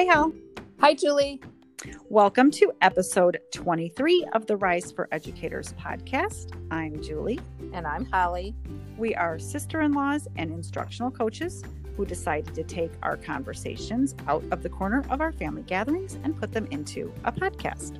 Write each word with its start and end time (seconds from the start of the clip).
Hi, 0.00 0.04
Hal. 0.04 0.32
Hi, 0.78 0.94
Julie. 0.94 1.42
Welcome 2.08 2.50
to 2.52 2.72
episode 2.80 3.38
23 3.52 4.26
of 4.32 4.46
the 4.46 4.56
Rise 4.56 4.90
for 4.90 5.06
Educators 5.12 5.74
podcast. 5.74 6.58
I'm 6.70 7.02
Julie. 7.02 7.38
And 7.74 7.86
I'm 7.86 8.06
Holly. 8.06 8.54
We 8.96 9.14
are 9.14 9.38
sister 9.38 9.82
in 9.82 9.92
laws 9.92 10.26
and 10.36 10.50
instructional 10.52 11.10
coaches 11.10 11.62
who 11.98 12.06
decided 12.06 12.54
to 12.54 12.64
take 12.64 12.92
our 13.02 13.18
conversations 13.18 14.14
out 14.26 14.42
of 14.50 14.62
the 14.62 14.70
corner 14.70 15.04
of 15.10 15.20
our 15.20 15.32
family 15.32 15.64
gatherings 15.64 16.16
and 16.24 16.34
put 16.34 16.52
them 16.52 16.66
into 16.70 17.12
a 17.24 17.32
podcast. 17.32 17.98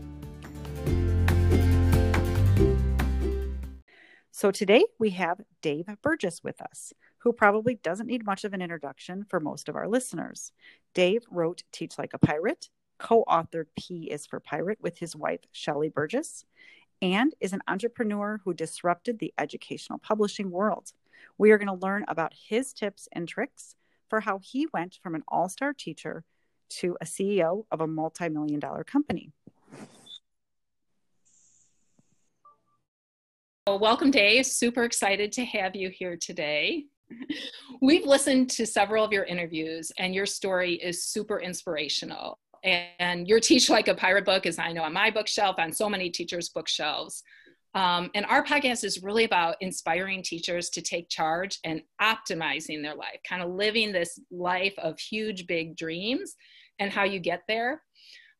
So 4.31 4.51
today 4.51 4.87
we 4.99 5.11
have 5.11 5.43
Dave 5.61 5.85
Burgess 6.01 6.43
with 6.43 6.63
us, 6.63 6.95
who 7.21 7.33
probably 7.33 7.75
doesn't 7.75 8.07
need 8.07 8.25
much 8.25 8.45
of 8.45 8.53
an 8.53 8.63
introduction 8.63 9.25
for 9.29 9.41
most 9.41 9.69
of 9.69 9.77
our 9.77 9.89
listeners. 9.89 10.53
Dave 10.95 11.23
wrote 11.31 11.63
Teach 11.73 11.99
Like 11.99 12.15
a 12.15 12.19
Pirate, 12.19 12.69
co 12.99 13.25
authored 13.29 13.67
P 13.79 14.11
is 14.11 14.27
for 14.27 14.41
Pirate 14.41 14.79
with 14.81 14.99
his 14.99 15.15
wife, 15.15 15.41
Shelley 15.53 15.89
Burgess, 15.89 16.45
and 17.03 17.35
is 17.41 17.53
an 17.53 17.63
entrepreneur 17.69 18.41
who 18.45 18.55
disrupted 18.55 19.19
the 19.19 19.33
educational 19.39 19.99
publishing 19.99 20.51
world. 20.51 20.93
We 21.39 21.51
are 21.51 21.59
going 21.59 21.69
to 21.69 21.87
learn 21.87 22.05
about 22.09 22.33
his 22.35 22.73
tips 22.73 23.09
and 23.13 23.29
tricks 23.29 23.77
for 24.09 24.21
how 24.21 24.41
he 24.43 24.67
went 24.73 24.99
from 25.03 25.15
an 25.15 25.23
all 25.29 25.49
star 25.49 25.73
teacher 25.73 26.25
to 26.71 26.97
a 27.01 27.05
CEO 27.05 27.65
of 27.71 27.81
a 27.81 27.87
multi 27.87 28.29
million 28.29 28.61
dollar 28.61 28.85
company. 28.85 29.33
Well, 33.67 33.79
welcome, 33.79 34.11
Dave. 34.11 34.47
Super 34.47 34.85
excited 34.85 35.33
to 35.33 35.45
have 35.45 35.77
you 35.77 35.91
here 35.91 36.17
today. 36.17 36.87
We've 37.81 38.05
listened 38.05 38.51
to 38.51 38.67
several 38.67 39.05
of 39.05 39.13
your 39.13 39.25
interviews, 39.25 39.93
and 39.99 40.15
your 40.15 40.27
story 40.27 40.75
is 40.75 41.05
super 41.05 41.41
inspirational. 41.41 42.39
And 42.63 43.27
your 43.27 43.41
Teach 43.41 43.71
Like 43.71 43.89
a 43.89 43.95
Pirate 43.95 44.27
book 44.27 44.45
is, 44.45 44.59
I 44.59 44.73
know, 44.73 44.83
on 44.83 44.93
my 44.93 45.11
bookshelf, 45.11 45.57
on 45.59 45.73
so 45.73 45.89
many 45.89 46.11
teachers' 46.11 46.51
bookshelves. 46.51 47.23
Um, 47.75 48.11
and 48.15 48.27
our 48.27 48.45
podcast 48.45 48.85
is 48.85 49.03
really 49.03 49.25
about 49.25 49.57
inspiring 49.61 50.23
teachers 50.23 50.71
to 50.71 50.83
take 50.83 51.09
charge 51.09 51.59
and 51.65 51.83
optimizing 52.03 52.83
their 52.83 52.97
life, 52.97 53.21
kind 53.29 53.43
of 53.43 53.51
living 53.51 53.93
this 53.93 54.19
life 54.31 54.75
of 54.79 54.99
huge, 54.99 55.47
big 55.47 55.77
dreams 55.77 56.35
and 56.81 56.91
how 56.91 57.05
you 57.05 57.21
get 57.21 57.43
there. 57.47 57.83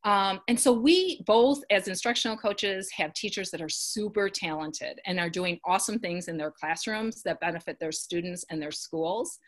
Um, 0.05 0.41
and 0.49 0.59
so 0.59 0.73
we 0.73 1.21
both, 1.27 1.61
as 1.71 1.87
instructional 1.87 2.37
coaches, 2.37 2.91
have 2.97 3.13
teachers 3.13 3.51
that 3.51 3.61
are 3.61 3.69
super 3.69 4.31
talented 4.31 4.99
and 5.07 5.21
are 5.21 5.29
doing 5.29 5.61
awesome 5.67 5.99
things 5.99 6.29
in 6.29 6.39
their 6.39 6.51
classrooms 6.51 7.23
that 7.23 7.41
benefit 7.41 7.79
their 7.79 7.93
students 7.93 8.45
and 8.51 8.63
their 8.63 8.71
schools. 8.71 9.39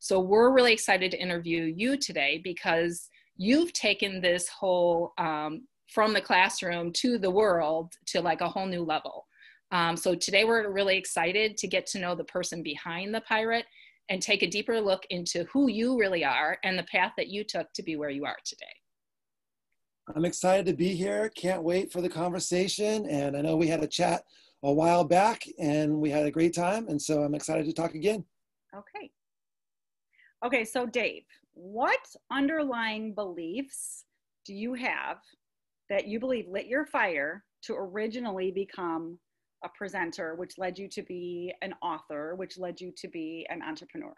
So 0.00 0.18
we're 0.18 0.52
really 0.52 0.72
excited 0.72 1.12
to 1.12 1.22
interview 1.22 1.62
you 1.62 1.96
today 1.96 2.40
because 2.42 3.08
you've 3.36 3.72
taken 3.72 4.20
this 4.20 4.48
whole 4.48 5.12
um, 5.18 5.68
from 5.86 6.12
the 6.12 6.20
classroom 6.20 6.92
to 6.94 7.18
the 7.18 7.30
world 7.30 7.92
to 8.06 8.20
like 8.20 8.40
a 8.40 8.48
whole 8.48 8.66
new 8.66 8.82
level. 8.82 9.26
Um, 9.70 9.96
so 9.96 10.14
today 10.16 10.44
we're 10.44 10.70
really 10.72 10.96
excited 10.96 11.56
to 11.58 11.68
get 11.68 11.86
to 11.86 12.00
know 12.00 12.16
the 12.16 12.24
person 12.24 12.62
behind 12.62 13.14
the 13.14 13.20
pirate 13.22 13.66
and 14.08 14.20
take 14.20 14.42
a 14.42 14.50
deeper 14.50 14.80
look 14.80 15.04
into 15.10 15.44
who 15.52 15.70
you 15.70 15.96
really 15.96 16.24
are 16.24 16.58
and 16.64 16.76
the 16.76 16.86
path 16.90 17.12
that 17.16 17.28
you 17.28 17.44
took 17.44 17.72
to 17.74 17.82
be 17.82 17.94
where 17.94 18.10
you 18.10 18.24
are 18.24 18.36
today. 18.44 18.81
I'm 20.14 20.24
excited 20.24 20.66
to 20.66 20.74
be 20.74 20.94
here. 20.94 21.30
Can't 21.30 21.62
wait 21.62 21.92
for 21.92 22.00
the 22.00 22.08
conversation. 22.08 23.06
And 23.06 23.36
I 23.36 23.40
know 23.40 23.56
we 23.56 23.68
had 23.68 23.82
a 23.82 23.86
chat 23.86 24.24
a 24.62 24.72
while 24.72 25.04
back 25.04 25.44
and 25.58 26.00
we 26.00 26.10
had 26.10 26.26
a 26.26 26.30
great 26.30 26.54
time. 26.54 26.88
And 26.88 27.00
so 27.00 27.22
I'm 27.22 27.34
excited 27.34 27.66
to 27.66 27.72
talk 27.72 27.94
again. 27.94 28.24
Okay. 28.74 29.10
Okay, 30.44 30.64
so 30.64 30.86
Dave, 30.86 31.22
what 31.54 32.00
underlying 32.30 33.14
beliefs 33.14 34.04
do 34.44 34.54
you 34.54 34.74
have 34.74 35.18
that 35.88 36.08
you 36.08 36.18
believe 36.18 36.48
lit 36.48 36.66
your 36.66 36.86
fire 36.86 37.44
to 37.62 37.74
originally 37.74 38.50
become 38.50 39.18
a 39.64 39.68
presenter, 39.76 40.34
which 40.34 40.58
led 40.58 40.78
you 40.78 40.88
to 40.88 41.02
be 41.02 41.54
an 41.62 41.74
author, 41.80 42.34
which 42.34 42.58
led 42.58 42.80
you 42.80 42.92
to 42.96 43.08
be 43.08 43.46
an 43.50 43.62
entrepreneur? 43.62 44.14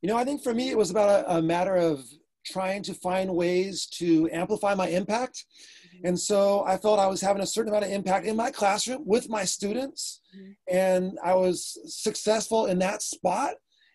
You 0.00 0.08
know, 0.08 0.16
I 0.16 0.24
think 0.24 0.42
for 0.42 0.54
me, 0.54 0.70
it 0.70 0.78
was 0.78 0.90
about 0.90 1.26
a, 1.26 1.36
a 1.36 1.42
matter 1.42 1.76
of 1.76 2.04
trying 2.46 2.82
to 2.84 2.94
find 2.94 3.34
ways 3.34 3.86
to 3.86 4.28
amplify 4.32 4.74
my 4.74 4.88
impact. 4.88 5.44
Mm-hmm. 5.86 6.06
And 6.06 6.18
so 6.18 6.64
I 6.66 6.76
felt 6.76 6.98
I 6.98 7.06
was 7.06 7.20
having 7.20 7.42
a 7.42 7.46
certain 7.46 7.70
amount 7.70 7.84
of 7.84 7.90
impact 7.90 8.26
in 8.26 8.36
my 8.36 8.50
classroom 8.50 9.02
with 9.04 9.28
my 9.28 9.44
students, 9.44 10.20
mm-hmm. 10.36 10.52
and 10.70 11.18
I 11.24 11.34
was 11.34 11.78
successful 11.86 12.66
in 12.66 12.78
that 12.80 13.02
spot. 13.02 13.54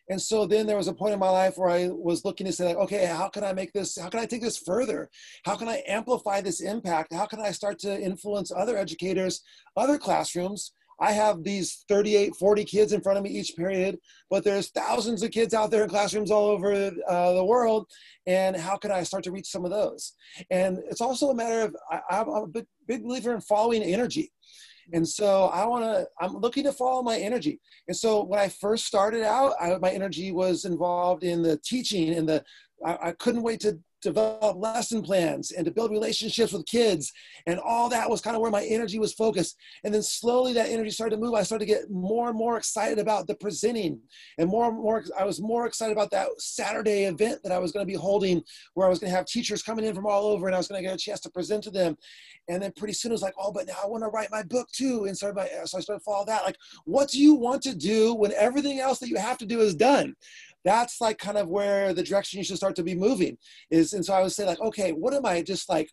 And 0.09 0.21
so 0.21 0.45
then 0.45 0.67
there 0.67 0.75
was 0.75 0.89
a 0.89 0.93
point 0.93 1.13
in 1.13 1.19
my 1.19 1.29
life 1.29 1.53
where 1.55 1.69
I 1.69 1.87
was 1.87 2.25
looking 2.25 2.45
to 2.45 2.51
say, 2.51 2.65
like, 2.65 2.77
okay, 2.77 3.05
how 3.05 3.29
can 3.29 3.45
I 3.45 3.53
make 3.53 3.71
this, 3.71 3.97
how 3.97 4.09
can 4.09 4.19
I 4.19 4.25
take 4.25 4.41
this 4.41 4.57
further? 4.57 5.09
How 5.45 5.55
can 5.55 5.69
I 5.69 5.83
amplify 5.87 6.41
this 6.41 6.59
impact? 6.59 7.13
How 7.13 7.25
can 7.25 7.39
I 7.39 7.51
start 7.51 7.79
to 7.79 8.01
influence 8.01 8.51
other 8.51 8.77
educators, 8.77 9.41
other 9.77 9.97
classrooms 9.97 10.73
I 11.01 11.11
have 11.13 11.43
these 11.43 11.83
38, 11.89 12.35
40 12.35 12.63
kids 12.63 12.93
in 12.93 13.01
front 13.01 13.17
of 13.17 13.23
me 13.23 13.31
each 13.31 13.55
period, 13.57 13.97
but 14.29 14.43
there's 14.43 14.69
thousands 14.69 15.23
of 15.23 15.31
kids 15.31 15.55
out 15.55 15.71
there 15.71 15.83
in 15.83 15.89
classrooms 15.89 16.29
all 16.29 16.45
over 16.45 16.91
uh, 17.07 17.33
the 17.33 17.43
world. 17.43 17.87
And 18.27 18.55
how 18.55 18.77
can 18.77 18.91
I 18.91 19.01
start 19.01 19.23
to 19.23 19.31
reach 19.31 19.47
some 19.49 19.65
of 19.65 19.71
those? 19.71 20.13
And 20.51 20.77
it's 20.91 21.01
also 21.01 21.31
a 21.31 21.35
matter 21.35 21.61
of, 21.61 21.75
I, 21.89 22.21
am 22.21 22.29
a 22.29 22.47
big, 22.47 22.65
big 22.87 23.03
believer 23.03 23.33
in 23.33 23.41
following 23.41 23.81
energy. 23.81 24.31
And 24.93 25.07
so 25.07 25.45
I 25.45 25.65
want 25.65 25.85
to, 25.85 26.05
I'm 26.19 26.37
looking 26.37 26.65
to 26.65 26.73
follow 26.73 27.01
my 27.01 27.17
energy. 27.17 27.59
And 27.87 27.97
so 27.97 28.23
when 28.23 28.39
I 28.39 28.49
first 28.49 28.85
started 28.85 29.23
out, 29.23 29.53
I, 29.59 29.77
my 29.79 29.89
energy 29.89 30.31
was 30.31 30.65
involved 30.65 31.23
in 31.23 31.41
the 31.41 31.57
teaching 31.57 32.13
and 32.13 32.29
the, 32.29 32.43
I, 32.85 32.97
I 33.07 33.11
couldn't 33.13 33.41
wait 33.41 33.61
to 33.61 33.79
develop 34.01 34.57
lesson 34.57 35.01
plans 35.01 35.51
and 35.51 35.65
to 35.65 35.71
build 35.71 35.91
relationships 35.91 36.53
with 36.53 36.65
kids. 36.65 37.11
And 37.45 37.59
all 37.59 37.89
that 37.89 38.09
was 38.09 38.21
kind 38.21 38.35
of 38.35 38.41
where 38.41 38.51
my 38.51 38.63
energy 38.63 38.99
was 38.99 39.13
focused. 39.13 39.57
And 39.83 39.93
then 39.93 40.03
slowly 40.03 40.53
that 40.53 40.69
energy 40.69 40.89
started 40.89 41.15
to 41.15 41.21
move. 41.21 41.33
I 41.33 41.43
started 41.43 41.65
to 41.65 41.71
get 41.71 41.89
more 41.89 42.29
and 42.29 42.37
more 42.37 42.57
excited 42.57 42.99
about 42.99 43.27
the 43.27 43.35
presenting 43.35 43.99
and 44.37 44.49
more 44.49 44.67
and 44.69 44.77
more, 44.77 45.03
I 45.17 45.25
was 45.25 45.41
more 45.41 45.65
excited 45.65 45.93
about 45.93 46.11
that 46.11 46.27
Saturday 46.37 47.03
event 47.03 47.41
that 47.43 47.51
I 47.51 47.59
was 47.59 47.71
going 47.71 47.85
to 47.85 47.91
be 47.91 47.97
holding 47.97 48.41
where 48.73 48.87
I 48.87 48.89
was 48.89 48.99
going 48.99 49.11
to 49.11 49.15
have 49.15 49.25
teachers 49.25 49.63
coming 49.63 49.85
in 49.85 49.95
from 49.95 50.07
all 50.07 50.25
over 50.25 50.47
and 50.47 50.55
I 50.55 50.57
was 50.57 50.67
going 50.67 50.81
to 50.81 50.87
get 50.87 50.95
a 50.95 50.97
chance 50.97 51.19
to 51.21 51.29
present 51.29 51.63
to 51.65 51.71
them. 51.71 51.97
And 52.49 52.61
then 52.61 52.71
pretty 52.75 52.93
soon 52.93 53.11
it 53.11 53.13
was 53.13 53.21
like, 53.21 53.35
oh, 53.39 53.51
but 53.51 53.67
now 53.67 53.75
I 53.83 53.87
want 53.87 54.03
to 54.03 54.09
write 54.09 54.31
my 54.31 54.43
book 54.43 54.69
too. 54.71 55.05
And 55.05 55.17
so, 55.17 55.33
so 55.33 55.41
I 55.77 55.81
started 55.81 55.99
to 55.99 55.99
follow 55.99 56.25
that. 56.25 56.43
Like, 56.43 56.57
what 56.85 57.09
do 57.09 57.19
you 57.19 57.35
want 57.35 57.61
to 57.63 57.75
do 57.75 58.13
when 58.13 58.33
everything 58.33 58.79
else 58.79 58.99
that 58.99 59.09
you 59.09 59.17
have 59.17 59.37
to 59.39 59.45
do 59.45 59.59
is 59.61 59.75
done? 59.75 60.15
That's 60.63 61.01
like 61.01 61.17
kind 61.17 61.37
of 61.37 61.49
where 61.49 61.93
the 61.93 62.03
direction 62.03 62.37
you 62.37 62.43
should 62.43 62.57
start 62.57 62.75
to 62.75 62.83
be 62.83 62.95
moving 62.95 63.37
is 63.69 63.93
and 63.93 64.05
so 64.05 64.13
i 64.13 64.21
would 64.21 64.31
say 64.31 64.45
like 64.45 64.59
okay 64.59 64.91
what 64.91 65.13
am 65.13 65.25
i 65.25 65.41
just 65.41 65.69
like 65.69 65.89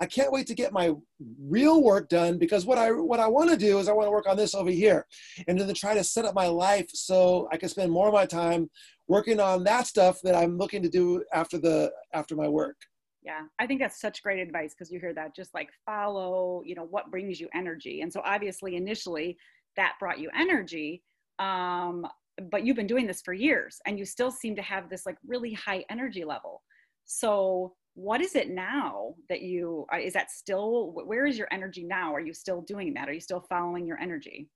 i 0.00 0.06
can't 0.06 0.32
wait 0.32 0.46
to 0.46 0.54
get 0.54 0.72
my 0.72 0.92
real 1.40 1.82
work 1.82 2.08
done 2.08 2.38
because 2.38 2.66
what 2.66 2.78
i 2.78 2.90
what 2.90 3.20
i 3.20 3.26
want 3.26 3.50
to 3.50 3.56
do 3.56 3.78
is 3.78 3.88
i 3.88 3.92
want 3.92 4.06
to 4.06 4.10
work 4.10 4.28
on 4.28 4.36
this 4.36 4.54
over 4.54 4.70
here 4.70 5.06
and 5.46 5.58
then 5.58 5.72
try 5.74 5.94
to 5.94 6.04
set 6.04 6.24
up 6.24 6.34
my 6.34 6.46
life 6.46 6.88
so 6.92 7.48
i 7.52 7.56
can 7.56 7.68
spend 7.68 7.90
more 7.90 8.08
of 8.08 8.14
my 8.14 8.26
time 8.26 8.68
working 9.06 9.40
on 9.40 9.64
that 9.64 9.86
stuff 9.86 10.20
that 10.22 10.34
i'm 10.34 10.56
looking 10.58 10.82
to 10.82 10.88
do 10.88 11.22
after 11.32 11.58
the 11.58 11.90
after 12.12 12.36
my 12.36 12.48
work. 12.48 12.76
Yeah 13.22 13.42
i 13.58 13.66
think 13.66 13.80
that's 13.80 14.00
such 14.00 14.22
great 14.22 14.38
advice 14.38 14.74
because 14.74 14.92
you 14.92 15.00
hear 15.00 15.14
that 15.14 15.34
just 15.34 15.52
like 15.54 15.70
follow 15.84 16.62
you 16.64 16.74
know 16.74 16.84
what 16.84 17.10
brings 17.10 17.40
you 17.40 17.48
energy. 17.54 18.02
And 18.02 18.12
so 18.12 18.20
obviously 18.24 18.76
initially 18.76 19.36
that 19.76 19.94
brought 19.98 20.18
you 20.18 20.30
energy 20.36 21.02
um, 21.38 22.06
but 22.50 22.64
you've 22.64 22.76
been 22.76 22.86
doing 22.86 23.06
this 23.06 23.22
for 23.22 23.32
years 23.32 23.78
and 23.86 23.98
you 23.98 24.04
still 24.04 24.30
seem 24.30 24.54
to 24.56 24.62
have 24.62 24.88
this 24.88 25.06
like 25.06 25.16
really 25.26 25.52
high 25.52 25.84
energy 25.90 26.24
level. 26.24 26.62
So 27.04 27.74
what 27.94 28.20
is 28.20 28.36
it 28.36 28.50
now 28.50 29.14
that 29.28 29.42
you 29.42 29.86
uh, 29.92 29.98
is 29.98 30.12
that 30.12 30.30
still 30.30 30.92
where 30.92 31.26
is 31.26 31.36
your 31.36 31.48
energy 31.50 31.84
now? 31.84 32.14
Are 32.14 32.20
you 32.20 32.32
still 32.32 32.62
doing 32.62 32.94
that? 32.94 33.08
Are 33.08 33.12
you 33.12 33.20
still 33.20 33.44
following 33.48 33.86
your 33.86 33.98
energy 34.00 34.48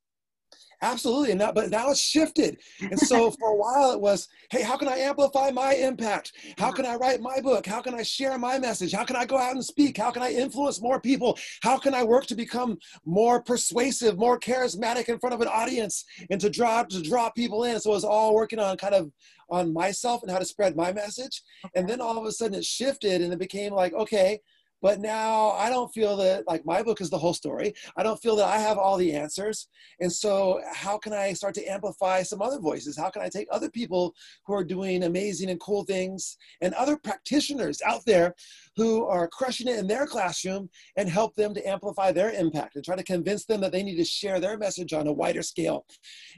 Absolutely. 0.83 1.31
And 1.31 1.39
now, 1.39 1.53
but 1.53 1.71
now 1.71 1.91
it's 1.91 2.01
shifted. 2.01 2.59
And 2.81 2.99
so 2.99 3.31
for 3.39 3.51
a 3.51 3.57
while 3.57 3.93
it 3.93 4.01
was, 4.01 4.29
hey, 4.51 4.63
how 4.63 4.77
can 4.77 4.89
I 4.89 4.99
amplify 4.99 5.51
my 5.51 5.75
impact? 5.75 6.33
How 6.59 6.73
can 6.73 6.85
I 6.85 6.97
write 6.97 7.21
my 7.21 7.41
book? 7.41 7.65
How 7.65 7.81
can 7.81 7.95
I 7.95 8.03
share 8.03 8.37
my 8.37 8.59
message? 8.59 8.93
How 8.93 9.05
can 9.05 9.15
I 9.15 9.25
go 9.25 9.39
out 9.39 9.53
and 9.53 9.65
speak? 9.65 9.97
How 9.97 10.11
can 10.11 10.23
I 10.23 10.33
influence 10.33 10.83
more 10.83 11.01
people? 11.01 11.39
How 11.63 11.79
can 11.79 11.95
I 11.95 12.03
work 12.03 12.27
to 12.27 12.35
become 12.35 12.79
more 13.05 13.41
persuasive, 13.41 14.19
more 14.19 14.41
charismatic 14.41 15.09
in 15.09 15.21
front 15.21 15.35
of 15.35 15.41
an 15.41 15.49
audience 15.49 16.05
and 16.31 16.41
to 16.41 16.51
draw 16.51 16.83
to 16.83 17.01
draw 17.01 17.31
people 17.31 17.63
in? 17.63 17.79
So 17.79 17.91
it 17.91 17.95
was 17.95 18.05
all 18.05 18.35
working 18.35 18.59
on 18.59 18.77
kind 18.77 18.95
of 18.95 19.13
on 19.51 19.73
myself 19.73 20.23
and 20.23 20.33
how 20.33 20.39
to 20.39 20.45
spread 20.45 20.75
my 20.75 20.93
message. 20.93 21.43
And 21.77 21.89
then 21.89 22.01
all 22.01 22.19
of 22.19 22.25
a 22.25 22.33
sudden 22.33 22.59
it 22.59 22.65
shifted 22.65 23.21
and 23.21 23.33
it 23.33 23.39
became 23.39 23.73
like, 23.73 23.93
okay, 23.93 24.41
But 24.83 24.99
now 24.99 25.53
I 25.53 25.71
don't 25.71 25.93
feel 25.95 26.17
that 26.17 26.47
like 26.49 26.67
my 26.67 26.83
book 26.83 27.01
is 27.01 27.09
the 27.09 27.19
whole 27.19 27.35
story. 27.35 27.73
I 27.97 28.03
don't 28.03 28.21
feel 28.21 28.35
that 28.37 28.49
I 28.49 28.59
have 28.59 28.79
all 28.79 28.97
the 28.97 29.13
answers. 29.13 29.69
And 30.01 30.13
so, 30.13 30.61
how 30.75 30.99
can 30.99 31.13
I 31.13 31.33
start 31.35 31.55
to 31.55 31.65
amplify 31.65 32.25
some 32.25 32.43
other 32.43 32.59
voices? 32.59 32.99
How 32.99 33.09
can 33.09 33.23
I 33.23 33.29
take 33.29 33.47
other 33.53 33.71
people 33.71 34.13
who 34.45 34.55
are 34.55 34.65
doing 34.65 35.05
amazing 35.05 35.51
and 35.51 35.61
cool 35.61 35.85
things 35.85 36.37
and 36.61 36.75
other 36.75 36.97
practitioners 36.97 37.81
out 37.87 38.05
there 38.07 38.35
who 38.77 39.07
are 39.07 39.29
crushing 39.29 39.69
it 39.69 39.79
in 39.79 39.87
their 39.87 40.07
classroom 40.07 40.69
and 40.97 41.09
help 41.09 41.37
them 41.37 41.55
to 41.55 41.69
amplify 41.69 42.11
their 42.11 42.33
impact 42.33 42.75
and 42.75 42.85
try 42.85 42.97
to 42.97 43.05
convince 43.05 43.45
them 43.45 43.61
that 43.61 43.71
they 43.71 43.85
need 43.85 43.97
to 43.97 44.05
share 44.05 44.41
their 44.41 44.59
message 44.59 44.93
on 44.93 45.07
a 45.07 45.13
wider 45.13 45.43
scale? 45.43 45.87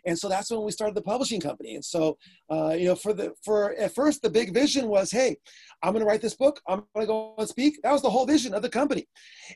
And 0.05 0.19
so, 0.19 0.29
that's 0.29 0.51
when 0.51 0.63
we 0.63 0.71
started 0.71 0.95
the 0.95 1.03
publishing 1.03 1.41
company. 1.41 1.77
And 1.77 1.85
so, 1.85 2.19
uh, 2.51 2.75
you 2.79 2.87
know, 2.89 2.95
for 2.95 3.15
the 3.15 3.33
for 3.43 3.75
at 3.77 3.95
first 3.95 4.21
the 4.21 4.29
big 4.29 4.53
vision 4.53 4.89
was, 4.89 5.11
hey, 5.11 5.37
I'm 5.83 5.93
going 5.93 6.05
to 6.05 6.09
write 6.09 6.21
this 6.21 6.37
book. 6.37 6.61
I'm 6.69 6.83
going 6.95 7.07
to 7.07 7.13
go 7.13 7.35
and 7.39 7.49
speak. 7.49 7.81
That 7.83 7.93
was 7.93 8.03
the 8.03 8.11
whole 8.11 8.27
vision 8.27 8.34
of 8.55 8.63
the 8.63 8.69
company. 8.69 9.07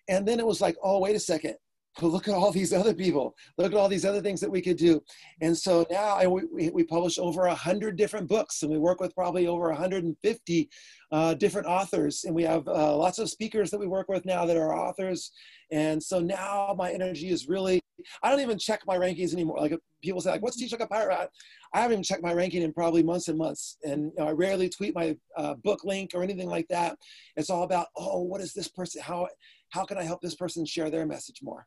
And 0.08 0.26
then 0.26 0.38
it 0.38 0.46
was 0.46 0.60
like, 0.60 0.76
oh, 0.82 1.00
wait 1.00 1.16
a 1.16 1.20
second. 1.20 1.54
Look 2.02 2.28
at 2.28 2.34
all 2.34 2.52
these 2.52 2.72
other 2.72 2.94
people. 2.94 3.34
Look 3.56 3.72
at 3.72 3.78
all 3.78 3.88
these 3.88 4.04
other 4.04 4.20
things 4.20 4.40
that 4.40 4.50
we 4.50 4.60
could 4.60 4.76
do. 4.76 5.02
And 5.40 5.56
so 5.56 5.84
now 5.90 6.16
I, 6.16 6.26
we, 6.26 6.70
we 6.70 6.84
publish 6.84 7.18
over 7.18 7.42
100 7.42 7.96
different 7.96 8.28
books 8.28 8.62
and 8.62 8.70
we 8.70 8.78
work 8.78 9.00
with 9.00 9.14
probably 9.14 9.48
over 9.48 9.68
150 9.68 10.70
uh, 11.10 11.34
different 11.34 11.66
authors. 11.66 12.24
And 12.24 12.34
we 12.34 12.44
have 12.44 12.68
uh, 12.68 12.96
lots 12.96 13.18
of 13.18 13.28
speakers 13.28 13.70
that 13.70 13.80
we 13.80 13.88
work 13.88 14.08
with 14.08 14.24
now 14.24 14.46
that 14.46 14.56
are 14.56 14.76
authors. 14.76 15.32
And 15.72 16.00
so 16.00 16.20
now 16.20 16.74
my 16.78 16.92
energy 16.92 17.30
is 17.30 17.48
really, 17.48 17.80
I 18.22 18.30
don't 18.30 18.40
even 18.40 18.58
check 18.58 18.82
my 18.86 18.96
rankings 18.96 19.32
anymore. 19.32 19.58
Like 19.58 19.76
people 20.00 20.20
say, 20.20 20.30
like, 20.30 20.42
what's 20.42 20.56
Teach 20.56 20.70
Like 20.70 20.82
a 20.82 20.86
Pirate? 20.86 21.30
I 21.74 21.80
haven't 21.80 21.94
even 21.94 22.04
checked 22.04 22.22
my 22.22 22.32
ranking 22.32 22.62
in 22.62 22.72
probably 22.72 23.02
months 23.02 23.26
and 23.26 23.36
months. 23.36 23.76
And 23.82 24.04
you 24.04 24.12
know, 24.18 24.28
I 24.28 24.32
rarely 24.32 24.68
tweet 24.68 24.94
my 24.94 25.16
uh, 25.36 25.54
book 25.54 25.82
link 25.84 26.12
or 26.14 26.22
anything 26.22 26.48
like 26.48 26.68
that. 26.68 26.96
It's 27.36 27.50
all 27.50 27.64
about, 27.64 27.88
oh, 27.96 28.22
what 28.22 28.40
is 28.40 28.52
this 28.52 28.68
person? 28.68 29.02
How, 29.02 29.26
how 29.70 29.84
can 29.84 29.98
I 29.98 30.04
help 30.04 30.22
this 30.22 30.36
person 30.36 30.64
share 30.64 30.90
their 30.90 31.04
message 31.04 31.40
more? 31.42 31.66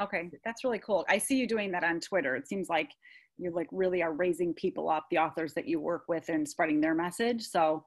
Okay, 0.00 0.30
that's 0.44 0.64
really 0.64 0.80
cool. 0.80 1.04
I 1.08 1.18
see 1.18 1.36
you 1.36 1.46
doing 1.46 1.70
that 1.72 1.84
on 1.84 2.00
Twitter. 2.00 2.34
It 2.36 2.48
seems 2.48 2.68
like 2.68 2.90
you 3.38 3.52
like 3.52 3.68
really 3.72 4.02
are 4.02 4.12
raising 4.12 4.54
people 4.54 4.88
up, 4.88 5.06
the 5.10 5.18
authors 5.18 5.54
that 5.54 5.68
you 5.68 5.80
work 5.80 6.04
with 6.08 6.28
and 6.28 6.48
spreading 6.48 6.80
their 6.80 6.94
message. 6.94 7.42
So 7.42 7.84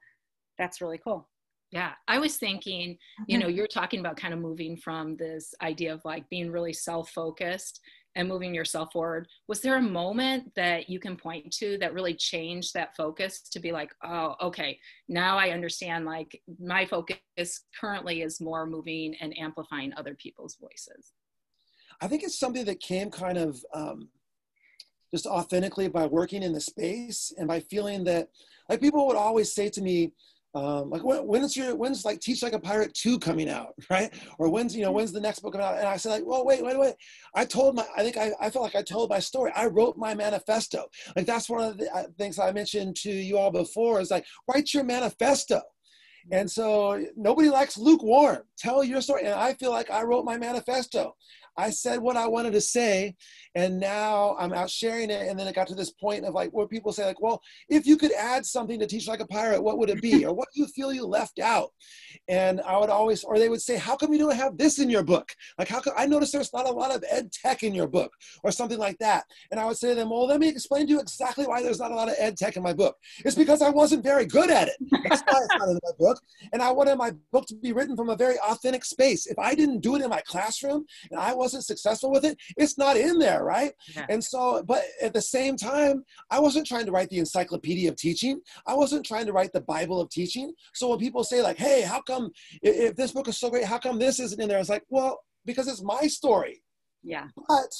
that's 0.57 0.81
really 0.81 0.99
cool. 1.03 1.27
Yeah, 1.71 1.91
I 2.07 2.17
was 2.17 2.37
thinking, 2.37 2.97
you 3.27 3.37
know, 3.37 3.47
mm-hmm. 3.47 3.57
you're 3.57 3.67
talking 3.67 3.99
about 3.99 4.15
kind 4.15 4.33
of 4.33 4.39
moving 4.39 4.77
from 4.77 5.17
this 5.17 5.53
idea 5.61 5.93
of 5.93 6.01
like 6.05 6.29
being 6.29 6.49
really 6.49 6.71
self 6.71 7.09
focused 7.09 7.81
and 8.15 8.27
moving 8.27 8.55
yourself 8.55 8.91
forward. 8.93 9.27
Was 9.47 9.61
there 9.61 9.77
a 9.77 9.81
moment 9.81 10.51
that 10.55 10.89
you 10.89 10.99
can 10.99 11.17
point 11.17 11.51
to 11.57 11.77
that 11.79 11.93
really 11.93 12.15
changed 12.15 12.73
that 12.73 12.95
focus 12.95 13.41
to 13.41 13.59
be 13.59 13.71
like, 13.71 13.93
oh, 14.03 14.35
okay, 14.41 14.79
now 15.09 15.37
I 15.37 15.49
understand 15.49 16.05
like 16.05 16.41
my 16.59 16.85
focus 16.85 17.19
currently 17.79 18.21
is 18.21 18.41
more 18.41 18.65
moving 18.65 19.13
and 19.21 19.37
amplifying 19.37 19.93
other 19.95 20.15
people's 20.15 20.55
voices? 20.59 21.11
I 22.01 22.07
think 22.07 22.23
it's 22.23 22.39
something 22.39 22.65
that 22.65 22.79
came 22.79 23.09
kind 23.09 23.37
of 23.37 23.63
um, 23.73 24.09
just 25.11 25.25
authentically 25.25 25.87
by 25.87 26.05
working 26.05 26.43
in 26.43 26.53
the 26.53 26.61
space 26.61 27.33
and 27.37 27.47
by 27.47 27.59
feeling 27.59 28.03
that, 28.05 28.29
like, 28.69 28.81
people 28.81 29.07
would 29.07 29.15
always 29.15 29.53
say 29.53 29.69
to 29.69 29.81
me, 29.81 30.11
um, 30.57 30.89
like 30.89 31.03
when, 31.03 31.19
when's 31.27 31.55
your 31.55 31.75
when's 31.75 32.03
like 32.03 32.19
teach 32.19 32.41
like 32.41 32.53
a 32.53 32.59
pirate 32.59 32.93
2 32.95 33.19
coming 33.19 33.49
out? 33.49 33.75
Right? 33.89 34.11
Or 34.39 34.49
when's 34.49 34.75
you 34.75 34.81
know 34.81 34.91
when's 34.91 35.11
the 35.11 35.21
next 35.21 35.39
book 35.39 35.53
coming 35.53 35.67
out? 35.67 35.77
And 35.77 35.87
i 35.87 35.97
said 35.97 36.09
like 36.09 36.25
well 36.25 36.45
wait 36.45 36.63
wait 36.63 36.79
wait. 36.79 36.95
I 37.35 37.45
told 37.45 37.75
my 37.75 37.85
i 37.95 38.01
think 38.01 38.17
i, 38.17 38.31
I 38.41 38.49
felt 38.49 38.63
like 38.63 38.75
i 38.75 38.81
told 38.81 39.09
my 39.09 39.19
story. 39.19 39.51
I 39.55 39.67
wrote 39.67 39.97
my 39.97 40.15
manifesto. 40.15 40.85
Like 41.15 41.25
that's 41.25 41.49
one 41.49 41.63
of 41.63 41.77
the 41.77 41.93
uh, 41.95 42.05
things 42.17 42.39
i 42.39 42.51
mentioned 42.51 42.95
to 42.97 43.11
you 43.11 43.37
all 43.37 43.51
before 43.51 44.01
is 44.01 44.09
like 44.09 44.25
write 44.51 44.73
your 44.73 44.83
manifesto. 44.83 45.61
And 46.31 46.49
so 46.49 47.05
nobody 47.15 47.49
likes 47.49 47.77
lukewarm. 47.77 48.39
Tell 48.57 48.83
your 48.83 49.01
story. 49.01 49.25
And 49.25 49.35
i 49.35 49.53
feel 49.53 49.71
like 49.71 49.91
i 49.91 50.01
wrote 50.01 50.25
my 50.25 50.37
manifesto 50.37 51.15
I 51.57 51.71
said 51.71 51.99
what 51.99 52.17
I 52.17 52.27
wanted 52.27 52.53
to 52.53 52.61
say, 52.61 53.15
and 53.55 53.79
now 53.79 54.35
I'm 54.39 54.53
out 54.53 54.69
sharing 54.69 55.09
it. 55.09 55.27
And 55.27 55.39
then 55.39 55.47
it 55.47 55.55
got 55.55 55.67
to 55.67 55.75
this 55.75 55.91
point 55.91 56.25
of 56.25 56.33
like 56.33 56.51
where 56.51 56.67
people 56.67 56.93
say, 56.93 57.05
like, 57.05 57.21
well, 57.21 57.41
if 57.69 57.87
you 57.87 57.97
could 57.97 58.11
add 58.13 58.45
something 58.45 58.79
to 58.79 58.87
teach 58.87 59.07
like 59.07 59.19
a 59.19 59.27
pirate, 59.27 59.63
what 59.63 59.77
would 59.77 59.89
it 59.89 60.01
be? 60.01 60.25
or 60.25 60.33
what 60.33 60.49
do 60.53 60.61
you 60.61 60.67
feel 60.67 60.93
you 60.93 61.05
left 61.05 61.39
out? 61.39 61.71
And 62.27 62.61
I 62.61 62.77
would 62.77 62.89
always, 62.89 63.23
or 63.23 63.39
they 63.39 63.49
would 63.49 63.61
say, 63.61 63.77
how 63.77 63.95
come 63.95 64.13
you 64.13 64.19
don't 64.19 64.35
have 64.35 64.57
this 64.57 64.79
in 64.79 64.89
your 64.89 65.03
book? 65.03 65.33
Like, 65.57 65.67
how 65.67 65.79
come 65.79 65.93
I 65.97 66.05
noticed 66.05 66.33
there's 66.33 66.53
not 66.53 66.67
a 66.67 66.71
lot 66.71 66.93
of 66.93 67.03
ed 67.09 67.31
tech 67.31 67.63
in 67.63 67.73
your 67.73 67.87
book, 67.87 68.11
or 68.43 68.51
something 68.51 68.77
like 68.77 68.97
that. 68.99 69.25
And 69.51 69.59
I 69.59 69.65
would 69.65 69.77
say 69.77 69.89
to 69.89 69.95
them, 69.95 70.09
well, 70.09 70.27
let 70.27 70.39
me 70.39 70.49
explain 70.49 70.87
to 70.87 70.93
you 70.93 70.99
exactly 70.99 71.45
why 71.45 71.61
there's 71.61 71.79
not 71.79 71.91
a 71.91 71.95
lot 71.95 72.09
of 72.09 72.15
ed 72.17 72.37
tech 72.37 72.57
in 72.57 72.63
my 72.63 72.73
book. 72.73 72.95
It's 73.25 73.35
because 73.35 73.61
I 73.61 73.69
wasn't 73.69 74.03
very 74.03 74.25
good 74.25 74.49
at 74.49 74.67
it. 74.67 74.75
That's 74.91 75.21
why 75.21 75.39
it's 75.39 75.55
not 75.57 75.69
in 75.69 75.79
my 75.83 75.91
book. 75.97 76.19
And 76.53 76.61
I 76.61 76.71
wanted 76.71 76.97
my 76.97 77.11
book 77.31 77.45
to 77.47 77.55
be 77.55 77.73
written 77.73 77.95
from 77.95 78.09
a 78.09 78.15
very 78.15 78.37
authentic 78.39 78.85
space. 78.85 79.27
If 79.27 79.39
I 79.39 79.55
didn't 79.55 79.79
do 79.79 79.95
it 79.95 80.01
in 80.01 80.09
my 80.09 80.21
classroom 80.21 80.85
and 81.11 81.19
I 81.19 81.33
was 81.33 81.46
wasn't 81.47 81.63
successful 81.63 82.11
with 82.11 82.25
it, 82.25 82.37
it's 82.57 82.77
not 82.77 82.97
in 82.97 83.19
there, 83.19 83.43
right? 83.43 83.71
Yeah. 83.95 84.05
And 84.09 84.21
so, 84.21 84.63
but 84.63 84.83
at 85.01 85.13
the 85.13 85.21
same 85.21 85.55
time, 85.55 86.03
I 86.29 86.39
wasn't 86.39 86.67
trying 86.67 86.85
to 86.85 86.91
write 86.91 87.09
the 87.09 87.19
encyclopedia 87.19 87.89
of 87.89 87.95
teaching. 87.95 88.41
I 88.65 88.73
wasn't 88.73 89.05
trying 89.05 89.27
to 89.27 89.33
write 89.33 89.53
the 89.53 89.61
Bible 89.61 90.01
of 90.01 90.09
teaching. 90.09 90.53
So 90.73 90.89
when 90.89 90.99
people 90.99 91.23
say 91.23 91.41
like, 91.41 91.57
"Hey, 91.57 91.83
how 91.83 92.01
come 92.01 92.31
if 92.61 92.95
this 92.97 93.13
book 93.13 93.29
is 93.29 93.37
so 93.37 93.49
great, 93.49 93.63
how 93.63 93.77
come 93.77 93.97
this 93.97 94.19
isn't 94.19 94.41
in 94.41 94.49
there?" 94.49 94.59
It's 94.59 94.69
like, 94.69 94.83
well, 94.89 95.19
because 95.45 95.67
it's 95.67 95.81
my 95.81 96.07
story. 96.07 96.61
Yeah. 97.01 97.27
But 97.47 97.71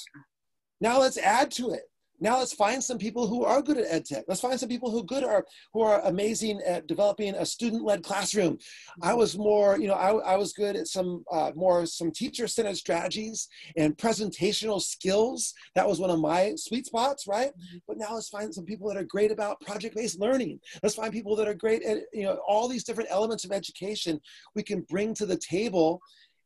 now 0.79 0.99
let's 0.99 1.17
add 1.17 1.51
to 1.51 1.71
it 1.71 1.83
now 2.19 2.39
let's 2.39 2.53
find 2.53 2.83
some 2.83 2.97
people 2.97 3.27
who 3.27 3.45
are 3.45 3.61
good 3.61 3.77
at 3.77 3.85
ed 3.89 4.05
tech. 4.05 4.25
Let's 4.27 4.41
find 4.41 4.59
some 4.59 4.69
people 4.69 4.91
who 4.91 5.03
good 5.03 5.23
are 5.23 5.45
who 5.73 5.81
are 5.81 6.01
amazing 6.05 6.61
at 6.65 6.87
developing 6.87 7.35
a 7.35 7.45
student-led 7.45 8.03
classroom. 8.03 8.57
I 9.01 9.13
was 9.13 9.37
more, 9.37 9.79
you 9.79 9.87
know, 9.87 9.93
I, 9.93 10.33
I 10.33 10.35
was 10.35 10.53
good 10.53 10.75
at 10.75 10.87
some 10.87 11.23
uh, 11.31 11.51
more 11.55 11.85
some 11.85 12.11
teacher-centered 12.11 12.77
strategies 12.77 13.47
and 13.75 13.97
presentational 13.97 14.81
skills. 14.81 15.53
That 15.75 15.87
was 15.87 15.99
one 15.99 16.09
of 16.09 16.19
my 16.19 16.53
sweet 16.55 16.85
spots, 16.85 17.27
right? 17.27 17.49
Mm-hmm. 17.49 17.77
But 17.87 17.97
now 17.97 18.13
let's 18.13 18.29
find 18.29 18.53
some 18.53 18.65
people 18.65 18.87
that 18.89 18.97
are 18.97 19.03
great 19.03 19.31
about 19.31 19.61
project-based 19.61 20.19
learning. 20.19 20.59
Let's 20.81 20.95
find 20.95 21.13
people 21.13 21.35
that 21.35 21.47
are 21.47 21.53
great 21.53 21.83
at, 21.83 21.99
you 22.13 22.23
know, 22.23 22.39
all 22.47 22.67
these 22.67 22.83
different 22.83 23.09
elements 23.11 23.45
of 23.45 23.51
education 23.51 24.19
we 24.55 24.63
can 24.63 24.81
bring 24.81 25.13
to 25.15 25.25
the 25.25 25.37
table 25.37 26.01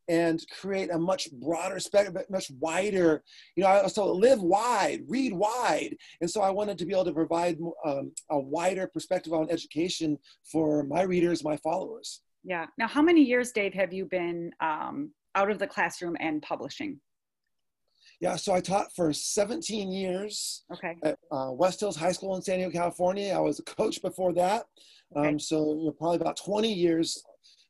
and 0.08 0.44
create 0.60 0.92
a 0.92 0.98
much 0.98 1.32
broader 1.34 1.80
spectrum, 1.80 2.18
much 2.30 2.52
wider, 2.60 3.24
you 3.56 3.64
know, 3.64 3.88
so 3.88 4.12
live 4.12 4.42
wide, 4.42 5.02
read 5.08 5.34
wide. 5.34 5.96
And 6.22 6.30
so 6.30 6.42
I 6.42 6.50
wanted 6.50 6.78
to 6.80 6.86
be 6.86 6.94
able 6.94 7.06
to 7.06 7.14
provide 7.14 7.58
um, 7.86 8.12
a 8.30 8.40
wider 8.40 8.88
perspective 8.88 9.34
on 9.34 9.50
education 9.50 10.18
for 10.52 10.84
my 10.84 11.04
readers, 11.04 11.44
my 11.44 11.58
followers. 11.58 12.22
Yeah. 12.44 12.66
Now, 12.78 12.88
how 12.88 13.02
many 13.02 13.22
years, 13.22 13.52
Dave, 13.52 13.74
have 13.74 13.94
you 13.94 14.06
been 14.06 14.52
um, 14.60 15.12
out 15.36 15.52
of 15.52 15.60
the 15.60 15.68
classroom 15.68 16.18
and 16.20 16.42
publishing? 16.42 17.00
Yeah, 18.20 18.36
so 18.36 18.54
I 18.54 18.62
taught 18.62 18.94
for 18.96 19.12
17 19.12 19.92
years 19.92 20.64
okay. 20.72 20.96
at 21.04 21.18
uh, 21.32 21.50
West 21.52 21.80
Hills 21.80 21.96
High 21.96 22.12
School 22.12 22.36
in 22.36 22.42
San 22.44 22.58
Diego, 22.60 22.72
California. 22.72 23.34
I 23.34 23.40
was 23.40 23.60
a 23.60 23.64
coach 23.64 24.00
before 24.02 24.32
that. 24.34 24.66
Okay. 25.16 25.28
Um, 25.28 25.40
so 25.40 25.74
you 25.74 25.86
know, 25.86 25.92
probably 25.92 26.18
about 26.18 26.38
20 26.38 26.72
years 26.72 27.24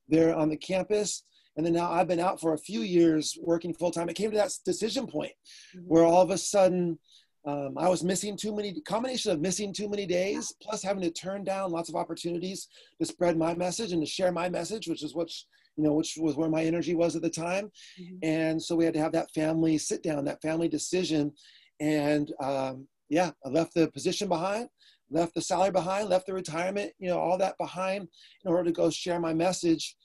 there 0.09 0.35
on 0.35 0.49
the 0.49 0.57
campus. 0.57 1.23
And 1.57 1.65
then 1.65 1.73
now 1.73 1.91
I've 1.91 2.07
been 2.07 2.19
out 2.19 2.39
for 2.39 2.53
a 2.53 2.57
few 2.57 2.81
years 2.81 3.37
working 3.41 3.73
full 3.73 3.91
time. 3.91 4.09
It 4.09 4.15
came 4.15 4.31
to 4.31 4.37
that 4.37 4.53
decision 4.65 5.07
point 5.07 5.33
mm-hmm. 5.75 5.85
where 5.87 6.05
all 6.05 6.21
of 6.21 6.31
a 6.31 6.37
sudden 6.37 6.97
um, 7.45 7.75
I 7.77 7.89
was 7.89 8.03
missing 8.03 8.37
too 8.37 8.55
many, 8.55 8.79
combination 8.81 9.31
of 9.31 9.41
missing 9.41 9.73
too 9.73 9.89
many 9.89 10.05
days, 10.05 10.53
plus 10.61 10.83
having 10.83 11.01
to 11.01 11.11
turn 11.11 11.43
down 11.43 11.71
lots 11.71 11.89
of 11.89 11.95
opportunities 11.95 12.67
to 12.99 13.05
spread 13.05 13.37
my 13.37 13.55
message 13.55 13.91
and 13.91 14.01
to 14.01 14.07
share 14.07 14.31
my 14.31 14.47
message, 14.47 14.87
which 14.87 15.03
is 15.03 15.15
what, 15.15 15.29
you 15.75 15.83
know, 15.83 15.93
which 15.93 16.17
was 16.19 16.35
where 16.35 16.49
my 16.49 16.63
energy 16.63 16.93
was 16.93 17.15
at 17.15 17.23
the 17.23 17.29
time. 17.29 17.71
Mm-hmm. 17.99 18.15
And 18.21 18.61
so 18.61 18.75
we 18.75 18.85
had 18.85 18.93
to 18.93 18.99
have 18.99 19.13
that 19.13 19.31
family 19.31 19.77
sit 19.77 20.03
down, 20.03 20.25
that 20.25 20.41
family 20.41 20.67
decision. 20.67 21.31
And 21.79 22.31
um, 22.41 22.87
yeah, 23.09 23.31
I 23.43 23.49
left 23.49 23.73
the 23.73 23.89
position 23.89 24.29
behind, 24.29 24.69
left 25.09 25.33
the 25.33 25.41
salary 25.41 25.71
behind, 25.71 26.09
left 26.09 26.27
the 26.27 26.33
retirement, 26.33 26.91
you 26.99 27.09
know, 27.09 27.19
all 27.19 27.39
that 27.39 27.57
behind 27.57 28.07
in 28.45 28.51
order 28.51 28.65
to 28.65 28.71
go 28.71 28.91
share 28.91 29.19
my 29.19 29.33
message 29.33 29.95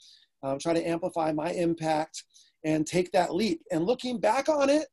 um, 0.47 0.59
try 0.59 0.73
to 0.73 0.89
amplify 0.89 1.33
my 1.33 1.51
impact 1.51 2.25
and 2.65 2.87
take 2.87 3.11
that 3.13 3.35
leap. 3.35 3.63
And 3.71 3.85
looking 3.85 4.19
back 4.21 4.49
on 4.49 4.71
it, 4.71 4.87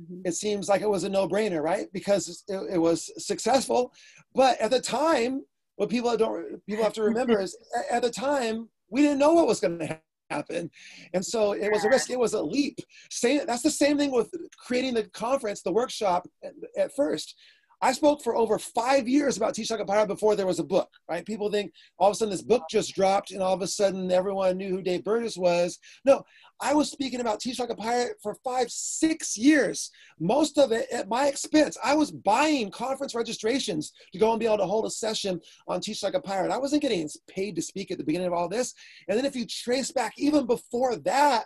mm-hmm. 0.00 0.22
it 0.24 0.34
seems 0.34 0.68
like 0.68 0.82
it 0.82 0.90
was 0.90 1.04
a 1.04 1.08
no-brainer, 1.08 1.62
right? 1.62 1.86
Because 1.92 2.42
it, 2.48 2.74
it, 2.74 2.78
was 2.78 3.10
successful. 3.24 3.92
But 4.34 4.60
at 4.60 4.70
the 4.70 4.80
time, 4.80 5.42
what 5.76 5.90
people 5.90 6.16
don't 6.16 6.64
people 6.66 6.84
have 6.84 6.94
to 6.94 7.02
remember 7.02 7.40
is 7.40 7.56
at 7.90 8.02
the 8.02 8.10
time 8.10 8.68
we 8.90 9.02
didn't 9.02 9.18
know 9.18 9.32
what 9.32 9.46
was 9.46 9.60
going 9.60 9.78
to 9.80 10.00
happen, 10.30 10.70
and 11.12 11.24
so 11.24 11.52
it 11.52 11.70
was 11.70 11.84
a 11.84 11.88
risk. 11.88 12.10
It 12.10 12.18
was 12.18 12.32
a 12.32 12.42
leap. 12.42 12.78
Same, 13.10 13.42
that's 13.46 13.62
the 13.62 13.70
same 13.70 13.98
thing 13.98 14.10
with 14.10 14.30
creating 14.58 14.94
the 14.94 15.04
conference, 15.10 15.62
the 15.62 15.72
workshop. 15.72 16.26
At, 16.42 16.52
at 16.78 16.96
first, 16.96 17.34
I 17.82 17.92
spoke 17.92 18.22
for 18.22 18.34
over 18.34 18.58
five 18.58 19.06
years 19.06 19.36
about 19.36 19.54
Teach 19.54 19.70
Like 19.70 19.80
a 19.80 19.84
Pirate 19.84 20.08
before 20.08 20.34
there 20.34 20.46
was 20.46 20.58
a 20.58 20.64
book, 20.64 20.88
right? 21.10 21.26
People 21.26 21.50
think 21.50 21.72
all 21.98 22.08
of 22.08 22.12
a 22.12 22.16
sudden 22.16 22.32
this 22.32 22.42
book 22.42 22.62
just 22.70 22.94
dropped 22.94 23.32
and 23.32 23.42
all 23.42 23.52
of 23.52 23.60
a 23.60 23.66
sudden 23.66 24.10
everyone 24.10 24.56
knew 24.56 24.70
who 24.70 24.82
Dave 24.82 25.04
Burgess 25.04 25.36
was. 25.36 25.78
No, 26.04 26.24
I 26.58 26.72
was 26.72 26.90
speaking 26.90 27.20
about 27.20 27.38
Teach 27.38 27.58
Like 27.58 27.68
a 27.68 27.76
Pirate 27.76 28.16
for 28.22 28.34
five, 28.42 28.70
six 28.70 29.36
years. 29.36 29.90
Most 30.18 30.58
of 30.58 30.72
it 30.72 30.86
at 30.90 31.08
my 31.08 31.26
expense. 31.26 31.76
I 31.84 31.94
was 31.94 32.10
buying 32.10 32.70
conference 32.70 33.14
registrations 33.14 33.92
to 34.12 34.18
go 34.18 34.30
and 34.30 34.40
be 34.40 34.46
able 34.46 34.58
to 34.58 34.66
hold 34.66 34.86
a 34.86 34.90
session 34.90 35.38
on 35.68 35.82
Teach 35.82 36.02
Like 36.02 36.14
a 36.14 36.20
Pirate. 36.20 36.52
I 36.52 36.58
wasn't 36.58 36.82
getting 36.82 37.06
paid 37.28 37.56
to 37.56 37.62
speak 37.62 37.90
at 37.90 37.98
the 37.98 38.04
beginning 38.04 38.28
of 38.28 38.32
all 38.32 38.48
this. 38.48 38.72
And 39.08 39.18
then 39.18 39.26
if 39.26 39.36
you 39.36 39.46
trace 39.46 39.90
back 39.90 40.14
even 40.16 40.46
before 40.46 40.96
that, 40.96 41.44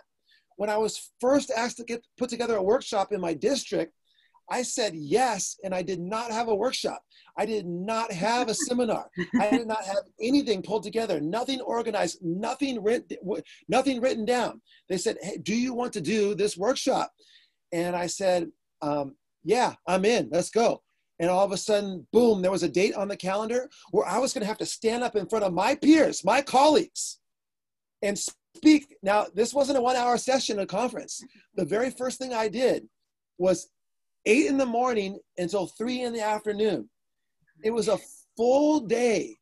when 0.55 0.69
I 0.69 0.77
was 0.77 1.11
first 1.19 1.51
asked 1.51 1.77
to 1.77 1.83
get 1.83 2.05
put 2.17 2.29
together 2.29 2.55
a 2.55 2.63
workshop 2.63 3.11
in 3.11 3.19
my 3.19 3.33
district, 3.33 3.93
I 4.51 4.63
said 4.63 4.93
yes, 4.93 5.57
and 5.63 5.73
I 5.73 5.81
did 5.81 6.01
not 6.01 6.29
have 6.29 6.49
a 6.49 6.55
workshop. 6.55 7.01
I 7.37 7.45
did 7.45 7.65
not 7.65 8.11
have 8.11 8.49
a 8.49 8.53
seminar. 8.53 9.09
I 9.39 9.49
did 9.49 9.65
not 9.65 9.85
have 9.85 10.03
anything 10.21 10.61
pulled 10.61 10.83
together, 10.83 11.21
nothing 11.21 11.61
organized, 11.61 12.17
nothing 12.21 12.83
written, 12.83 13.17
nothing 13.69 14.01
written 14.01 14.25
down. 14.25 14.61
They 14.89 14.97
said, 14.97 15.17
"Hey, 15.21 15.37
do 15.37 15.55
you 15.55 15.73
want 15.73 15.93
to 15.93 16.01
do 16.01 16.35
this 16.35 16.57
workshop?" 16.57 17.13
And 17.71 17.95
I 17.95 18.07
said, 18.07 18.51
um, 18.81 19.15
"Yeah, 19.45 19.75
I'm 19.87 20.03
in. 20.03 20.27
Let's 20.29 20.49
go." 20.49 20.83
And 21.19 21.29
all 21.29 21.45
of 21.45 21.53
a 21.53 21.57
sudden, 21.57 22.05
boom! 22.11 22.41
There 22.41 22.51
was 22.51 22.63
a 22.63 22.69
date 22.69 22.95
on 22.95 23.07
the 23.07 23.15
calendar 23.15 23.69
where 23.91 24.05
I 24.05 24.17
was 24.17 24.33
going 24.33 24.41
to 24.41 24.47
have 24.47 24.57
to 24.57 24.65
stand 24.65 25.01
up 25.01 25.15
in 25.15 25.29
front 25.29 25.45
of 25.45 25.53
my 25.53 25.75
peers, 25.75 26.25
my 26.25 26.41
colleagues, 26.41 27.19
and 28.01 28.19
speak. 28.19 28.97
Now, 29.01 29.27
this 29.33 29.53
wasn't 29.53 29.77
a 29.77 29.81
one-hour 29.81 30.17
session, 30.17 30.59
a 30.59 30.65
conference. 30.65 31.23
The 31.55 31.63
very 31.63 31.89
first 31.89 32.19
thing 32.19 32.33
I 32.33 32.49
did 32.49 32.89
was 33.37 33.69
eight 34.25 34.47
in 34.47 34.57
the 34.57 34.65
morning 34.65 35.19
until 35.37 35.67
three 35.67 36.01
in 36.01 36.13
the 36.13 36.21
afternoon. 36.21 36.89
It 37.63 37.71
was 37.71 37.87
a 37.87 37.99
full 38.37 38.81
day, 38.81 39.37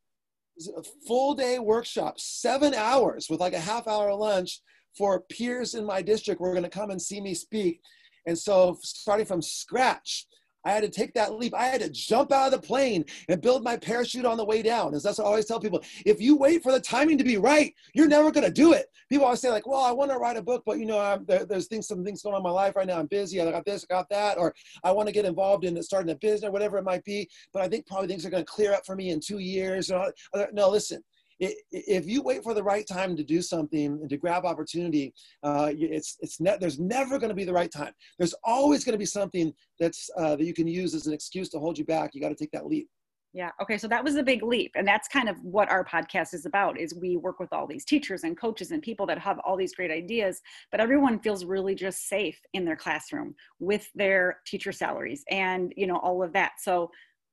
a 0.78 0.84
full 1.08 1.36
day 1.36 1.60
workshop, 1.60 2.20
seven 2.20 2.74
hours 2.74 3.28
with 3.30 3.40
like 3.40 3.54
a 3.54 3.60
half 3.60 3.88
hour 3.88 4.14
lunch 4.14 4.62
for 4.98 5.22
peers 5.32 5.76
in 5.76 5.86
my 5.86 6.02
district 6.02 6.42
were 6.42 6.52
going 6.52 6.64
to 6.64 6.70
come 6.70 6.90
and 6.90 7.02
see 7.02 7.22
me 7.22 7.34
speak. 7.34 7.82
And 8.26 8.38
so, 8.38 8.78
starting 8.82 9.26
from 9.26 9.42
scratch, 9.42 10.28
I 10.66 10.72
had 10.72 10.84
to 10.84 10.90
take 10.90 11.14
that 11.14 11.34
leap. 11.34 11.54
I 11.54 11.66
had 11.66 11.82
to 11.82 11.90
jump 11.90 12.32
out 12.32 12.54
of 12.54 12.60
the 12.60 12.68
plane 12.68 13.06
and 13.30 13.42
build 13.42 13.64
my 13.64 13.78
parachute 13.78 14.26
on 14.26 14.38
the 14.38 14.46
way 14.46 14.62
down. 14.62 14.94
As 14.94 15.04
that's 15.04 15.18
what 15.18 15.26
I 15.26 15.28
always 15.28 15.46
tell 15.46 15.60
people. 15.60 15.82
If 16.06 16.20
you 16.20 16.36
wait 16.36 16.64
for 16.64 16.72
the 16.72 16.80
timing 16.80 17.18
to 17.18 17.24
be 17.24 17.38
right, 17.38 17.74
you're 17.94 18.08
never 18.08 18.32
going 18.32 18.46
to 18.46 18.52
do 18.52 18.74
it. 18.74 18.88
People 19.10 19.26
always 19.26 19.40
say 19.40 19.50
like, 19.50 19.66
well, 19.66 19.82
I 19.82 19.92
want 19.92 20.12
to 20.12 20.18
write 20.18 20.38
a 20.38 20.42
book, 20.42 20.64
but 20.66 20.78
you 20.80 20.86
know, 20.86 21.24
there, 21.28 21.46
there's 21.46 21.68
things, 21.68 21.88
some 21.88 22.04
things 22.04 22.22
going 22.22 22.36
on 22.36 22.42
in 22.42 22.44
my 22.44 22.52
life 22.52 22.76
right 22.76 22.88
now. 22.88 23.00
I'm 23.00 23.08
busy. 23.08 23.42
I 23.42 23.50
got 23.50 23.66
this, 23.66 23.86
I 23.90 23.94
got 23.94 24.10
that, 24.10 24.38
or 24.38 24.54
I 24.84 24.92
want 24.92 25.08
to 25.08 25.14
get 25.14 25.26
involved 25.26 25.66
in 25.66 25.82
starting 25.82 26.12
a 26.12 26.16
business, 26.16 26.48
or 26.48 26.52
whatever 26.52 26.78
it 26.78 26.84
might 26.84 27.04
be. 27.04 27.30
But 27.54 27.64
I 27.64 27.68
think 27.68 27.88
probably 27.88 28.08
things 28.08 28.26
are 28.26 28.30
going 28.30 28.46
to 28.46 28.52
clear 28.52 28.74
up 28.74 28.86
for 28.86 28.96
me 28.96 29.10
in 29.10 29.20
two 29.20 29.40
years. 29.40 29.90
No, 29.90 30.70
listen, 30.70 31.02
if 31.40 32.06
you 32.08 32.22
wait 32.22 32.44
for 32.44 32.54
the 32.54 32.64
right 32.64 32.86
time 32.88 33.16
to 33.16 33.24
do 33.24 33.42
something 33.42 34.00
and 34.02 34.10
to 34.10 34.18
grab 34.18 34.46
opportunity, 34.46 35.14
uh, 35.44 35.72
it's 35.74 36.18
it's 36.20 36.40
ne- 36.40 36.58
there's 36.60 36.80
never 36.80 37.18
going 37.18 37.30
to 37.30 37.36
be 37.36 37.46
the 37.46 37.54
right 37.54 37.72
time. 37.72 37.94
There's 38.18 38.36
always 38.44 38.84
going 38.84 38.94
to 38.94 39.00
be 39.00 39.06
something 39.06 39.54
that's 39.80 40.10
uh, 40.18 40.36
that 40.36 40.44
you 40.44 40.54
can 40.54 40.68
use 40.68 40.94
as 40.94 41.08
an 41.08 41.14
excuse 41.14 41.50
to 41.50 41.60
hold 41.60 41.78
you 41.78 41.86
back. 41.86 42.14
You 42.14 42.22
got 42.22 42.30
to 42.30 42.36
take 42.36 42.52
that 42.52 42.68
leap. 42.68 42.90
Yeah. 43.32 43.52
Okay. 43.62 43.78
So 43.78 43.88
that 43.88 44.04
was 44.04 44.16
a 44.16 44.24
big 44.24 44.42
leap. 44.42 44.72
And 44.76 44.88
that's 44.88 45.08
kind 45.08 45.30
of 45.30 45.38
what 45.44 45.70
our 45.70 45.86
podcast 45.86 46.34
is 46.34 46.48
about 46.48 46.80
is 46.80 46.96
we 46.96 47.16
work 47.16 47.40
with 47.40 47.54
all 47.54 47.68
these 47.68 47.86
teachers 47.86 48.24
and 48.24 48.36
coaches 48.36 48.72
and 48.72 48.82
people 48.82 49.06
that 49.06 49.20
have 49.20 49.38
all 49.46 49.56
these 49.56 49.76
great 49.76 49.92
ideas, 49.92 50.42
but 50.72 50.80
everyone 50.80 51.20
feels 51.20 51.46
really 51.46 51.76
just 51.76 52.10
safe 52.10 52.40
in 52.54 52.66
their 52.66 52.76
classroom 52.76 53.36
with 53.60 53.88
their 53.94 54.40
teacher 54.48 54.72
salaries 54.72 55.24
and, 55.30 55.74
you 55.78 55.86
know, 55.86 55.98
all 55.98 56.24
of 56.24 56.34
that. 56.34 56.54
So 56.60 56.90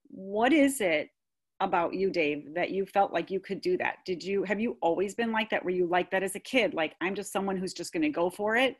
what 0.08 0.52
is 0.52 0.82
it 0.82 1.08
about 1.60 1.94
you 1.94 2.10
dave 2.10 2.54
that 2.54 2.70
you 2.70 2.84
felt 2.84 3.12
like 3.12 3.30
you 3.30 3.40
could 3.40 3.60
do 3.60 3.78
that? 3.78 3.96
Did 4.04 4.22
you 4.22 4.42
have 4.42 4.60
you 4.60 4.76
always 4.82 5.14
been 5.14 5.32
like 5.32 5.48
that? 5.50 5.64
Were 5.64 5.70
you 5.70 5.86
like 5.86 6.10
that 6.10 6.22
as 6.22 6.34
a 6.34 6.40
kid? 6.40 6.74
Like 6.74 6.94
i'm 7.00 7.14
just 7.14 7.32
someone 7.32 7.56
who's 7.56 7.72
just 7.72 7.92
going 7.92 8.02
to 8.02 8.10
go 8.10 8.28
for 8.28 8.56
it? 8.56 8.76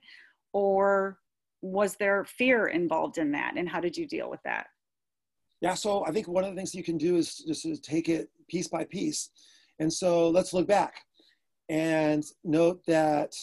Or 0.53 1.19
was 1.63 1.97
there 1.97 2.25
fear 2.25 2.67
involved 2.67 3.19
in 3.19 3.33
that? 3.33 3.55
And 3.57 3.69
how 3.69 3.81
did 3.81 3.97
you 3.97 4.07
deal 4.07 4.29
with 4.29 4.41
that? 4.45 4.67
Yeah 5.61 5.75
so 5.75 6.05
i 6.07 6.13
think 6.13 6.29
one 6.29 6.45
of 6.45 6.51
the 6.51 6.57
things 6.57 6.75
you 6.75 6.85
can 6.85 6.99
do 6.99 7.17
is 7.17 7.37
just 7.37 7.83
take 7.83 8.09
it 8.09 8.29
piece 8.49 8.69
by 8.69 8.85
piece. 8.85 9.31
And 9.79 9.93
so 9.93 10.29
let's 10.29 10.53
look 10.53 10.67
back 10.67 10.95
and 11.69 12.25
note 12.45 12.85
that 12.87 13.35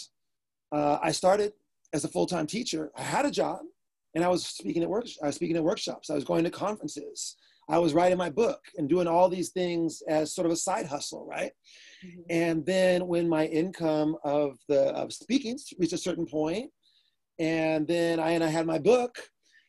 uh, 0.72 1.00
i 1.02 1.12
started 1.12 1.54
as 1.94 2.06
a 2.06 2.08
full-time 2.08 2.48
teacher. 2.48 2.92
I 2.96 3.02
had 3.02 3.26
a 3.26 3.32
job 3.32 3.62
and 4.14 4.24
i 4.24 4.28
was 4.28 4.46
speaking 4.46 4.84
at 4.84 4.90
work 4.90 5.08
i 5.24 5.26
was 5.26 5.36
speaking 5.36 5.58
at 5.58 5.64
workshops. 5.64 6.12
I 6.12 6.14
was 6.14 6.24
going 6.24 6.44
to 6.44 6.52
conferences 6.52 7.36
I 7.70 7.78
was 7.78 7.94
writing 7.94 8.18
my 8.18 8.30
book 8.30 8.60
and 8.78 8.90
doing 8.90 9.08
all 9.08 9.30
these 9.30 9.50
things 9.50 10.02
as 10.08 10.34
sort 10.36 10.46
of 10.46 10.52
a 10.52 10.58
side 10.58 10.86
hustle, 10.86 11.26
right? 11.26 11.52
Mm-hmm. 12.06 12.22
And 12.30 12.66
then 12.66 13.08
when 13.08 13.30
my 13.30 13.46
income 13.46 14.18
of 14.24 14.58
the 14.68 14.90
of 14.90 15.14
speaking 15.14 15.58
reached 15.80 15.94
a 15.94 15.98
certain 15.98 16.26
point, 16.26 16.72
and 17.40 17.88
then 17.88 18.20
I 18.20 18.32
and 18.32 18.44
I 18.44 18.50
had 18.50 18.66
my 18.66 18.80
book, 18.80 19.18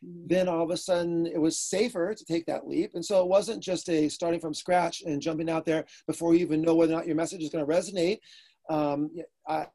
mm-hmm. 0.04 0.26
then 0.26 0.48
all 0.48 0.62
of 0.62 0.70
a 0.70 0.76
sudden 0.76 1.26
it 1.26 1.40
was 1.40 1.58
safer 1.58 2.14
to 2.14 2.24
take 2.24 2.46
that 2.46 2.66
leap. 2.66 2.92
And 2.94 3.04
so 3.04 3.20
it 3.22 3.28
wasn't 3.28 3.62
just 3.62 3.88
a 3.88 4.08
starting 4.08 4.40
from 4.40 4.54
scratch 4.54 5.02
and 5.02 5.22
jumping 5.22 5.50
out 5.50 5.64
there 5.64 5.84
before 6.06 6.34
you 6.34 6.40
even 6.40 6.62
know 6.62 6.74
whether 6.74 6.92
or 6.92 6.96
not 6.96 7.06
your 7.06 7.16
message 7.16 7.42
is 7.42 7.50
going 7.50 7.64
to 7.64 7.72
resonate. 7.72 8.18
Um, 8.68 9.10
I, 9.46 9.66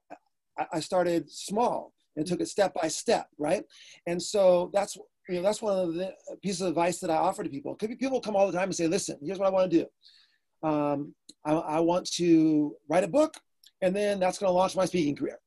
I 0.74 0.80
started 0.80 1.32
small 1.32 1.94
and 2.16 2.26
took 2.26 2.42
it 2.42 2.50
step 2.50 2.74
by 2.74 2.88
step, 2.88 3.28
right? 3.38 3.64
And 4.08 4.22
so 4.22 4.70
that's 4.74 4.98
you 5.30 5.36
know, 5.36 5.42
that's 5.44 5.62
one 5.62 5.78
of 5.78 5.94
the 5.94 6.12
pieces 6.42 6.62
of 6.62 6.70
advice 6.70 7.00
that 7.00 7.12
I 7.12 7.16
offer 7.16 7.44
to 7.44 7.50
people. 7.50 7.76
People 7.76 8.20
come 8.20 8.36
all 8.36 8.48
the 8.48 8.58
time 8.58 8.70
and 8.70 8.76
say, 8.76 8.88
listen, 8.88 9.18
here's 9.22 9.38
what 9.38 9.48
I 9.48 9.52
want 9.52 9.70
to 9.72 9.78
do. 9.80 10.68
Um, 10.68 11.14
I, 11.46 11.54
I 11.54 11.80
want 11.82 12.12
to 12.14 12.76
write 12.90 13.04
a 13.04 13.08
book, 13.08 13.36
and 13.82 13.96
then 13.96 14.20
that's 14.20 14.40
going 14.40 14.50
to 14.50 14.54
launch 14.54 14.76
my 14.76 14.86
speaking 14.86 15.16
career. 15.16 15.38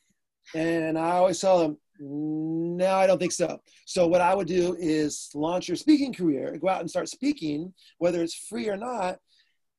and 0.54 0.98
I 0.98 1.12
always 1.12 1.40
tell 1.40 1.58
them, 1.58 1.78
no, 1.98 2.94
I 2.94 3.06
don't 3.06 3.18
think 3.18 3.32
so. 3.32 3.58
So 3.86 4.06
what 4.06 4.20
I 4.20 4.34
would 4.34 4.46
do 4.46 4.76
is 4.78 5.30
launch 5.34 5.68
your 5.68 5.76
speaking 5.76 6.12
career, 6.12 6.58
go 6.60 6.68
out 6.68 6.80
and 6.80 6.90
start 6.90 7.08
speaking, 7.08 7.72
whether 7.98 8.22
it's 8.22 8.34
free 8.34 8.68
or 8.68 8.76
not, 8.76 9.18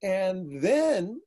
and 0.01 0.59
then 0.59 1.21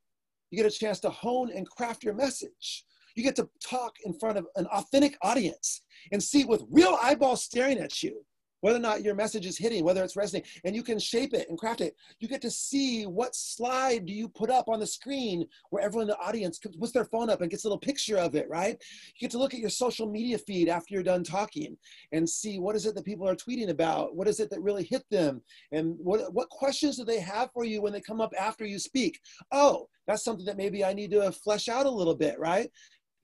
you 0.51 0.63
get 0.63 0.73
a 0.73 0.77
chance 0.77 0.99
to 1.01 1.11
hone 1.11 1.53
and 1.55 1.69
craft 1.71 2.03
your 2.03 2.15
message. 2.15 2.85
You 3.15 3.23
get 3.23 3.37
to 3.37 3.49
talk 3.65 3.95
in 4.05 4.19
front 4.19 4.39
of 4.39 4.47
an 4.57 4.67
authentic 4.67 5.17
audience 5.23 5.83
and 6.13 6.23
see 6.23 6.45
with 6.45 6.65
real 6.71 6.99
eyeballs 7.03 7.45
staring 7.45 7.79
at 7.79 8.03
you 8.03 8.25
whether 8.65 8.79
or 8.79 8.81
not 8.81 9.03
your 9.03 9.15
message 9.15 9.45
is 9.45 9.59
hitting, 9.59 9.85
whether 9.85 10.03
it's 10.03 10.17
resonating, 10.17 10.49
and 10.65 10.75
you 10.75 10.83
can 10.83 10.99
shape 10.99 11.35
it 11.35 11.47
and 11.51 11.59
craft 11.59 11.83
it. 11.83 11.95
You 12.19 12.29
get 12.29 12.41
to 12.41 12.51
see 12.51 13.05
what 13.05 13.37
slide 13.37 14.07
do 14.07 14.15
you 14.15 14.27
put 14.27 14.49
up 14.49 14.71
on 14.71 14.81
the 14.81 14.87
screen 14.87 15.45
where 15.69 15.85
everyone 15.85 16.05
in 16.05 16.09
the 16.09 16.27
audience 16.27 16.59
puts 16.59 16.93
their 16.93 17.05
phone 17.05 17.29
up 17.29 17.43
and 17.43 17.51
gets 17.51 17.65
a 17.65 17.69
little 17.69 17.79
picture 17.79 18.17
of 18.17 18.35
it, 18.35 18.49
right? 18.49 18.83
You 19.17 19.21
get 19.21 19.31
to 19.33 19.39
look 19.39 19.53
at 19.53 19.61
your 19.61 19.69
social 19.69 20.11
media 20.11 20.39
feed 20.39 20.71
after 20.71 20.95
you're 20.95 21.03
done 21.03 21.25
talking 21.25 21.77
and 22.13 22.27
see 22.27 22.59
what 22.59 22.75
is 22.75 22.87
it 22.87 22.95
that 22.95 23.05
people 23.05 23.29
are 23.29 23.37
tweeting 23.37 23.69
about, 23.69 24.17
what 24.17 24.29
is 24.29 24.41
it 24.41 24.49
that 24.49 24.63
really 24.63 24.85
hit 24.85 25.05
them, 25.11 25.43
and 25.71 25.97
what, 25.99 26.33
what 26.33 26.49
questions 26.49 26.97
do 26.97 27.05
they 27.05 27.21
have 27.21 27.51
for 27.53 27.67
you 27.67 27.83
when 27.83 27.93
they 27.93 28.01
come 28.01 28.23
up 28.23 28.33
after 28.41 28.65
you 28.65 28.79
speak? 28.79 29.21
Oh, 29.53 29.89
that's 30.07 30.25
something 30.25 30.47
that 30.47 30.57
maybe 30.57 30.85
I 30.85 30.95
need 30.95 31.11
to 31.11 31.33
flesh 31.33 31.69
out 31.69 31.85
a 31.87 31.91
little 31.91 32.15
bit, 32.15 32.39
right? 32.39 32.71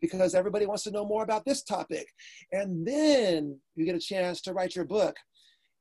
Because 0.00 0.34
everybody 0.34 0.66
wants 0.66 0.82
to 0.84 0.90
know 0.90 1.04
more 1.04 1.22
about 1.22 1.44
this 1.44 1.62
topic. 1.62 2.06
And 2.52 2.86
then 2.86 3.58
you 3.76 3.84
get 3.84 3.94
a 3.94 4.00
chance 4.00 4.40
to 4.42 4.52
write 4.52 4.74
your 4.74 4.84
book. 4.84 5.16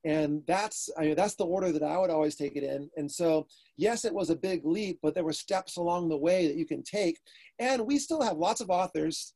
And 0.05 0.43
that's 0.47 0.89
I 0.97 1.01
mean, 1.01 1.15
that's 1.15 1.35
the 1.35 1.45
order 1.45 1.71
that 1.71 1.83
I 1.83 1.97
would 1.97 2.09
always 2.09 2.35
take 2.35 2.55
it 2.55 2.63
in. 2.63 2.89
And 2.95 3.11
so, 3.11 3.47
yes, 3.75 4.05
it 4.05 4.13
was 4.13 4.29
a 4.29 4.35
big 4.35 4.65
leap, 4.65 4.99
but 5.01 5.13
there 5.13 5.25
were 5.25 5.33
steps 5.33 5.75
along 5.77 6.07
the 6.07 6.17
way 6.17 6.47
that 6.47 6.55
you 6.55 6.65
can 6.65 6.83
take. 6.83 7.19
And 7.59 7.85
we 7.85 7.99
still 7.99 8.21
have 8.21 8.37
lots 8.37 8.61
of 8.61 8.69
authors 8.69 9.33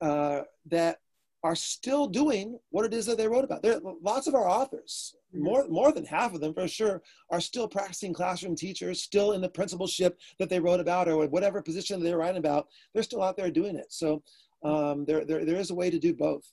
uh, 0.00 0.40
that 0.66 0.98
are 1.42 1.56
still 1.56 2.06
doing 2.06 2.58
what 2.70 2.84
it 2.84 2.94
is 2.94 3.06
that 3.06 3.18
they 3.18 3.26
wrote 3.26 3.44
about. 3.44 3.62
There, 3.62 3.80
lots 4.00 4.26
of 4.26 4.34
our 4.34 4.48
authors, 4.48 5.14
mm-hmm. 5.34 5.44
more 5.44 5.66
more 5.68 5.92
than 5.92 6.04
half 6.04 6.34
of 6.34 6.40
them 6.40 6.54
for 6.54 6.68
sure, 6.68 7.02
are 7.30 7.40
still 7.40 7.68
practicing 7.68 8.12
classroom 8.12 8.54
teachers, 8.54 9.02
still 9.02 9.32
in 9.32 9.40
the 9.40 9.48
principalship 9.48 10.18
that 10.38 10.48
they 10.48 10.60
wrote 10.60 10.80
about, 10.80 11.08
or 11.08 11.26
whatever 11.26 11.62
position 11.62 12.02
they're 12.02 12.18
writing 12.18 12.38
about. 12.38 12.68
They're 12.94 13.02
still 13.02 13.22
out 13.22 13.36
there 13.36 13.50
doing 13.50 13.76
it. 13.76 13.92
So 13.92 14.22
um, 14.64 15.04
there, 15.04 15.24
there 15.24 15.44
there 15.44 15.56
is 15.56 15.70
a 15.70 15.74
way 15.74 15.90
to 15.90 15.98
do 15.98 16.14
both. 16.14 16.44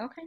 Okay. 0.00 0.22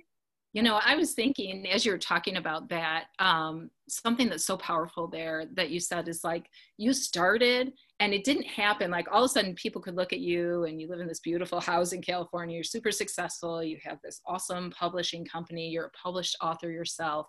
You 0.54 0.64
know, 0.64 0.82
I 0.86 0.96
was 0.96 1.14
thinking 1.14 1.66
as 1.70 1.86
you're 1.86 1.98
talking 1.98 2.36
about 2.36 2.68
that, 2.70 3.06
um, 3.20 3.72
something 3.88 4.28
that's 4.28 4.46
so 4.46 4.58
powerful 4.58 5.08
there 5.08 5.46
that 5.54 5.70
you 5.70 5.80
said 5.80 6.10
is 6.10 6.26
like 6.26 6.50
you 6.78 6.92
started 6.92 7.72
and 8.02 8.16
it 8.16 8.24
didn't 8.24 8.48
happen. 8.48 8.90
Like 8.90 9.08
all 9.12 9.24
of 9.24 9.30
a 9.30 9.30
sudden 9.30 9.54
people 9.54 9.80
could 9.80 9.96
look 9.96 10.12
at 10.12 10.20
you 10.20 10.64
and 10.64 10.82
you 10.82 10.90
live 10.90 11.02
in 11.02 11.08
this 11.08 11.20
beautiful 11.20 11.62
house 11.62 11.94
in 11.94 12.02
California, 12.02 12.56
you're 12.56 12.64
super 12.64 12.92
successful, 12.92 13.64
you 13.64 13.78
have 13.84 14.00
this 14.04 14.22
awesome 14.26 14.72
publishing 14.72 15.24
company, 15.24 15.70
you're 15.70 15.86
a 15.86 15.92
published 15.92 16.36
author 16.42 16.72
yourself. 16.72 17.28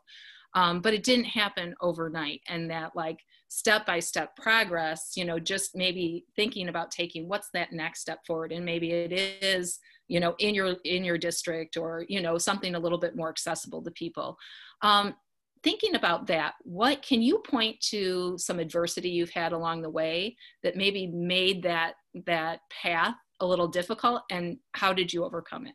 Um, 0.55 0.81
but 0.81 0.95
it 0.95 1.02
didn't 1.02 1.26
happen 1.26 1.75
overnight. 1.83 2.41
And 2.49 2.71
that 2.71 2.97
like 2.97 3.19
step 3.49 3.85
by 3.85 4.00
step 4.00 4.35
progress 4.35 5.12
you 5.14 5.26
know 5.26 5.38
just 5.38 5.76
maybe 5.76 6.25
thinking 6.37 6.71
about 6.71 6.91
taking 6.91 7.29
what's 7.29 7.50
that 7.52 7.73
next 7.73 8.00
step 8.00 8.21
forward? 8.26 8.50
And 8.50 8.64
maybe 8.64 8.93
it 8.93 9.12
is 9.12 9.79
you 10.09 10.21
know 10.21 10.35
in 10.38 10.55
your 10.55 10.76
in 10.85 11.05
your 11.05 11.19
district 11.19 11.76
or 11.76 12.07
you 12.09 12.23
know 12.23 12.38
something 12.38 12.75
a 12.75 12.81
little 12.81 12.99
bit 12.99 13.14
more 13.14 13.29
accessible 13.29 13.83
to 13.83 13.91
people. 13.91 14.38
Um, 14.81 15.14
thinking 15.62 15.95
about 15.95 16.26
that, 16.26 16.54
what 16.62 17.02
can 17.02 17.23
you 17.23 17.42
point 17.49 17.81
to 17.81 18.37
some 18.38 18.59
adversity 18.59 19.11
you've 19.11 19.31
had 19.31 19.52
along 19.52 19.83
the 19.83 19.90
way 19.90 20.37
that 20.62 20.76
maybe 20.76 21.07
made 21.07 21.62
that 21.62 21.95
that 22.26 22.61
path 22.71 23.14
a 23.40 23.47
little 23.47 23.69
difficult 23.69 24.23
and 24.31 24.59
how 24.73 24.92
did 24.92 25.12
you 25.12 25.25
overcome 25.25 25.66
it? 25.66 25.75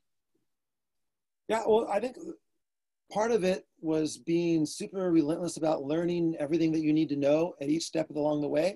Yeah, 1.48 1.64
well, 1.66 1.88
I 1.92 2.00
think 2.00 2.18
part 3.12 3.32
of 3.32 3.44
it 3.44 3.66
was 3.80 4.18
being 4.18 4.66
super 4.66 5.12
relentless 5.12 5.58
about 5.58 5.84
learning 5.84 6.36
everything 6.40 6.72
that 6.74 6.82
you 6.82 6.94
need 6.94 7.10
to 7.10 7.16
know 7.16 7.54
at 7.62 7.70
each 7.70 7.84
step 7.84 8.10
along 8.10 8.42
the 8.42 8.48
way. 8.48 8.76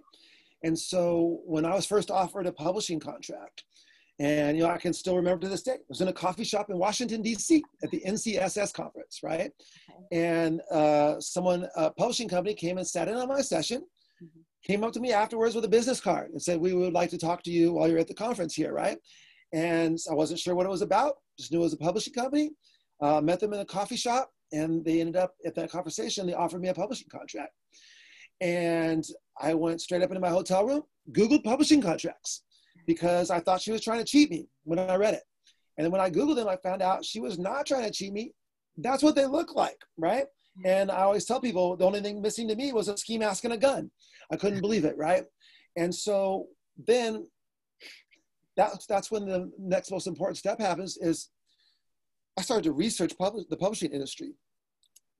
And 0.64 0.78
so 0.78 1.42
when 1.46 1.66
I 1.66 1.76
was 1.76 1.86
first 1.86 2.12
offered 2.12 2.46
a 2.46 2.52
publishing 2.52 3.00
contract, 3.00 3.64
and 4.22 4.56
you 4.56 4.62
know, 4.62 4.70
I 4.70 4.78
can 4.78 4.94
still 4.94 5.16
remember 5.16 5.42
to 5.42 5.50
this 5.50 5.64
day. 5.64 5.72
I 5.72 5.90
was 5.90 6.00
in 6.00 6.08
a 6.08 6.14
coffee 6.14 6.44
shop 6.44 6.70
in 6.70 6.78
Washington 6.78 7.24
D.C. 7.24 7.64
at 7.84 7.90
the 7.90 8.04
NCSS 8.06 8.72
conference, 8.72 9.22
right? 9.24 9.52
Okay. 9.90 10.04
And 10.12 10.62
uh, 10.70 11.20
someone, 11.20 11.68
a 11.76 11.90
publishing 11.90 12.30
company, 12.30 12.54
came 12.54 12.78
and 12.78 12.86
sat 12.86 13.08
in 13.08 13.16
on 13.16 13.28
my 13.28 13.42
session. 13.42 13.82
Mm-hmm. 14.24 14.42
Came 14.64 14.84
up 14.84 14.94
to 14.94 15.00
me 15.00 15.12
afterwards 15.12 15.56
with 15.56 15.66
a 15.66 15.70
business 15.70 16.00
card 16.00 16.30
and 16.30 16.40
said, 16.40 16.62
"We 16.62 16.74
would 16.74 16.94
like 16.94 17.10
to 17.10 17.18
talk 17.18 17.42
to 17.44 17.52
you 17.52 17.74
while 17.74 17.90
you're 17.90 17.98
at 17.98 18.08
the 18.08 18.14
conference 18.14 18.54
here, 18.54 18.74
right?" 18.74 19.00
And 19.54 19.98
I 20.10 20.14
wasn't 20.14 20.40
sure 20.40 20.54
what 20.54 20.68
it 20.68 20.70
was 20.70 20.84
about. 20.84 21.16
Just 21.40 21.52
knew 21.52 21.58
it 21.58 21.64
was 21.64 21.74
a 21.74 21.78
publishing 21.78 22.14
company. 22.14 22.52
Uh, 23.02 23.22
met 23.22 23.40
them 23.40 23.54
in 23.54 23.62
a 23.62 23.66
coffee 23.66 23.96
shop, 23.96 24.30
and 24.54 24.86
they 24.86 25.02
ended 25.02 25.16
up 25.16 25.34
at 25.48 25.56
that 25.56 25.72
conversation. 25.72 26.28
They 26.28 26.36
offered 26.36 26.62
me 26.62 26.68
a 26.68 26.76
publishing 26.76 27.08
contract, 27.12 27.54
and 28.40 29.04
I 29.42 29.56
went 29.56 29.82
straight 29.82 30.04
up 30.04 30.12
into 30.12 30.22
my 30.22 30.30
hotel 30.30 30.64
room, 30.64 30.84
Googled 31.12 31.44
publishing 31.44 31.82
contracts 31.82 32.44
because 32.86 33.30
I 33.30 33.40
thought 33.40 33.62
she 33.62 33.72
was 33.72 33.82
trying 33.82 34.00
to 34.00 34.06
cheat 34.06 34.30
me 34.30 34.48
when 34.64 34.80
I 34.80 34.96
read 34.96 35.14
it. 35.14 35.24
And 35.78 35.86
then 35.86 35.92
when 35.92 36.02
I 36.02 36.10
Googled 36.10 36.36
them, 36.36 36.48
I 36.48 36.58
found 36.58 36.82
out 36.82 37.06
she 37.06 37.20
was 37.20 37.40
not 37.40 37.66
trying 37.66 37.84
to 37.84 37.92
cheat 37.92 38.14
me. 38.14 38.34
That's 38.78 39.04
what 39.04 39.16
they 39.16 39.26
look 39.26 39.56
like, 39.56 39.80
right? 39.98 40.26
And 40.66 40.92
I 40.92 41.02
always 41.02 41.26
tell 41.26 41.40
people 41.40 41.78
the 41.78 41.86
only 41.86 42.02
thing 42.02 42.22
missing 42.22 42.48
to 42.50 42.56
me 42.56 42.74
was 42.74 42.88
a 42.88 42.98
ski 42.98 43.18
mask 43.18 43.46
and 43.46 43.54
a 43.54 43.58
gun. 43.58 43.90
I 44.32 44.36
couldn't 44.36 44.56
mm-hmm. 44.56 44.62
believe 44.62 44.86
it, 44.86 44.98
right? 44.98 45.24
And 45.78 45.94
so 45.94 46.48
then 46.78 47.28
that's 48.58 48.86
that's 48.86 49.10
when 49.10 49.26
the 49.26 49.52
next 49.58 49.92
most 49.92 50.08
important 50.08 50.38
step 50.38 50.60
happens 50.60 50.98
is 50.98 51.30
I 52.38 52.42
started 52.42 52.64
to 52.66 52.74
research 52.74 53.18
publish, 53.18 53.46
the 53.50 53.58
publishing 53.58 53.92
industry, 53.92 54.34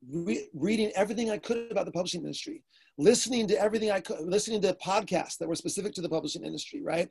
Re- 0.10 0.50
reading 0.54 0.92
everything 0.96 1.30
I 1.30 1.38
could 1.38 1.72
about 1.72 1.86
the 1.86 1.92
publishing 1.92 2.22
industry, 2.22 2.64
listening 2.98 3.48
to 3.48 3.62
everything 3.62 3.92
I 3.92 4.00
could, 4.00 4.20
listening 4.22 4.62
to 4.64 4.74
podcasts 4.84 5.38
that 5.38 5.48
were 5.48 5.56
specific 5.56 5.94
to 5.94 6.02
the 6.02 6.10
publishing 6.10 6.44
industry, 6.44 6.82
right? 6.82 7.10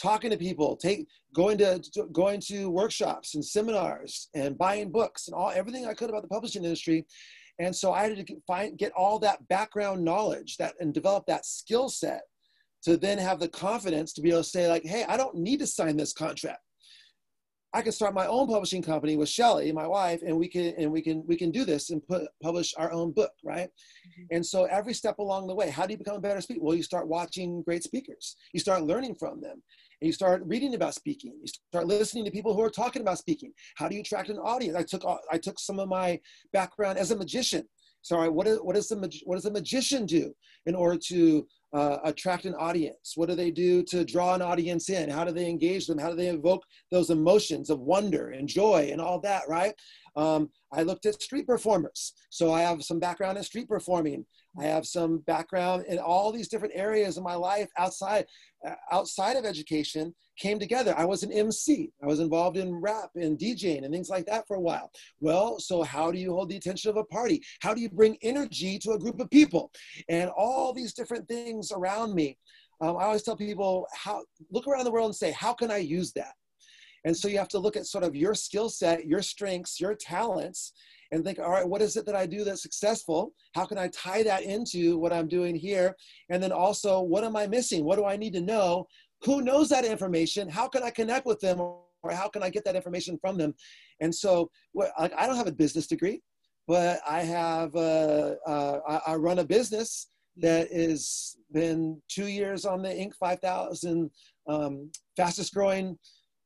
Talking 0.00 0.30
to 0.30 0.36
people, 0.36 0.76
take 0.76 1.06
going 1.34 1.58
to, 1.58 1.80
to, 1.94 2.06
going 2.12 2.40
to 2.40 2.70
workshops 2.70 3.34
and 3.34 3.44
seminars 3.44 4.28
and 4.34 4.58
buying 4.58 4.90
books 4.90 5.28
and 5.28 5.34
all 5.34 5.50
everything 5.50 5.86
I 5.86 5.94
could 5.94 6.10
about 6.10 6.22
the 6.22 6.28
publishing 6.28 6.64
industry. 6.64 7.06
And 7.58 7.74
so 7.74 7.92
I 7.92 8.08
had 8.08 8.26
to 8.26 8.36
find 8.46 8.78
get 8.78 8.92
all 8.92 9.18
that 9.20 9.46
background 9.48 10.04
knowledge 10.04 10.56
that 10.56 10.74
and 10.80 10.92
develop 10.92 11.26
that 11.26 11.46
skill 11.46 11.88
set 11.88 12.22
to 12.84 12.96
then 12.96 13.18
have 13.18 13.38
the 13.38 13.48
confidence 13.48 14.12
to 14.14 14.22
be 14.22 14.30
able 14.30 14.42
to 14.42 14.48
say 14.48 14.68
like, 14.68 14.84
hey, 14.84 15.04
I 15.08 15.16
don't 15.16 15.36
need 15.36 15.60
to 15.60 15.66
sign 15.66 15.96
this 15.96 16.12
contract. 16.12 16.60
I 17.74 17.80
can 17.80 17.92
start 17.92 18.12
my 18.12 18.26
own 18.26 18.48
publishing 18.48 18.82
company 18.82 19.16
with 19.16 19.28
Shelley, 19.28 19.72
my 19.72 19.86
wife, 19.86 20.20
and 20.26 20.36
we 20.36 20.46
can 20.46 20.74
and 20.76 20.92
we 20.92 21.00
can 21.00 21.24
we 21.26 21.36
can 21.36 21.50
do 21.50 21.64
this 21.64 21.90
and 21.90 22.06
put 22.06 22.28
publish 22.42 22.74
our 22.76 22.92
own 22.92 23.12
book, 23.12 23.32
right? 23.42 23.68
Mm-hmm. 23.68 24.22
And 24.30 24.44
so 24.44 24.64
every 24.64 24.92
step 24.92 25.18
along 25.18 25.46
the 25.46 25.54
way, 25.54 25.70
how 25.70 25.86
do 25.86 25.92
you 25.92 25.98
become 25.98 26.16
a 26.16 26.20
better 26.20 26.40
speaker? 26.40 26.60
Well, 26.62 26.76
you 26.76 26.82
start 26.82 27.08
watching 27.08 27.62
great 27.62 27.82
speakers. 27.82 28.36
You 28.52 28.60
start 28.60 28.82
learning 28.82 29.14
from 29.14 29.40
them. 29.40 29.62
And 30.00 30.06
you 30.06 30.12
start 30.12 30.42
reading 30.44 30.74
about 30.74 30.94
speaking. 30.94 31.32
You 31.40 31.46
start 31.46 31.86
listening 31.86 32.24
to 32.24 32.30
people 32.30 32.54
who 32.54 32.62
are 32.62 32.70
talking 32.70 33.02
about 33.02 33.18
speaking. 33.18 33.52
How 33.76 33.88
do 33.88 33.94
you 33.94 34.00
attract 34.00 34.28
an 34.28 34.38
audience? 34.38 34.76
I 34.76 34.82
took 34.82 35.04
I 35.30 35.38
took 35.38 35.58
some 35.58 35.78
of 35.78 35.88
my 35.88 36.20
background 36.52 36.98
as 36.98 37.10
a 37.10 37.16
magician. 37.16 37.66
Sorry, 38.02 38.28
what, 38.28 38.48
is, 38.48 38.58
what, 38.58 38.76
is 38.76 38.88
the, 38.88 38.96
what 39.24 39.36
does 39.36 39.44
a 39.44 39.50
magician 39.52 40.06
do 40.06 40.34
in 40.66 40.74
order 40.74 40.98
to 41.06 41.46
uh, 41.72 41.98
attract 42.04 42.44
an 42.44 42.54
audience? 42.54 43.14
What 43.16 43.28
do 43.28 43.34
they 43.34 43.50
do 43.50 43.82
to 43.84 44.04
draw 44.04 44.34
an 44.34 44.42
audience 44.42 44.90
in? 44.90 45.08
How 45.08 45.24
do 45.24 45.32
they 45.32 45.48
engage 45.48 45.86
them? 45.86 45.98
How 45.98 46.10
do 46.10 46.16
they 46.16 46.28
evoke 46.28 46.64
those 46.90 47.10
emotions 47.10 47.70
of 47.70 47.80
wonder 47.80 48.30
and 48.30 48.48
joy 48.48 48.90
and 48.92 49.00
all 49.00 49.20
that, 49.20 49.42
right? 49.48 49.74
Um, 50.16 50.50
I 50.72 50.82
looked 50.82 51.06
at 51.06 51.22
street 51.22 51.46
performers. 51.46 52.12
So 52.30 52.52
I 52.52 52.62
have 52.62 52.82
some 52.82 52.98
background 52.98 53.38
in 53.38 53.44
street 53.44 53.68
performing. 53.68 54.26
I 54.58 54.64
have 54.64 54.86
some 54.86 55.18
background 55.20 55.84
in 55.86 55.98
all 55.98 56.30
these 56.30 56.48
different 56.48 56.74
areas 56.76 57.16
of 57.16 57.24
my 57.24 57.34
life 57.34 57.70
outside, 57.78 58.26
uh, 58.66 58.74
outside 58.90 59.36
of 59.36 59.46
education 59.46 60.14
came 60.38 60.58
together. 60.58 60.94
I 60.96 61.04
was 61.04 61.22
an 61.22 61.32
MC. 61.32 61.90
I 62.02 62.06
was 62.06 62.20
involved 62.20 62.56
in 62.56 62.74
rap 62.74 63.10
and 63.14 63.38
DJing 63.38 63.84
and 63.84 63.92
things 63.92 64.10
like 64.10 64.26
that 64.26 64.46
for 64.46 64.56
a 64.56 64.60
while. 64.60 64.90
Well, 65.20 65.58
so 65.58 65.82
how 65.82 66.10
do 66.10 66.18
you 66.18 66.32
hold 66.32 66.50
the 66.50 66.56
attention 66.56 66.90
of 66.90 66.96
a 66.96 67.04
party? 67.04 67.42
How 67.60 67.72
do 67.72 67.80
you 67.80 67.88
bring 67.88 68.18
energy 68.22 68.78
to 68.80 68.92
a 68.92 68.98
group 68.98 69.20
of 69.20 69.30
people? 69.30 69.70
And 70.08 70.30
all 70.36 70.72
these 70.72 70.92
different 70.92 71.28
things 71.28 71.72
around 71.72 72.14
me. 72.14 72.38
Um, 72.80 72.96
I 72.96 73.04
always 73.04 73.22
tell 73.22 73.36
people 73.36 73.86
how 73.94 74.24
look 74.50 74.66
around 74.66 74.84
the 74.84 74.90
world 74.90 75.06
and 75.06 75.16
say, 75.16 75.30
how 75.30 75.52
can 75.54 75.70
I 75.70 75.78
use 75.78 76.12
that? 76.14 76.32
And 77.04 77.16
so 77.16 77.28
you 77.28 77.38
have 77.38 77.48
to 77.48 77.58
look 77.58 77.76
at 77.76 77.86
sort 77.86 78.04
of 78.04 78.14
your 78.14 78.34
skill 78.34 78.68
set, 78.68 79.06
your 79.06 79.22
strengths, 79.22 79.80
your 79.80 79.94
talents, 79.94 80.72
and 81.12 81.22
think, 81.22 81.38
all 81.38 81.50
right, 81.50 81.68
what 81.68 81.82
is 81.82 81.96
it 81.96 82.06
that 82.06 82.16
I 82.16 82.26
do 82.26 82.42
that's 82.42 82.62
successful? 82.62 83.32
How 83.54 83.66
can 83.66 83.78
I 83.78 83.88
tie 83.88 84.22
that 84.22 84.42
into 84.42 84.98
what 84.98 85.12
I'm 85.12 85.28
doing 85.28 85.54
here? 85.54 85.94
And 86.30 86.42
then 86.42 86.52
also, 86.52 87.02
what 87.02 87.22
am 87.22 87.36
I 87.36 87.46
missing? 87.46 87.84
What 87.84 87.96
do 87.96 88.06
I 88.06 88.16
need 88.16 88.32
to 88.32 88.40
know? 88.40 88.86
Who 89.24 89.42
knows 89.42 89.68
that 89.68 89.84
information? 89.84 90.48
How 90.48 90.68
can 90.68 90.82
I 90.82 90.90
connect 90.90 91.26
with 91.26 91.38
them? 91.40 91.60
Or 91.60 92.10
how 92.10 92.28
can 92.28 92.42
I 92.42 92.50
get 92.50 92.64
that 92.64 92.74
information 92.74 93.18
from 93.20 93.36
them? 93.36 93.54
And 94.00 94.12
so, 94.12 94.50
like, 94.74 95.12
I 95.16 95.26
don't 95.26 95.36
have 95.36 95.46
a 95.46 95.52
business 95.52 95.86
degree, 95.86 96.20
but 96.66 97.00
I 97.08 97.20
have, 97.20 97.76
uh, 97.76 98.34
uh, 98.46 99.00
I 99.06 99.14
run 99.14 99.38
a 99.38 99.44
business 99.44 100.08
that 100.38 100.72
has 100.72 101.36
been 101.52 102.00
two 102.08 102.26
years 102.26 102.64
on 102.64 102.82
the 102.82 102.88
Inc. 102.88 103.14
5000 103.20 104.10
um, 104.48 104.90
fastest 105.16 105.54
growing 105.54 105.98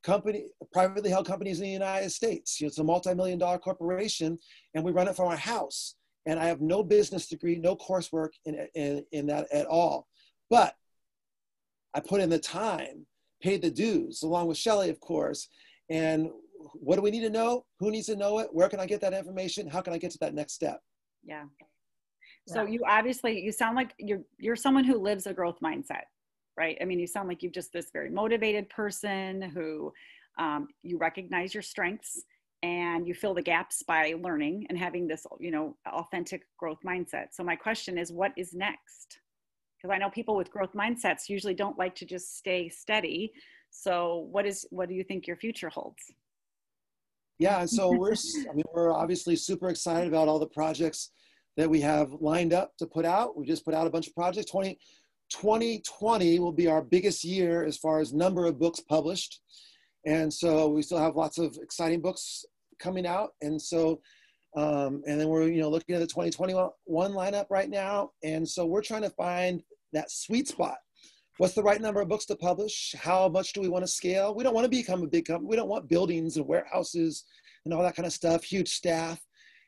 company, 0.07 0.45
privately 0.73 1.11
held 1.11 1.27
companies 1.27 1.59
in 1.59 1.64
the 1.64 1.73
United 1.73 2.11
States. 2.11 2.59
It's 2.61 2.79
a 2.79 2.85
multi-million 2.85 3.38
dollar 3.38 3.59
corporation, 3.59 4.38
and 4.75 4.85
we 4.85 4.92
run 4.92 5.09
it 5.09 5.16
from 5.16 5.27
our 5.27 5.37
house. 5.37 5.97
And 6.27 6.38
I 6.38 6.47
have 6.47 6.61
no 6.61 6.83
business 6.83 7.27
degree, 7.29 7.57
no 7.57 7.77
coursework 7.77 8.31
in, 8.45 8.66
in, 8.75 9.05
in 9.12 9.27
that 9.27 9.49
at 9.53 9.66
all. 9.66 10.07
But 10.49 10.75
I 11.95 12.01
put 12.01 12.21
in 12.21 12.31
the 12.31 12.38
time, 12.38 13.07
paid 13.42 13.62
the 13.62 13.71
dues, 13.71 14.23
along 14.23 14.47
with 14.47 14.57
Shelley, 14.57 14.90
of 14.90 15.01
course. 15.01 15.49
And 15.90 16.31
what 16.75 16.97
do 16.97 17.03
we 17.03 17.11
need 17.11 17.21
to 17.21 17.31
know? 17.31 17.64
Who 17.81 17.90
needs 17.90 18.07
to 18.07 18.16
know 18.16 18.38
it? 18.38 18.49
Where 18.53 18.69
can 18.69 18.81
I 18.81 18.87
get 18.87 19.01
that 19.01 19.12
information? 19.12 19.69
How 19.69 19.81
can 19.81 19.92
I 19.92 19.99
get 19.99 20.12
to 20.12 20.19
that 20.21 20.35
next 20.35 20.53
step? 20.53 20.81
Yeah. 21.25 21.45
So 22.49 22.64
you 22.64 22.83
obviously 22.87 23.40
you 23.40 23.51
sound 23.51 23.75
like 23.75 23.92
you're 23.99 24.23
you're 24.38 24.55
someone 24.55 24.85
who 24.85 24.99
lives 24.99 25.27
a 25.27 25.35
growth 25.35 25.59
mindset 25.61 26.05
right? 26.57 26.77
I 26.81 26.85
mean, 26.85 26.99
you 26.99 27.07
sound 27.07 27.29
like 27.29 27.42
you've 27.42 27.53
just 27.53 27.73
this 27.73 27.90
very 27.92 28.11
motivated 28.11 28.69
person 28.71 29.42
who 29.42 29.92
um, 30.38 30.69
you 30.83 30.99
recognize 30.99 31.55
your 31.55 31.62
strengths 31.62 32.23
and 32.62 33.07
you 33.07 33.14
fill 33.14 33.35
the 33.35 33.42
gaps 33.42 33.83
by 33.83 34.14
learning 34.21 34.66
and 34.69 34.79
having 34.79 35.07
this, 35.07 35.27
you 35.38 35.51
know, 35.51 35.77
authentic 35.87 36.42
growth 36.59 36.79
mindset. 36.85 37.27
So 37.33 37.45
my 37.45 37.57
question 37.57 37.99
is, 37.99 38.12
what 38.12 38.33
is 38.37 38.55
next? 38.55 39.21
Because 39.77 39.95
I 39.95 39.99
know 39.99 40.11
people 40.11 40.37
with 40.37 40.51
growth 40.51 40.73
mindsets 40.73 41.29
usually 41.29 41.55
don't 41.55 41.79
like 41.79 41.95
to 41.97 42.07
just 42.07 42.38
stay 42.38 42.69
steady. 42.69 43.33
So 43.71 44.27
what 44.31 44.47
is 44.47 44.66
what 44.71 44.88
do 44.88 44.95
you 44.95 45.05
think 45.05 45.27
your 45.27 45.37
future 45.37 45.69
holds? 45.69 46.03
Yeah, 47.38 47.66
so 47.66 47.92
we're 47.92 48.14
I 48.51 48.55
mean 48.55 48.64
we're 48.73 48.92
obviously 48.92 49.37
super 49.37 49.69
excited 49.69 50.09
about 50.09 50.29
all 50.29 50.38
the 50.38 50.47
projects 50.47 51.11
that 51.59 51.69
we 51.69 51.81
have 51.83 52.11
lined 52.21 52.55
up 52.55 52.73
to 52.79 52.87
put 52.87 53.05
out. 53.05 53.37
We 53.37 53.45
just 53.45 53.64
put 53.64 53.75
out 53.75 53.87
a 53.87 53.90
bunch 53.90 54.09
of 54.09 54.14
projects. 54.14 54.51
20 54.51 54.79
2020 55.31 56.39
will 56.39 56.53
be 56.53 56.69
our 56.69 56.83
biggest 56.83 57.25
year 57.25 57.65
as 57.65 57.77
far 57.77 58.01
as 58.01 58.12
number 58.12 58.47
of 58.47 58.59
books 58.59 58.81
published. 58.81 59.41
And 60.07 60.33
so 60.33 60.69
we 60.69 60.83
still 60.83 60.99
have 60.99 61.17
lots 61.17 61.39
of 61.39 61.59
exciting 61.61 62.01
books 62.01 62.45
coming 62.79 63.07
out. 63.07 63.31
And 63.43 63.61
so, 63.61 64.01
um, 64.57 65.03
and 65.07 65.21
then 65.21 65.29
we're, 65.29 65.49
you 65.49 65.61
know, 65.61 65.69
looking 65.69 65.95
at 65.95 66.01
the 66.01 66.07
2021 66.07 66.71
lineup 66.89 67.47
right 67.51 67.69
now. 67.69 68.11
And 68.23 68.49
so 68.49 68.65
we're 68.65 68.83
trying 68.83 69.03
to 69.03 69.11
find 69.11 69.62
that 69.93 70.11
sweet 70.11 70.49
spot. 70.49 70.77
What's 71.39 71.55
the 71.55 71.62
right 71.62 71.81
number 71.81 72.01
of 72.01 72.09
books 72.09 72.25
to 72.27 72.37
publish? 72.37 72.95
How 72.99 73.29
much 73.29 73.53
do 73.53 73.61
we 73.61 73.69
want 73.69 73.85
to 73.85 73.91
scale? 73.91 74.35
We 74.35 74.43
don't 74.43 74.55
want 74.55 74.65
to 74.65 74.71
become 74.71 75.03
a 75.03 75.09
big 75.09 75.27
company. 75.27 75.49
We 75.49 75.57
don't 75.57 75.69
want 75.69 75.89
buildings 75.89 76.37
and 76.37 76.47
warehouses 76.47 77.25
and 77.65 77.75
all 77.75 77.83
that 77.83 77.97
kind 77.97 78.07
of 78.07 78.12
stuff, 78.12 78.43
huge 78.43 78.71
staff. 78.71 79.21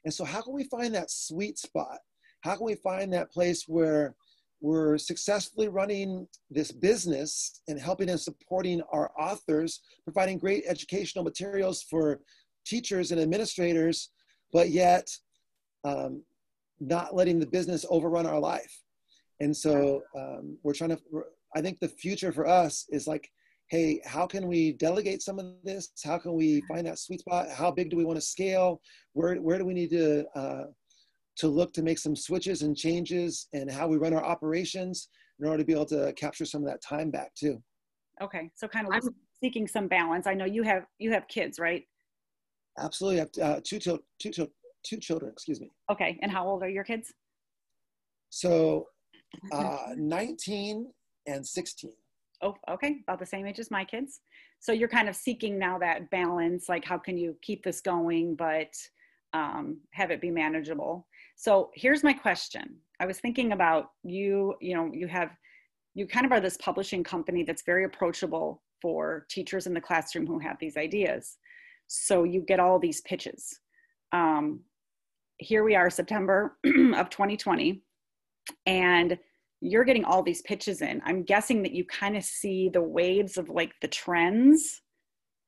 And 0.05 0.15
so 0.15 0.25
how 0.25 0.41
can 0.41 0.55
we 0.55 0.65
find 0.65 0.95
that 0.95 1.11
sweet 1.11 1.59
spot? 1.59 1.99
How 2.41 2.55
can 2.55 2.65
we 2.65 2.77
find 2.77 3.13
that 3.13 3.31
place 3.31 3.65
where 3.67 4.15
we're 4.61 4.99
successfully 4.99 5.69
running 5.69 6.27
this 6.51 6.73
business 6.73 7.63
and 7.69 7.79
helping 7.79 8.11
and 8.11 8.21
supporting 8.21 8.83
our 8.93 9.11
authors, 9.19 9.81
providing 10.05 10.39
great 10.39 10.65
educational 10.67 11.25
materials 11.25 11.83
for 11.83 12.21
teachers 12.67 13.13
and 13.13 13.21
administrators, 13.21 14.11
but 14.53 14.71
yet 14.71 15.09
um, 15.85 16.23
not 16.81 17.15
letting 17.15 17.39
the 17.39 17.47
business 17.47 17.87
overrun 17.89 18.27
our 18.27 18.41
life. 18.41 18.83
And 19.41 19.57
so 19.57 20.03
um, 20.17 20.59
we're 20.63 20.75
trying 20.75 20.91
to, 20.91 21.01
I 21.55 21.61
think 21.61 21.79
the 21.79 21.89
future 21.89 22.33
for 22.33 22.47
us 22.47 22.87
is 22.91 23.07
like, 23.07 23.31
hey, 23.69 24.01
how 24.05 24.27
can 24.27 24.49
we 24.49 24.73
delegate 24.73 25.23
some 25.23 25.39
of 25.39 25.47
this? 25.63 25.91
How 26.05 26.19
can 26.19 26.35
we 26.35 26.63
find 26.63 26.87
that 26.87 26.99
sweet 26.99 27.21
spot? 27.21 27.49
How 27.51 27.71
big 27.71 27.91
do 27.91 27.97
we 27.97 28.05
want 28.05 28.17
to 28.17 28.23
scale? 28.23 28.81
Where, 29.13 29.37
where 29.37 29.59
do 29.59 29.65
we 29.65 29.75
need 29.75 29.91
to 29.91 30.25
uh, 30.35 30.65
to 31.39 31.49
look 31.49 31.73
to 31.73 31.83
make 31.83 31.99
some 31.99 32.17
switches 32.17 32.63
and 32.63 32.77
changes 32.77 33.49
in 33.53 33.69
how 33.69 33.87
we 33.87 33.97
run 33.97 34.13
our 34.13 34.25
operations 34.25 35.09
in 35.39 35.47
order 35.47 35.59
to 35.59 35.65
be 35.65 35.73
able 35.73 35.87
to 35.87 36.13
capture 36.15 36.45
some 36.45 36.63
of 36.63 36.69
that 36.69 36.83
time 36.83 37.11
back 37.11 37.35
too. 37.35 37.63
Okay, 38.21 38.51
so 38.57 38.67
kind 38.67 38.87
of 38.87 38.93
I'm 38.93 39.01
seeking 39.41 39.69
some 39.69 39.87
balance. 39.87 40.27
I 40.27 40.35
know 40.35 40.45
you 40.45 40.65
have 40.65 40.85
you 40.99 41.13
have 41.13 41.29
kids, 41.29 41.59
right? 41.59 41.85
Absolutely, 42.79 43.21
I 43.21 43.27
have 43.43 43.57
uh, 43.57 43.61
two, 43.65 43.79
two, 43.79 44.01
two, 44.21 44.49
two 44.85 44.97
children. 44.99 45.33
Excuse 45.33 45.61
me. 45.61 45.71
Okay, 45.91 46.19
and 46.23 46.31
how 46.31 46.47
old 46.47 46.63
are 46.63 46.69
your 46.69 46.85
kids? 46.85 47.13
So, 48.31 48.87
uh, 49.53 49.95
19 49.97 50.91
and 51.27 51.47
16. 51.47 51.91
Oh, 52.43 52.55
okay, 52.71 52.99
about 53.07 53.19
the 53.19 53.27
same 53.27 53.47
age 53.47 53.59
as 53.59 53.71
my 53.71 53.85
kids. 53.85 54.21
So 54.61 54.73
you're 54.73 54.89
kind 54.89 55.09
of 55.09 55.17
seeking 55.17 55.59
now 55.59 55.79
that 55.79 56.11
balance, 56.11 56.69
like 56.69 56.85
how 56.85 56.99
can 56.99 57.17
you 57.17 57.37
keep 57.43 57.65
this 57.65 57.81
going, 57.81 58.35
but 58.37 58.73
um, 59.33 59.79
have 59.93 60.11
it 60.11 60.21
be 60.21 60.31
manageable. 60.31 61.07
So 61.39 61.71
here's 61.73 62.03
my 62.03 62.13
question. 62.13 62.79
I 62.99 63.07
was 63.07 63.21
thinking 63.21 63.53
about 63.53 63.91
you, 64.03 64.57
you 64.61 64.75
know, 64.75 64.91
you 64.93 65.07
have, 65.07 65.31
you 65.95 66.05
kind 66.05 66.27
of 66.27 66.33
are 66.33 66.41
this 66.41 66.57
publishing 66.57 67.05
company 67.05 67.45
that's 67.45 67.63
very 67.63 67.85
approachable 67.85 68.61
for 68.83 69.25
teachers 69.31 69.69
in 69.69 69.73
the 69.73 69.81
classroom 69.81 70.27
who 70.27 70.41
have 70.41 70.57
these 70.59 70.77
ideas. 70.77 71.37
So 71.87 72.25
you 72.25 72.41
get 72.41 72.59
all 72.59 72.81
these 72.81 73.03
pitches. 73.03 73.61
Um, 74.11 74.63
here 75.39 75.63
we 75.63 75.77
are, 75.77 75.91
September 75.91 76.57
of 76.67 77.09
2020, 77.09 77.85
and 78.67 79.17
you're 79.61 79.85
getting 79.85 80.05
all 80.05 80.25
these 80.25 80.43
pitches 80.43 80.83
in. 80.83 81.01
I'm 81.05 81.23
guessing 81.23 81.63
that 81.63 81.73
you 81.73 81.85
kind 81.85 82.17
of 82.17 82.25
see 82.25 82.69
the 82.69 82.83
waves 82.83 83.39
of 83.39 83.49
like 83.49 83.75
the 83.81 83.87
trends 83.87 84.83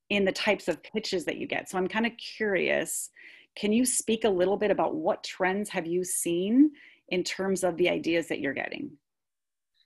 in 0.09 0.25
the 0.25 0.33
types 0.33 0.69
of 0.69 0.81
pitches 0.85 1.25
that 1.25 1.37
you 1.37 1.49
get. 1.49 1.69
So 1.69 1.79
I'm 1.79 1.89
kind 1.89 2.07
of 2.07 2.13
curious 2.37 3.11
can 3.57 3.73
you 3.73 3.85
speak 3.85 4.25
a 4.25 4.29
little 4.29 4.57
bit 4.57 4.71
about 4.71 4.95
what 4.95 5.25
trends 5.25 5.69
have 5.71 5.87
you 5.87 6.05
seen 6.05 6.71
in 7.09 7.25
terms 7.25 7.65
of 7.65 7.77
the 7.77 7.89
ideas 7.89 8.29
that 8.29 8.41
you're 8.41 8.55
getting? 8.55 8.91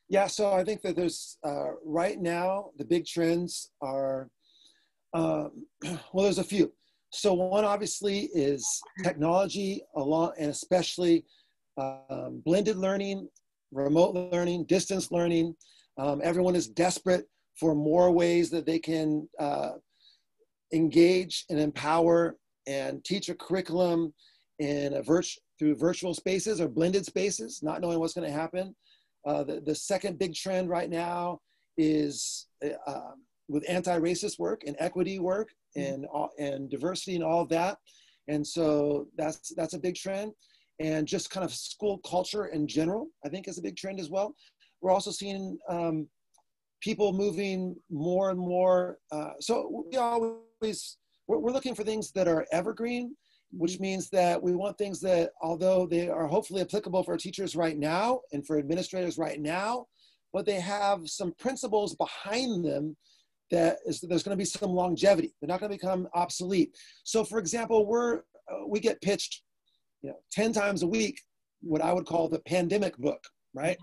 Yeah, 0.09 0.27
so 0.27 0.53
I 0.53 0.65
think 0.65 0.83
that 0.83 0.97
there's 0.97 1.39
uh, 1.45 1.73
right 1.85 2.21
now 2.21 2.71
the 2.77 2.85
big 2.85 3.07
trends 3.07 3.71
are 3.81 4.29
um, 5.15 5.67
well, 6.13 6.25
there's 6.25 6.39
a 6.39 6.45
few. 6.45 6.73
So 7.11 7.33
one 7.33 7.65
obviously 7.65 8.29
is 8.35 8.83
technology, 9.03 9.83
along 9.95 10.33
and 10.37 10.51
especially 10.51 11.25
um, 11.79 12.43
blended 12.45 12.77
learning, 12.77 13.29
remote 13.71 14.15
learning, 14.33 14.65
distance 14.65 15.13
learning. 15.13 15.55
Um, 15.97 16.21
everyone 16.25 16.57
is 16.57 16.69
desperate 16.69 17.27
for 17.59 17.75
more 17.75 18.11
ways 18.11 18.51
that 18.51 18.67
they 18.67 18.81
can 18.81 19.29
uh, 19.39 19.73
engage 20.73 21.45
and 21.51 21.61
empower 21.61 22.37
and 22.67 23.05
teach 23.05 23.29
a 23.29 23.35
curriculum 23.35 24.13
in 24.59 24.95
a 24.95 25.03
virt- 25.03 25.39
through 25.59 25.77
virtual 25.77 26.15
spaces 26.15 26.61
or 26.61 26.69
blended 26.69 27.05
spaces, 27.05 27.63
not 27.63 27.81
knowing 27.81 27.99
what's 27.99 28.15
going 28.15 28.27
to 28.27 28.33
happen. 28.33 28.75
Uh, 29.27 29.43
the, 29.43 29.61
the 29.61 29.75
second 29.75 30.19
big 30.19 30.35
trend 30.35 30.69
right 30.69 30.91
now 30.91 31.41
is 31.79 32.47
uh, 32.65 32.69
um, 32.87 33.23
with 33.49 33.65
anti-racist 33.69 34.39
work 34.39 34.63
and 34.67 34.77
equity 34.79 35.19
work 35.19 35.51
mm-hmm. 35.77 35.95
and 35.95 36.07
all, 36.07 36.31
and 36.39 36.71
diversity 36.71 37.15
and 37.15 37.25
all 37.25 37.43
of 37.43 37.49
that. 37.49 37.79
And 38.29 38.47
so 38.47 39.07
that's 39.17 39.53
that's 39.55 39.75
a 39.75 39.79
big 39.79 39.95
trend. 39.95 40.33
And 40.81 41.07
just 41.07 41.31
kind 41.31 41.45
of 41.45 41.53
school 41.53 41.99
culture 41.99 42.47
in 42.47 42.67
general, 42.67 43.09
I 43.25 43.29
think 43.29 43.47
is 43.47 43.59
a 43.59 43.63
big 43.63 43.77
trend 43.77 44.01
as 44.01 44.11
well. 44.11 44.35
We're 44.81 44.91
also 44.91 45.11
seeing 45.11 45.59
um, 45.69 46.09
people 46.81 47.13
moving 47.13 47.77
more 47.91 48.31
and 48.31 48.39
more. 48.39 48.99
Uh, 49.13 49.31
so 49.41 49.85
we 49.91 49.97
always 49.97 50.97
we're, 51.27 51.39
we're 51.39 51.53
looking 51.53 51.75
for 51.75 51.85
things 51.85 52.13
that 52.13 52.29
are 52.29 52.47
evergreen, 52.53 53.17
which 53.53 53.81
means 53.81 54.11
that 54.11 54.43
we 54.43 54.55
want 54.55 54.77
things 54.79 55.01
that, 55.01 55.31
although 55.41 55.87
they 55.87 56.09
are 56.09 56.27
hopefully 56.27 56.61
applicable 56.61 57.03
for 57.03 57.17
teachers 57.17 57.55
right 57.55 57.79
now 57.79 58.21
and 58.33 58.47
for 58.47 58.59
administrators 58.59 59.19
right 59.19 59.41
now, 59.41 59.87
but 60.33 60.45
they 60.45 60.61
have 60.61 61.09
some 61.09 61.33
principles 61.39 61.95
behind 61.95 62.65
them 62.65 62.97
that 63.51 63.79
is 63.87 64.01
there's 64.01 64.23
going 64.23 64.37
to 64.37 64.41
be 64.41 64.45
some 64.45 64.71
longevity. 64.71 65.33
They're 65.41 65.49
not 65.49 65.61
going 65.61 65.71
to 65.71 65.79
become 65.79 66.09
obsolete. 66.15 66.77
So, 67.05 67.25
for 67.25 67.39
example, 67.39 67.87
we're 67.87 68.19
uh, 68.51 68.67
we 68.67 68.81
get 68.81 69.01
pitched, 69.01 69.43
you 70.03 70.11
know, 70.11 70.17
ten 70.33 70.53
times 70.53 70.83
a 70.83 70.87
week 70.87 71.21
what 71.61 71.81
I 71.83 71.93
would 71.93 72.07
call 72.07 72.29
the 72.29 72.41
pandemic 72.41 72.97
book, 72.99 73.23
right? 73.55 73.77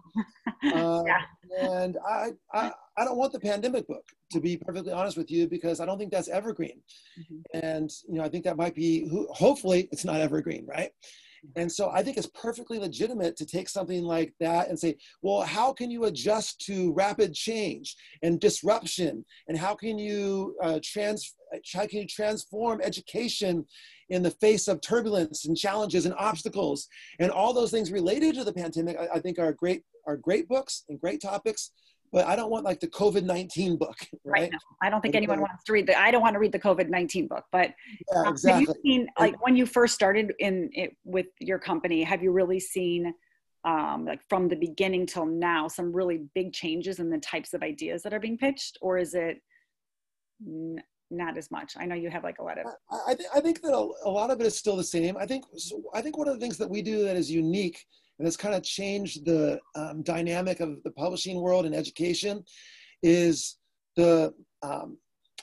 uh, 0.74 1.04
yeah. 1.06 1.22
And 1.60 1.98
I, 2.08 2.32
I 2.54 2.72
I 2.98 3.06
don't 3.06 3.18
want 3.18 3.34
the 3.34 3.40
pandemic 3.40 3.88
book 3.88 4.04
to 4.32 4.40
be 4.40 4.58
perfectly 4.58 4.92
honest 4.92 5.18
with 5.18 5.32
you 5.32 5.48
because 5.48 5.80
I 5.80 5.86
don't 5.86 5.98
think 5.98 6.12
that's 6.12 6.30
evergreen. 6.30 6.82
Mm-hmm. 7.20 7.60
And 7.66 7.90
you 8.08 8.16
know, 8.16 8.24
I 8.24 8.30
think 8.30 8.44
that 8.46 8.58
might 8.58 8.76
be 8.76 9.10
hopefully 9.32 9.90
it's 9.92 10.06
not 10.06 10.22
evergreen, 10.22 10.66
right? 10.66 10.92
And 11.56 11.72
so 11.72 11.90
I 11.90 12.04
think 12.04 12.18
it's 12.18 12.28
perfectly 12.28 12.78
legitimate 12.78 13.36
to 13.38 13.46
take 13.46 13.68
something 13.68 14.04
like 14.04 14.34
that 14.40 14.70
and 14.70 14.80
say, 14.80 14.98
well, 15.22 15.42
how 15.42 15.74
can 15.74 15.90
you 15.90 16.06
adjust 16.06 16.62
to 16.68 16.94
rapid 16.94 17.34
change 17.34 17.96
and 18.22 18.40
disruption? 18.40 19.26
And 19.48 19.58
how 19.58 19.76
can 19.76 19.98
you 19.98 20.56
uh, 20.62 20.80
trans 20.84 21.36
how 21.74 21.86
can 21.86 22.00
you 22.00 22.08
transform 22.08 22.80
education 22.82 23.66
in 24.10 24.24
the 24.24 24.32
face 24.32 24.68
of 24.68 24.80
turbulence 24.82 25.46
and 25.46 25.58
challenges 25.58 26.06
and 26.06 26.16
obstacles? 26.18 26.88
And 27.20 27.32
all 27.32 27.54
those 27.54 27.72
things 27.72 27.92
related 27.92 28.36
to 28.36 28.44
the 28.44 28.54
pandemic, 28.54 28.98
I, 28.98 29.16
I 29.16 29.20
think 29.20 29.40
are 29.40 29.52
great 29.52 29.84
are 30.08 30.18
great 30.18 30.48
books 30.48 30.84
and 30.90 31.00
great 31.00 31.22
topics 31.22 31.72
but 32.12 32.26
I 32.28 32.36
don't 32.36 32.52
want 32.52 32.66
like 32.66 32.80
the 32.80 32.88
COVID 32.88 33.24
19 33.24 33.78
book, 33.78 33.96
right? 34.26 34.42
right 34.42 34.52
no, 34.52 34.58
I 34.82 34.90
don't 34.90 35.02
think 35.02 35.16
anyone 35.16 35.40
wants 35.40 35.64
to 35.66 35.74
read 35.74 35.88
the, 35.88 36.00
I 36.00 36.12
don't 36.12 36.22
want 36.22 36.34
to 36.34 36.40
read 36.40 36.52
the 36.52 36.60
COVID 36.60 36.90
19 36.90 37.28
book, 37.28 37.46
but 37.52 37.74
yeah, 38.12 38.30
exactly. 38.30 38.52
have 38.52 38.62
you 38.62 38.76
seen, 38.84 39.08
like 39.20 39.44
when 39.44 39.56
you 39.56 39.66
first 39.66 39.94
started 39.94 40.34
in 40.40 40.70
it 40.74 40.96
with 41.06 41.28
your 41.40 41.60
company, 41.60 42.04
have 42.04 42.22
you 42.22 42.32
really 42.32 42.60
seen 42.60 43.14
um, 43.64 44.06
like 44.06 44.22
from 44.28 44.48
the 44.48 44.56
beginning 44.56 45.06
till 45.06 45.26
now, 45.26 45.68
some 45.68 45.94
really 45.94 46.24
big 46.34 46.52
changes 46.54 47.00
in 47.00 47.10
the 47.10 47.20
types 47.20 47.54
of 47.54 47.62
ideas 47.62 48.02
that 48.04 48.14
are 48.14 48.20
being 48.20 48.38
pitched, 48.38 48.78
or 48.82 48.98
is 48.98 49.14
it 49.14 49.38
n- 50.46 50.82
not 51.12 51.38
as 51.38 51.52
much? 51.52 51.74
I 51.78 51.86
know 51.86 51.96
you 51.96 52.10
have 52.10 52.24
like 52.24 52.40
a 52.40 52.44
lot 52.44 52.58
of. 52.58 52.66
I, 52.90 53.12
I, 53.12 53.16
th- 53.16 53.30
I 53.36 53.40
think 53.40 53.62
that 53.62 53.74
a, 53.74 53.90
a, 54.06 54.10
lot 54.10 54.32
of 54.32 54.40
it 54.42 54.48
is 54.48 54.58
still 54.58 54.76
the 54.76 54.84
same. 54.84 55.16
I 55.16 55.28
think 55.28 55.46
so 55.58 55.84
I 55.94 56.02
think 56.02 56.18
one 56.18 56.28
of 56.28 56.34
the 56.34 56.40
things 56.40 56.58
that 56.58 56.70
we 56.70 56.82
do 56.82 57.04
that 57.04 57.16
is 57.16 57.30
unique 57.30 57.86
and 58.22 58.28
it's 58.28 58.38
kind 58.38 58.54
of 58.54 58.62
changed 58.62 59.26
the 59.26 59.60
um, 59.74 60.04
dynamic 60.04 60.60
of 60.60 60.84
the 60.84 60.92
publishing 60.92 61.42
world 61.42 61.66
and 61.66 61.74
education 61.74 62.44
is 63.02 63.58
the 63.96 64.32
um, 64.62 65.00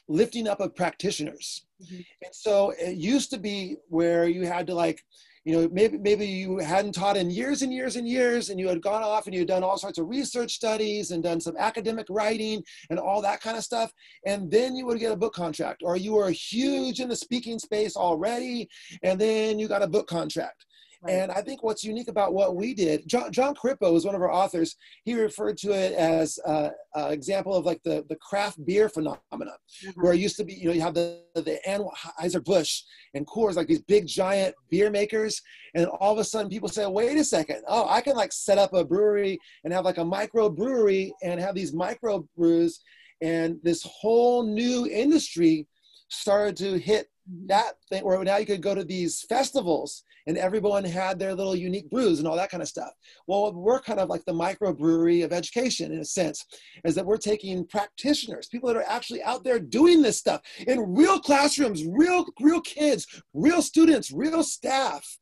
lifting 0.06 0.46
up 0.46 0.60
of 0.60 0.76
practitioners. 0.76 1.66
Mm-hmm. 1.82 1.96
And 1.96 2.32
so 2.32 2.72
it 2.78 2.96
used 2.96 3.30
to 3.30 3.38
be 3.38 3.78
where 3.88 4.28
you 4.28 4.46
had 4.46 4.68
to 4.68 4.74
like, 4.74 5.02
you 5.44 5.54
know, 5.54 5.68
maybe 5.72 5.98
maybe 5.98 6.24
you 6.24 6.58
hadn't 6.58 6.92
taught 6.92 7.16
in 7.16 7.30
years 7.30 7.62
and 7.62 7.72
years 7.72 7.96
and 7.96 8.06
years, 8.06 8.50
and 8.50 8.60
you 8.60 8.68
had 8.68 8.80
gone 8.80 9.02
off 9.02 9.26
and 9.26 9.34
you 9.34 9.40
had 9.40 9.48
done 9.48 9.64
all 9.64 9.78
sorts 9.78 9.98
of 9.98 10.08
research 10.08 10.52
studies 10.52 11.10
and 11.10 11.24
done 11.24 11.40
some 11.40 11.56
academic 11.56 12.06
writing 12.10 12.62
and 12.90 13.00
all 13.00 13.20
that 13.22 13.40
kind 13.40 13.56
of 13.56 13.64
stuff, 13.64 13.90
and 14.24 14.48
then 14.52 14.76
you 14.76 14.86
would 14.86 15.00
get 15.00 15.10
a 15.10 15.16
book 15.16 15.34
contract, 15.34 15.82
or 15.84 15.96
you 15.96 16.12
were 16.12 16.30
huge 16.30 17.00
in 17.00 17.08
the 17.08 17.16
speaking 17.16 17.58
space 17.58 17.96
already, 17.96 18.68
and 19.02 19.18
then 19.18 19.58
you 19.58 19.66
got 19.66 19.82
a 19.82 19.88
book 19.88 20.06
contract. 20.06 20.64
Right. 21.00 21.12
And 21.12 21.30
I 21.30 21.42
think 21.42 21.62
what's 21.62 21.84
unique 21.84 22.08
about 22.08 22.34
what 22.34 22.56
we 22.56 22.74
did, 22.74 23.06
John, 23.06 23.30
John 23.30 23.54
Corippo 23.54 23.92
was 23.92 24.04
one 24.04 24.16
of 24.16 24.20
our 24.20 24.32
authors. 24.32 24.74
He 25.04 25.14
referred 25.14 25.56
to 25.58 25.70
it 25.70 25.92
as 25.92 26.40
an 26.44 26.72
example 27.12 27.54
of 27.54 27.64
like 27.64 27.80
the, 27.84 28.04
the 28.08 28.16
craft 28.16 28.64
beer 28.66 28.88
phenomenon, 28.88 29.20
mm-hmm. 29.32 30.00
where 30.00 30.12
it 30.12 30.18
used 30.18 30.36
to 30.38 30.44
be, 30.44 30.54
you 30.54 30.66
know, 30.66 30.72
you 30.72 30.80
have 30.80 30.94
the, 30.94 31.22
the 31.36 31.60
Anheuser-Busch 31.68 32.82
and 33.14 33.24
Coors, 33.28 33.54
like 33.54 33.68
these 33.68 33.82
big 33.82 34.08
giant 34.08 34.56
beer 34.70 34.90
makers. 34.90 35.40
And 35.76 35.86
all 35.86 36.12
of 36.12 36.18
a 36.18 36.24
sudden 36.24 36.50
people 36.50 36.68
say, 36.68 36.84
wait 36.86 37.16
a 37.16 37.22
second, 37.22 37.62
oh, 37.68 37.86
I 37.88 38.00
can 38.00 38.16
like 38.16 38.32
set 38.32 38.58
up 38.58 38.72
a 38.72 38.84
brewery 38.84 39.38
and 39.62 39.72
have 39.72 39.84
like 39.84 39.98
a 39.98 40.04
micro 40.04 40.50
brewery 40.50 41.14
and 41.22 41.38
have 41.38 41.54
these 41.54 41.72
micro 41.72 42.26
brews. 42.36 42.80
And 43.20 43.60
this 43.62 43.84
whole 43.84 44.42
new 44.42 44.88
industry 44.88 45.68
started 46.08 46.56
to 46.56 46.76
hit 46.76 47.06
mm-hmm. 47.30 47.46
that 47.46 47.74
thing 47.88 48.02
where 48.04 48.22
now 48.24 48.38
you 48.38 48.46
could 48.46 48.62
go 48.62 48.74
to 48.74 48.82
these 48.82 49.22
festivals 49.28 50.02
and 50.28 50.36
everyone 50.38 50.84
had 50.84 51.18
their 51.18 51.34
little 51.34 51.56
unique 51.56 51.90
brews 51.90 52.18
and 52.18 52.28
all 52.28 52.36
that 52.36 52.50
kind 52.50 52.62
of 52.62 52.68
stuff. 52.68 52.92
Well, 53.26 53.52
we're 53.52 53.80
kind 53.80 53.98
of 53.98 54.10
like 54.10 54.24
the 54.26 54.32
microbrewery 54.32 55.24
of 55.24 55.32
education 55.32 55.90
in 55.90 56.00
a 56.00 56.04
sense, 56.04 56.44
is 56.84 56.94
that 56.94 57.06
we're 57.06 57.16
taking 57.16 57.66
practitioners, 57.66 58.46
people 58.46 58.68
that 58.68 58.76
are 58.76 58.84
actually 58.86 59.22
out 59.22 59.42
there 59.42 59.58
doing 59.58 60.02
this 60.02 60.18
stuff 60.18 60.42
in 60.66 60.94
real 60.94 61.18
classrooms, 61.18 61.84
real, 61.86 62.26
real 62.40 62.60
kids, 62.60 63.06
real 63.32 63.62
students, 63.62 64.12
real 64.12 64.42
staff, 64.44 65.18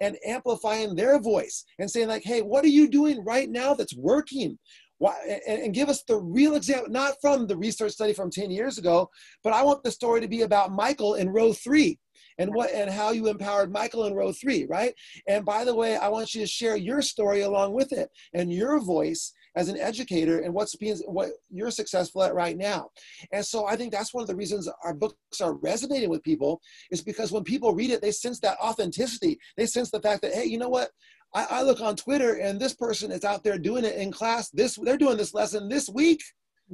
and 0.00 0.18
amplifying 0.26 0.94
their 0.94 1.18
voice 1.18 1.64
and 1.78 1.90
saying 1.90 2.08
like, 2.08 2.22
hey, 2.22 2.42
what 2.42 2.64
are 2.64 2.68
you 2.68 2.88
doing 2.88 3.24
right 3.24 3.48
now 3.48 3.72
that's 3.72 3.96
working? 3.96 4.58
Why, 5.00 5.16
and, 5.48 5.62
and, 5.62 5.74
give 5.74 5.88
us 5.88 6.02
the 6.02 6.18
real 6.18 6.56
example, 6.56 6.92
not 6.92 7.14
from 7.22 7.46
the 7.46 7.56
research 7.56 7.92
study 7.92 8.12
from 8.12 8.30
10 8.30 8.50
years 8.50 8.76
ago, 8.76 9.08
but 9.42 9.54
I 9.54 9.62
want 9.62 9.82
the 9.82 9.90
story 9.90 10.20
to 10.20 10.28
be 10.28 10.42
about 10.42 10.72
Michael 10.72 11.14
in 11.14 11.30
row 11.30 11.54
three 11.54 11.98
and 12.38 12.54
what 12.54 12.70
and 12.70 12.90
how 12.90 13.10
you 13.10 13.28
empowered 13.28 13.72
Michael 13.72 14.04
in 14.04 14.14
row 14.14 14.30
three, 14.30 14.66
right? 14.68 14.92
And 15.26 15.42
by 15.42 15.64
the 15.64 15.74
way, 15.74 15.96
I 15.96 16.08
want 16.08 16.34
you 16.34 16.42
to 16.42 16.46
share 16.46 16.76
your 16.76 17.00
story 17.00 17.40
along 17.40 17.72
with 17.72 17.92
it 17.92 18.10
and 18.34 18.52
your 18.52 18.78
voice 18.78 19.32
as 19.56 19.68
an 19.68 19.78
educator 19.78 20.40
and 20.40 20.52
what's 20.52 20.76
being 20.76 20.96
what 21.06 21.30
you're 21.50 21.70
successful 21.70 22.22
at 22.22 22.34
right 22.34 22.56
now. 22.56 22.90
And 23.32 23.44
so 23.44 23.66
I 23.66 23.76
think 23.76 23.92
that's 23.92 24.14
one 24.14 24.22
of 24.22 24.28
the 24.28 24.36
reasons 24.36 24.68
our 24.84 24.94
books 24.94 25.40
are 25.40 25.54
resonating 25.54 26.10
with 26.10 26.22
people 26.22 26.60
is 26.90 27.02
because 27.02 27.32
when 27.32 27.42
people 27.42 27.74
read 27.74 27.90
it, 27.90 28.02
they 28.02 28.12
sense 28.12 28.38
that 28.40 28.58
authenticity. 28.58 29.38
They 29.56 29.66
sense 29.66 29.90
the 29.90 30.00
fact 30.00 30.22
that, 30.22 30.34
hey, 30.34 30.44
you 30.44 30.58
know 30.58 30.68
what? 30.68 30.90
I, 31.34 31.46
I 31.50 31.62
look 31.62 31.80
on 31.80 31.96
Twitter 31.96 32.34
and 32.36 32.58
this 32.60 32.74
person 32.74 33.10
is 33.10 33.24
out 33.24 33.44
there 33.44 33.58
doing 33.58 33.84
it 33.84 33.96
in 33.96 34.10
class. 34.10 34.50
This 34.50 34.76
they're 34.76 34.96
doing 34.96 35.16
this 35.16 35.34
lesson 35.34 35.68
this 35.68 35.88
week 35.88 36.22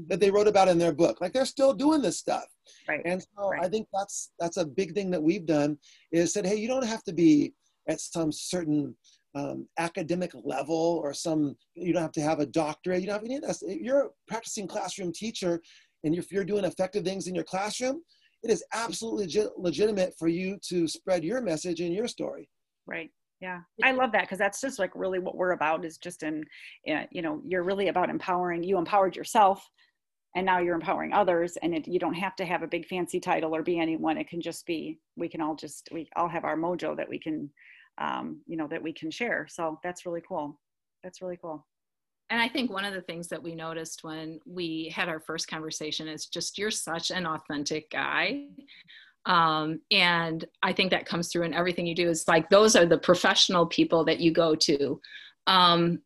that 0.09 0.21
they 0.21 0.31
wrote 0.31 0.49
about 0.49 0.69
in 0.69 0.79
their 0.79 0.92
book. 0.92 1.21
Like 1.21 1.33
they're 1.33 1.45
still 1.45 1.73
doing 1.73 2.03
this 2.03 2.19
stuff. 2.19 2.45
Right. 2.88 3.03
And 3.05 3.23
so 3.23 3.51
Right. 3.51 3.64
I 3.64 3.69
think 3.69 3.88
that's 3.92 4.33
that's 4.38 4.57
a 4.57 4.66
big 4.66 4.95
thing 4.95 5.11
that 5.11 5.23
we've 5.23 5.47
done 5.47 5.79
is 6.12 6.33
said, 6.33 6.47
hey, 6.47 6.57
you 6.57 6.69
don't 6.69 6.87
have 6.87 7.03
to 7.05 7.12
be 7.12 7.55
at 7.88 8.01
some 8.01 8.33
certain 8.33 8.97
um, 9.35 9.69
academic 9.79 10.33
level 10.45 11.01
or 11.03 11.12
some 11.12 11.57
you 11.75 11.92
don't 11.92 12.03
have 12.03 12.12
to 12.12 12.23
have 12.23 12.40
a 12.40 12.47
doctorate. 12.47 13.01
You 13.01 13.07
don't 13.07 13.16
have 13.16 13.23
to 13.23 13.29
need 13.29 13.42
that. 13.42 13.59
You're 13.81 14.07
a 14.07 14.09
practicing 14.29 14.66
classroom 14.66 15.12
teacher 15.12 15.61
and 16.05 16.14
if 16.14 16.31
you're 16.31 16.45
doing 16.45 16.64
effective 16.64 17.05
things 17.05 17.27
in 17.27 17.35
your 17.35 17.45
classroom, 17.45 18.03
it 18.42 18.51
is 18.51 18.64
absolutely 18.73 19.25
legit, 19.25 19.59
legitimate 19.59 20.14
for 20.19 20.29
you 20.29 20.59
to 20.69 20.87
spread 20.87 21.25
your 21.25 21.40
message 21.40 21.81
and 21.81 21.92
your 21.92 22.07
story. 22.07 22.49
Right. 22.87 23.11
Yeah. 23.40 23.61
I 23.85 23.92
love 23.92 24.12
that 24.12 24.22
because 24.22 24.38
that's 24.38 24.61
just 24.61 24.79
like 24.79 24.92
really 24.94 25.18
what 25.18 25.37
we're 25.37 25.53
about 25.53 25.85
is 25.85 25.99
just 25.99 26.22
in, 26.22 26.44
uh, 26.90 27.05
you 27.11 27.22
know, 27.22 27.42
you're 27.44 27.64
really 27.64 27.88
about 27.88 28.09
empowering. 28.09 28.62
You 28.62 28.79
empowered 28.79 29.14
yourself 29.14 29.68
and 30.35 30.46
now 30.46 30.59
you're 30.59 30.75
empowering 30.75 31.12
others. 31.12 31.57
And 31.62 31.75
it, 31.75 31.87
you 31.87 31.99
don't 31.99 32.14
have 32.14 32.37
to 32.37 32.46
have 32.46 32.62
a 32.62 32.66
big 32.66 32.87
fancy 32.87 33.20
title 33.20 33.55
or 33.55 33.62
be 33.62 33.79
anyone. 33.79 34.16
It 34.16 34.29
can 34.29 34.40
just 34.40 34.64
be, 34.66 34.99
we 35.16 35.29
can 35.29 35.40
all 35.40 35.55
just, 35.55 35.88
we 35.92 36.09
all 36.16 36.29
have 36.29 36.44
our 36.44 36.57
mojo 36.57 36.96
that 36.96 37.09
we 37.09 37.18
can, 37.18 37.51
um, 37.99 38.40
you 38.46 38.57
know, 38.57 38.68
that 38.68 38.83
we 38.83 38.92
can 38.92 39.11
share. 39.11 39.46
So 39.51 39.79
that's 39.83 40.07
really 40.07 40.22
cool. 40.27 40.59
That's 41.03 41.20
really 41.20 41.38
cool. 41.40 41.66
And 42.31 42.40
I 42.40 42.49
think 42.49 42.70
one 42.70 42.85
of 42.85 42.92
the 42.92 43.03
things 43.03 43.29
that 43.29 43.42
we 43.42 43.55
noticed 43.55 44.03
when 44.03 44.40
we 44.46 44.92
had 44.94 45.09
our 45.09 45.20
first 45.20 45.46
conversation 45.46 46.09
is 46.09 46.27
just 46.27 46.59
you're 46.59 46.72
such 46.72 47.11
an 47.11 47.27
authentic 47.27 47.90
guy. 47.90 48.46
Um, 49.27 49.81
and 49.91 50.45
I 50.62 50.73
think 50.73 50.91
that 50.93 51.05
comes 51.05 51.31
through 51.31 51.43
in 51.43 51.55
everything 51.55 51.87
you 51.87 51.95
do. 51.95 52.09
It's 52.09 52.29
like 52.29 52.49
those 52.49 52.77
are 52.77 52.87
the 52.87 52.99
professional 52.99 53.67
people 53.67 54.05
that 54.05 54.21
you 54.21 54.33
go 54.33 54.55
to. 54.55 55.01
Um, 55.47 56.01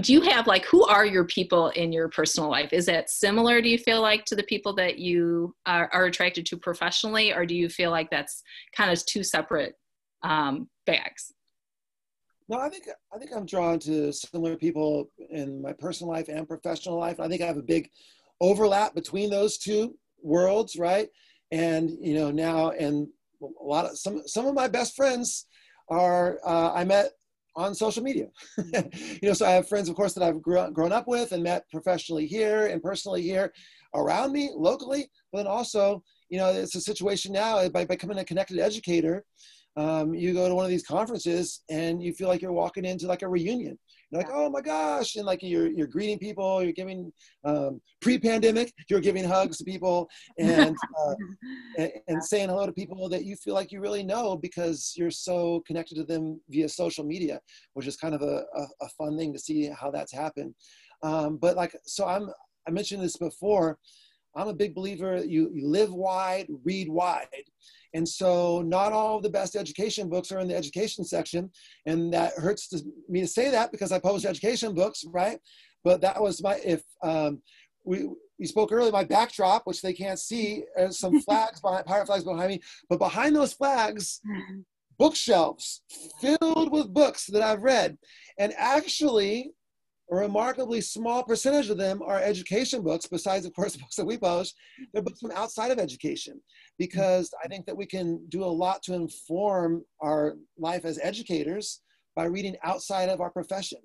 do 0.00 0.12
you 0.12 0.20
have 0.22 0.48
like 0.48 0.64
who 0.64 0.84
are 0.86 1.06
your 1.06 1.24
people 1.24 1.68
in 1.70 1.92
your 1.92 2.08
personal 2.08 2.50
life? 2.50 2.72
Is 2.72 2.86
that 2.86 3.10
similar? 3.10 3.62
Do 3.62 3.68
you 3.68 3.78
feel 3.78 4.02
like 4.02 4.24
to 4.24 4.34
the 4.34 4.42
people 4.42 4.74
that 4.74 4.98
you 4.98 5.54
are, 5.66 5.88
are 5.92 6.06
attracted 6.06 6.44
to 6.46 6.56
professionally, 6.56 7.32
or 7.32 7.46
do 7.46 7.54
you 7.54 7.68
feel 7.68 7.92
like 7.92 8.10
that's 8.10 8.42
kind 8.76 8.90
of 8.90 9.04
two 9.06 9.22
separate 9.22 9.74
um, 10.24 10.68
bags? 10.84 11.32
No, 12.48 12.58
I 12.58 12.68
think 12.68 12.88
I 13.14 13.18
think 13.18 13.30
I'm 13.34 13.46
drawn 13.46 13.78
to 13.80 14.12
similar 14.12 14.56
people 14.56 15.08
in 15.30 15.62
my 15.62 15.72
personal 15.72 16.12
life 16.12 16.28
and 16.28 16.48
professional 16.48 16.98
life. 16.98 17.20
I 17.20 17.28
think 17.28 17.40
I 17.40 17.46
have 17.46 17.56
a 17.56 17.62
big 17.62 17.88
overlap 18.40 18.96
between 18.96 19.30
those 19.30 19.58
two 19.58 19.96
worlds, 20.22 20.76
right? 20.76 21.08
And 21.52 21.90
you 22.00 22.14
know 22.14 22.30
now, 22.30 22.70
and 22.70 23.06
a 23.42 23.64
lot 23.64 23.86
of 23.86 23.96
some 23.96 24.22
some 24.26 24.46
of 24.46 24.54
my 24.54 24.66
best 24.66 24.96
friends 24.96 25.46
are 25.88 26.40
uh, 26.44 26.72
I 26.72 26.84
met 26.84 27.12
on 27.54 27.74
social 27.74 28.02
media. 28.02 28.28
you 28.56 29.28
know, 29.28 29.34
so 29.34 29.46
I 29.46 29.50
have 29.50 29.68
friends, 29.68 29.88
of 29.90 29.94
course, 29.94 30.14
that 30.14 30.24
I've 30.24 30.40
grown 30.40 30.92
up 30.92 31.06
with 31.06 31.32
and 31.32 31.42
met 31.42 31.68
professionally 31.70 32.26
here 32.26 32.66
and 32.66 32.82
personally 32.82 33.20
here 33.22 33.52
around 33.94 34.32
me 34.32 34.50
locally. 34.54 35.10
But 35.30 35.38
then 35.38 35.46
also, 35.46 36.02
you 36.30 36.38
know, 36.38 36.48
it's 36.48 36.74
a 36.74 36.80
situation 36.80 37.30
now 37.30 37.68
by 37.68 37.84
becoming 37.84 38.18
a 38.18 38.24
connected 38.24 38.58
educator 38.58 39.22
um, 39.76 40.14
you 40.14 40.34
go 40.34 40.48
to 40.48 40.54
one 40.54 40.64
of 40.64 40.70
these 40.70 40.84
conferences 40.84 41.62
and 41.70 42.02
you 42.02 42.12
feel 42.12 42.28
like 42.28 42.42
you're 42.42 42.52
walking 42.52 42.84
into 42.84 43.06
like 43.06 43.22
a 43.22 43.28
reunion. 43.28 43.78
You're 44.12 44.22
like, 44.22 44.30
oh 44.30 44.50
my 44.50 44.60
gosh, 44.60 45.16
and 45.16 45.24
like 45.24 45.42
you're 45.42 45.70
you're 45.70 45.86
greeting 45.86 46.18
people, 46.18 46.62
you're 46.62 46.72
giving 46.72 47.10
um, 47.44 47.80
pre-pandemic, 48.02 48.72
you're 48.90 49.00
giving 49.00 49.24
hugs 49.24 49.56
to 49.58 49.64
people 49.64 50.06
and, 50.38 50.76
uh, 50.98 51.14
and 51.78 51.92
and 52.08 52.22
saying 52.22 52.50
hello 52.50 52.66
to 52.66 52.72
people 52.72 53.08
that 53.08 53.24
you 53.24 53.36
feel 53.36 53.54
like 53.54 53.72
you 53.72 53.80
really 53.80 54.02
know 54.02 54.36
because 54.36 54.92
you're 54.96 55.10
so 55.10 55.62
connected 55.66 55.94
to 55.94 56.04
them 56.04 56.38
via 56.50 56.68
social 56.68 57.04
media, 57.04 57.40
which 57.72 57.86
is 57.86 57.96
kind 57.96 58.14
of 58.14 58.20
a, 58.20 58.44
a, 58.54 58.66
a 58.82 58.88
fun 58.98 59.16
thing 59.16 59.32
to 59.32 59.38
see 59.38 59.68
how 59.68 59.90
that's 59.90 60.12
happened. 60.12 60.54
Um, 61.02 61.38
but 61.38 61.56
like, 61.56 61.74
so 61.84 62.06
I'm 62.06 62.28
I 62.68 62.70
mentioned 62.70 63.02
this 63.02 63.16
before. 63.16 63.78
I'm 64.34 64.48
a 64.48 64.54
big 64.54 64.74
believer. 64.74 65.22
You, 65.24 65.50
you 65.52 65.66
live 65.68 65.92
wide, 65.92 66.46
read 66.64 66.88
wide. 66.88 67.26
And 67.94 68.08
so 68.08 68.62
not 68.62 68.92
all 68.92 69.20
the 69.20 69.28
best 69.30 69.56
education 69.56 70.08
books 70.08 70.32
are 70.32 70.38
in 70.38 70.48
the 70.48 70.56
education 70.56 71.04
section. 71.04 71.50
And 71.86 72.12
that 72.12 72.32
hurts 72.34 72.68
to, 72.68 72.82
me 73.08 73.20
to 73.20 73.26
say 73.26 73.50
that 73.50 73.72
because 73.72 73.92
I 73.92 73.98
publish 73.98 74.24
education 74.24 74.74
books, 74.74 75.04
right? 75.08 75.38
But 75.84 76.00
that 76.00 76.20
was 76.20 76.42
my, 76.42 76.60
if 76.64 76.82
um, 77.02 77.42
we, 77.84 78.08
we 78.38 78.46
spoke 78.46 78.72
earlier, 78.72 78.92
my 78.92 79.04
backdrop, 79.04 79.66
which 79.66 79.82
they 79.82 79.92
can't 79.92 80.18
see, 80.18 80.64
are 80.76 80.90
some 80.90 81.20
flags 81.22 81.60
behind, 81.60 81.86
pirate 81.86 82.06
flags 82.06 82.24
behind 82.24 82.48
me. 82.48 82.60
But 82.88 82.98
behind 82.98 83.36
those 83.36 83.52
flags, 83.52 84.20
bookshelves 84.98 85.82
filled 86.20 86.72
with 86.72 86.94
books 86.94 87.26
that 87.26 87.42
I've 87.42 87.62
read. 87.62 87.98
And 88.38 88.54
actually, 88.56 89.52
a 90.10 90.16
remarkably 90.16 90.80
small 90.80 91.22
percentage 91.22 91.70
of 91.70 91.78
them 91.78 92.02
are 92.02 92.20
education 92.20 92.82
books, 92.82 93.06
besides, 93.06 93.46
of 93.46 93.54
course, 93.54 93.72
the 93.72 93.78
books 93.82 93.96
that 93.96 94.06
we 94.06 94.18
publish. 94.18 94.52
They're 94.92 95.02
books 95.02 95.20
from 95.20 95.30
outside 95.32 95.70
of 95.70 95.78
education 95.78 96.40
because 96.78 97.32
I 97.42 97.48
think 97.48 97.66
that 97.66 97.76
we 97.76 97.86
can 97.86 98.24
do 98.28 98.44
a 98.44 98.46
lot 98.46 98.82
to 98.84 98.94
inform 98.94 99.84
our 100.00 100.34
life 100.58 100.84
as 100.84 100.98
educators 101.02 101.80
by 102.14 102.24
reading 102.24 102.56
outside 102.62 103.08
of 103.08 103.20
our 103.20 103.30
profession. 103.30 103.78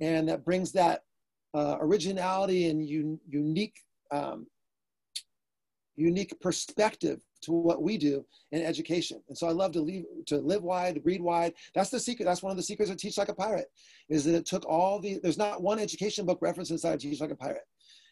And 0.00 0.28
that 0.28 0.44
brings 0.44 0.72
that 0.72 1.00
uh, 1.54 1.76
originality 1.80 2.68
and 2.68 2.80
un- 2.80 3.20
unique, 3.28 3.76
um, 4.10 4.46
unique 5.96 6.38
perspective 6.40 7.20
to 7.44 7.52
what 7.52 7.82
we 7.82 7.96
do 7.96 8.24
in 8.52 8.62
education. 8.62 9.20
And 9.28 9.36
so 9.36 9.46
I 9.46 9.52
love 9.52 9.72
to 9.72 9.80
leave 9.80 10.04
to 10.26 10.38
live 10.38 10.62
wide, 10.62 11.00
read 11.04 11.20
wide. 11.20 11.54
That's 11.74 11.90
the 11.90 12.00
secret. 12.00 12.24
That's 12.24 12.42
one 12.42 12.50
of 12.50 12.56
the 12.56 12.62
secrets 12.62 12.90
of 12.90 12.96
Teach 12.96 13.18
Like 13.18 13.28
a 13.28 13.34
Pirate, 13.34 13.66
is 14.08 14.24
that 14.24 14.34
it 14.34 14.46
took 14.46 14.66
all 14.66 15.00
the 15.00 15.20
there's 15.22 15.38
not 15.38 15.62
one 15.62 15.78
education 15.78 16.26
book 16.26 16.38
reference 16.40 16.70
inside 16.70 16.94
of 16.94 17.00
Teach 17.00 17.20
Like 17.20 17.30
a 17.30 17.36
Pirate. 17.36 17.64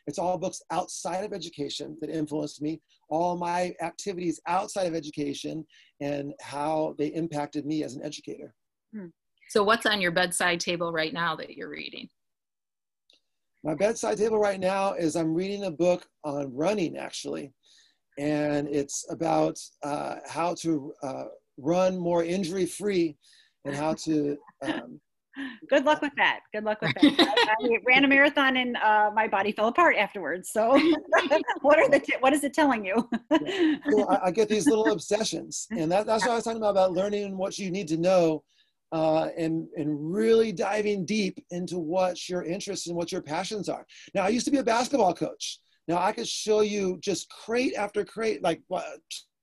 It's 0.06 0.18
all 0.18 0.36
books 0.36 0.62
outside 0.70 1.24
of 1.24 1.32
education 1.32 1.96
that 2.00 2.10
influenced 2.10 2.60
me, 2.60 2.80
all 3.08 3.36
my 3.36 3.72
activities 3.80 4.40
outside 4.46 4.86
of 4.86 4.94
education 4.94 5.64
and 6.00 6.34
how 6.40 6.96
they 6.98 7.08
impacted 7.08 7.66
me 7.66 7.84
as 7.84 7.94
an 7.94 8.04
educator. 8.04 8.54
Hmm. 8.92 9.06
So, 9.48 9.62
what's 9.62 9.86
on 9.86 10.00
your 10.00 10.10
bedside 10.12 10.60
table 10.60 10.92
right 10.92 11.12
now 11.12 11.36
that 11.36 11.50
you're 11.50 11.68
reading? 11.68 12.08
My 13.64 13.74
bedside 13.74 14.18
table 14.18 14.38
right 14.38 14.58
now 14.58 14.94
is 14.94 15.14
I'm 15.14 15.34
reading 15.34 15.64
a 15.64 15.70
book 15.70 16.06
on 16.24 16.52
running 16.52 16.96
actually. 16.96 17.52
And 18.18 18.68
it's 18.68 19.06
about 19.10 19.58
uh, 19.82 20.16
how 20.28 20.54
to 20.56 20.92
uh, 21.02 21.24
run 21.56 21.98
more 21.98 22.24
injury 22.24 22.66
free 22.66 23.16
and 23.64 23.74
how 23.74 23.94
to 23.94 24.36
um, 24.62 25.00
Good 25.68 25.84
luck 25.84 26.02
with 26.02 26.12
that. 26.16 26.40
Good 26.52 26.64
luck 26.64 26.80
with 26.82 26.94
that. 26.94 27.04
I, 27.60 27.64
I 27.64 27.78
ran 27.86 28.04
a 28.04 28.08
marathon 28.08 28.56
and 28.56 28.76
uh, 28.76 29.10
my 29.14 29.28
body 29.28 29.52
fell 29.52 29.68
apart 29.68 29.96
afterwards. 29.96 30.50
So, 30.50 30.70
what 31.62 31.78
are 31.78 31.88
the 31.88 32.00
t- 32.00 32.16
what 32.20 32.32
is 32.32 32.44
it 32.44 32.54
telling 32.54 32.84
you? 32.84 33.08
so 33.90 34.08
I, 34.08 34.26
I 34.26 34.30
get 34.30 34.48
these 34.48 34.66
little 34.66 34.92
obsessions, 34.92 35.66
and 35.70 35.90
that, 35.90 36.06
that's 36.06 36.24
what 36.24 36.32
I 36.32 36.34
was 36.36 36.44
talking 36.44 36.58
about 36.58 36.70
about 36.70 36.92
learning 36.92 37.36
what 37.36 37.58
you 37.58 37.70
need 37.70 37.88
to 37.88 37.96
know, 37.96 38.42
uh, 38.92 39.28
and 39.36 39.68
and 39.76 40.12
really 40.12 40.52
diving 40.52 41.04
deep 41.04 41.42
into 41.50 41.78
what 41.78 42.28
your 42.28 42.44
interests 42.44 42.86
and 42.86 42.96
what 42.96 43.12
your 43.12 43.22
passions 43.22 43.68
are. 43.68 43.86
Now, 44.14 44.24
I 44.24 44.28
used 44.28 44.44
to 44.46 44.52
be 44.52 44.58
a 44.58 44.64
basketball 44.64 45.14
coach. 45.14 45.60
Now 45.88 45.98
I 45.98 46.12
could 46.12 46.28
show 46.28 46.60
you 46.60 46.98
just 47.00 47.28
crate 47.28 47.74
after 47.74 48.04
crate, 48.04 48.42
like 48.42 48.62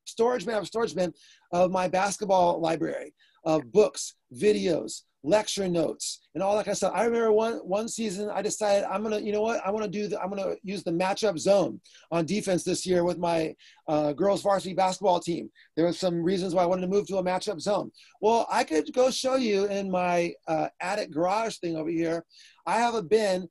storage 0.05 0.45
bin 0.45 0.55
after 0.55 0.65
storage 0.65 0.95
bin 0.95 1.13
of 1.51 1.71
my 1.71 1.87
basketball 1.87 2.59
library 2.59 3.13
of 3.43 3.71
books, 3.71 4.15
videos, 4.33 5.03
lecture 5.23 5.67
notes, 5.67 6.21
and 6.33 6.41
all 6.41 6.55
that 6.55 6.63
kind 6.63 6.73
of 6.73 6.77
stuff. 6.77 6.93
I 6.95 7.03
remember 7.03 7.31
one 7.31 7.55
one 7.57 7.87
season 7.87 8.29
I 8.29 8.41
decided 8.41 8.85
I'm 8.85 9.03
gonna, 9.03 9.19
you 9.19 9.31
know 9.31 9.41
what, 9.41 9.61
I 9.65 9.71
want 9.71 9.85
to 9.85 9.91
do 9.91 10.07
the, 10.07 10.21
I'm 10.21 10.29
gonna 10.29 10.55
use 10.63 10.83
the 10.83 10.91
matchup 10.91 11.37
zone 11.37 11.79
on 12.11 12.25
defense 12.25 12.63
this 12.63 12.85
year 12.85 13.03
with 13.03 13.17
my 13.17 13.53
uh, 13.87 14.13
girls 14.13 14.41
varsity 14.41 14.73
basketball 14.73 15.19
team. 15.19 15.49
There 15.75 15.85
were 15.85 15.93
some 15.93 16.23
reasons 16.23 16.55
why 16.55 16.63
I 16.63 16.67
wanted 16.67 16.81
to 16.81 16.87
move 16.87 17.07
to 17.07 17.17
a 17.17 17.23
matchup 17.23 17.59
zone. 17.59 17.91
Well, 18.21 18.47
I 18.49 18.63
could 18.63 18.91
go 18.93 19.11
show 19.11 19.35
you 19.35 19.65
in 19.65 19.91
my 19.91 20.33
uh, 20.47 20.69
attic 20.81 21.11
garage 21.11 21.57
thing 21.57 21.75
over 21.75 21.89
here. 21.89 22.25
I 22.65 22.77
have 22.77 22.95
a 22.95 23.03
bin. 23.03 23.49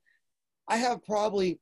I 0.67 0.77
have 0.77 1.03
probably 1.03 1.59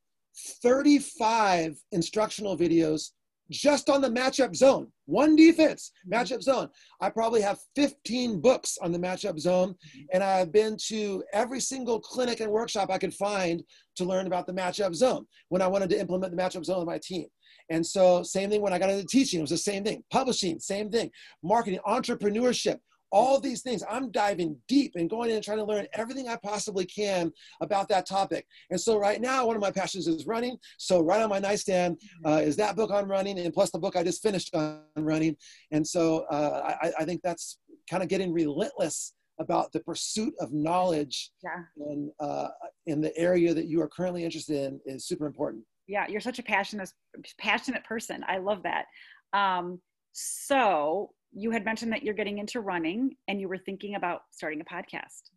35 0.62 1.78
instructional 1.91 2.58
videos 2.58 3.12
just 3.50 3.89
on 3.89 4.02
the 4.02 4.10
matchup 4.10 4.56
zone. 4.56 4.88
One 5.06 5.36
defense, 5.36 5.91
mm-hmm. 6.06 6.19
matchup 6.19 6.41
zone. 6.41 6.69
I 7.02 7.10
probably 7.10 7.41
have 7.41 7.60
15 7.76 8.41
books 8.41 8.78
on 8.82 8.91
the 8.91 9.00
matchup 9.00 9.39
zone, 9.39 9.69
mm-hmm. 9.69 10.00
and 10.13 10.23
I've 10.23 10.52
been 10.52 10.78
to 10.88 11.23
every 11.34 11.60
single 11.60 12.00
clinic 12.00 12.39
and 12.39 12.52
workshop 12.52 12.89
I 12.91 12.97
could 12.97 13.13
find 13.13 13.63
to 13.95 14.06
learn 14.06 14.28
about 14.28 14.47
the 14.47 14.54
matchup 14.54 14.95
zone 14.95 15.26
when 15.50 15.62
I 15.62 15.67
wanted 15.67 15.89
to 15.91 16.00
implement 16.00 16.36
the 16.36 16.41
matchup 16.41 16.65
zone 16.65 16.80
with 16.80 16.88
my 16.88 17.00
team. 17.02 17.28
And 17.69 17.86
so, 17.86 18.23
same 18.23 18.50
thing 18.50 18.62
when 18.62 18.73
I 18.73 18.80
got 18.80 18.89
into 18.89 19.06
teaching, 19.06 19.39
it 19.39 19.43
was 19.43 19.50
the 19.50 19.58
same 19.58 19.84
thing. 19.84 20.04
Publishing, 20.12 20.60
same 20.60 20.89
thing. 20.89 21.10
Marketing, 21.43 21.80
entrepreneurship, 21.86 22.78
all 23.12 23.39
these 23.39 23.62
things. 23.62 23.84
I'm 23.89 24.12
diving 24.12 24.58
deep 24.67 24.93
and 24.96 25.10
going 25.10 25.30
in 25.30 25.36
and 25.38 25.43
trying 25.46 25.58
to 25.60 25.63
learn 25.63 25.88
everything 25.93 26.28
I 26.28 26.38
possibly 26.43 26.86
can 26.86 27.32
about 27.62 27.88
that 27.89 28.06
topic. 28.08 28.46
And 28.70 28.80
so 28.80 28.98
right 29.00 29.22
now, 29.22 29.46
one 29.46 29.56
of 29.56 29.62
my 29.62 29.72
passions 29.72 30.08
is 30.08 30.26
running. 30.28 30.58
So 30.78 31.02
right 31.02 31.22
on 31.22 31.30
my 31.30 31.39
nightstand 31.39 32.00
uh, 32.26 32.41
is 32.43 32.56
that 32.58 32.76
book 32.76 32.91
on 32.91 33.08
running, 33.08 33.39
and 33.39 33.54
plus 33.54 33.72
the 33.72 33.80
book 33.80 33.96
I 33.96 34.04
just 34.04 34.22
finished 34.22 34.54
on 34.56 34.82
running. 34.98 35.36
And 35.72 35.86
so 35.88 36.26
uh, 36.32 36.76
I, 36.82 36.91
I 37.00 37.06
think 37.06 37.22
that's 37.24 37.60
kind 37.89 38.04
of 38.04 38.10
getting 38.10 38.34
relentless 38.34 39.13
about 39.39 39.72
the 39.72 39.80
pursuit 39.82 40.34
of 40.39 40.52
knowledge 40.52 41.32
Yeah. 41.43 41.63
and 41.91 42.12
uh, 42.20 42.48
in 42.88 43.02
the 43.02 43.15
area 43.17 43.54
that 43.54 43.67
you 43.67 43.82
are 43.82 43.88
currently 43.88 44.24
interested 44.26 44.56
in 44.65 44.80
is 44.86 45.06
super 45.06 45.28
important. 45.28 45.63
yeah 45.88 46.06
you're 46.10 46.20
such 46.20 46.39
a 46.39 46.43
passionate 46.43 46.89
passionate 47.38 47.84
person 47.84 48.26
i 48.28 48.38
love 48.39 48.63
that 48.63 48.86
um, 49.34 49.80
so 50.13 51.12
you 51.33 51.51
had 51.51 51.65
mentioned 51.65 51.91
that 51.93 52.03
you're 52.03 52.13
getting 52.13 52.37
into 52.37 52.61
running 52.61 53.15
and 53.27 53.39
you 53.39 53.47
were 53.47 53.57
thinking 53.57 53.95
about 53.95 54.21
starting 54.31 54.61
a 54.61 54.65
podcast. 54.65 55.29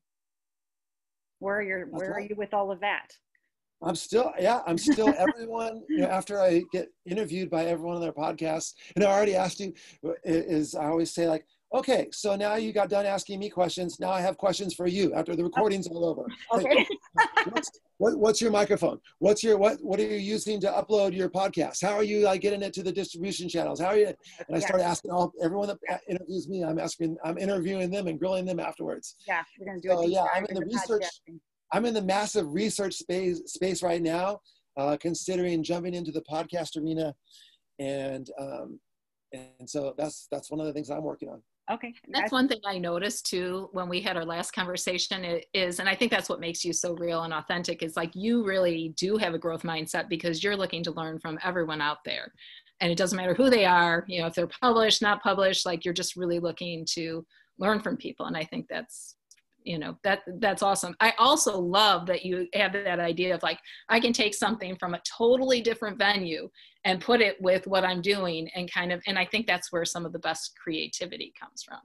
Where 1.38 1.58
are 1.58 1.62
you 1.62 1.86
where 1.90 2.12
are 2.12 2.20
you 2.20 2.34
with 2.36 2.52
all 2.54 2.70
of 2.70 2.80
that? 2.80 3.08
I'm 3.82 3.96
still, 3.96 4.32
yeah, 4.38 4.60
I'm 4.66 4.76
still 4.76 5.14
everyone, 5.16 5.82
you 5.88 6.02
know, 6.02 6.08
after 6.08 6.40
I 6.40 6.62
get 6.70 6.88
interviewed 7.06 7.48
by 7.48 7.64
everyone 7.64 7.96
on 7.96 8.02
their 8.02 8.12
podcast, 8.12 8.74
and 8.94 9.02
I 9.04 9.10
already 9.10 9.34
asked 9.34 9.60
you, 9.60 9.72
is 10.22 10.74
I 10.74 10.86
always 10.86 11.12
say 11.12 11.28
like, 11.28 11.46
okay, 11.72 12.08
so 12.12 12.36
now 12.36 12.54
you 12.56 12.72
got 12.72 12.88
done 12.88 13.06
asking 13.06 13.38
me 13.38 13.48
questions. 13.50 13.98
Now 14.00 14.10
I 14.10 14.20
have 14.20 14.36
questions 14.36 14.74
for 14.74 14.86
you 14.86 15.12
after 15.14 15.34
the 15.36 15.44
recording's 15.44 15.86
all 15.88 16.04
over. 16.04 16.26
okay 16.54 16.86
what's, 17.50 17.70
what, 17.98 18.16
what's 18.18 18.40
your 18.40 18.50
microphone? 18.50 18.98
What's 19.18 19.42
your 19.42 19.56
what? 19.58 19.78
What 19.82 19.98
are 20.00 20.04
you 20.04 20.16
using 20.16 20.60
to 20.62 20.68
upload 20.68 21.14
your 21.14 21.28
podcast? 21.28 21.82
How 21.82 21.92
are 21.94 22.02
you 22.02 22.20
like 22.20 22.40
getting 22.40 22.62
it 22.62 22.72
to 22.74 22.82
the 22.82 22.92
distribution 22.92 23.48
channels? 23.48 23.80
How 23.80 23.88
are 23.88 23.96
you? 23.96 24.06
And 24.06 24.16
I 24.50 24.58
Yeah. 24.58 24.66
start 24.66 24.80
asking 24.80 25.10
all 25.10 25.32
everyone 25.42 25.68
that 25.68 26.00
interviews 26.08 26.48
me. 26.48 26.64
I'm 26.64 26.78
asking, 26.78 27.16
I'm 27.24 27.38
interviewing 27.38 27.90
them 27.90 28.06
and 28.08 28.18
grilling 28.18 28.44
them 28.46 28.60
afterwards. 28.60 29.16
yeah 29.26 29.42
we're 29.58 29.66
gonna 29.66 29.80
do 29.80 29.88
So, 29.90 30.06
yeah, 30.06 30.26
I'm 30.34 30.46
in 30.46 30.54
the 30.54 30.62
into 30.62 30.74
research- 30.74 31.02
podcasting. 31.02 31.40
I'm 31.72 31.84
in 31.86 31.94
the 31.94 32.02
massive 32.02 32.52
research 32.52 32.94
space 32.94 33.42
space 33.46 33.82
right 33.82 34.02
now, 34.02 34.40
uh, 34.76 34.96
considering 35.00 35.62
jumping 35.62 35.94
into 35.94 36.10
the 36.10 36.22
podcast 36.22 36.76
arena, 36.82 37.14
and 37.78 38.28
um, 38.40 38.80
and 39.32 39.68
so 39.70 39.94
that's 39.96 40.26
that's 40.32 40.50
one 40.50 40.58
of 40.60 40.66
the 40.66 40.72
things 40.72 40.90
I'm 40.90 41.02
working 41.04 41.28
on. 41.28 41.42
Okay 41.70 41.94
That's 42.08 42.32
one 42.32 42.48
thing 42.48 42.60
I 42.66 42.78
noticed 42.78 43.26
too 43.26 43.68
when 43.72 43.88
we 43.88 44.00
had 44.00 44.16
our 44.16 44.24
last 44.24 44.52
conversation 44.52 45.40
is, 45.54 45.80
and 45.80 45.88
I 45.88 45.94
think 45.94 46.10
that's 46.10 46.28
what 46.28 46.40
makes 46.40 46.64
you 46.64 46.72
so 46.72 46.94
real 46.94 47.22
and 47.22 47.32
authentic 47.32 47.82
is 47.82 47.96
like 47.96 48.10
you 48.14 48.44
really 48.44 48.94
do 48.96 49.16
have 49.16 49.34
a 49.34 49.38
growth 49.38 49.62
mindset 49.62 50.08
because 50.08 50.42
you're 50.42 50.56
looking 50.56 50.82
to 50.84 50.90
learn 50.92 51.18
from 51.18 51.38
everyone 51.44 51.80
out 51.80 51.98
there. 52.04 52.32
And 52.80 52.90
it 52.90 52.96
doesn't 52.96 53.16
matter 53.16 53.34
who 53.34 53.50
they 53.50 53.66
are, 53.66 54.04
you 54.08 54.20
know, 54.20 54.26
if 54.26 54.34
they're 54.34 54.46
published, 54.46 55.02
not 55.02 55.22
published, 55.22 55.66
like 55.66 55.84
you're 55.84 55.94
just 55.94 56.16
really 56.16 56.38
looking 56.38 56.86
to 56.92 57.26
learn 57.58 57.80
from 57.80 57.96
people. 57.96 58.26
And 58.26 58.36
I 58.36 58.44
think 58.44 58.66
that's, 58.68 59.16
you 59.64 59.78
know, 59.78 59.96
that 60.04 60.20
that's 60.38 60.62
awesome. 60.62 60.94
I 61.00 61.12
also 61.18 61.58
love 61.58 62.06
that 62.06 62.24
you 62.24 62.46
have 62.54 62.72
that 62.72 63.00
idea 63.00 63.34
of 63.34 63.42
like, 63.42 63.58
I 63.88 64.00
can 64.00 64.12
take 64.12 64.34
something 64.34 64.76
from 64.76 64.94
a 64.94 65.00
totally 65.18 65.60
different 65.60 65.98
venue 65.98 66.48
and 66.84 67.00
put 67.00 67.20
it 67.20 67.36
with 67.40 67.66
what 67.66 67.84
I'm 67.84 68.00
doing 68.00 68.48
and 68.54 68.72
kind 68.72 68.92
of, 68.92 69.02
and 69.06 69.18
I 69.18 69.26
think 69.26 69.46
that's 69.46 69.72
where 69.72 69.84
some 69.84 70.06
of 70.06 70.12
the 70.12 70.18
best 70.18 70.52
creativity 70.62 71.32
comes 71.40 71.62
from. 71.62 71.80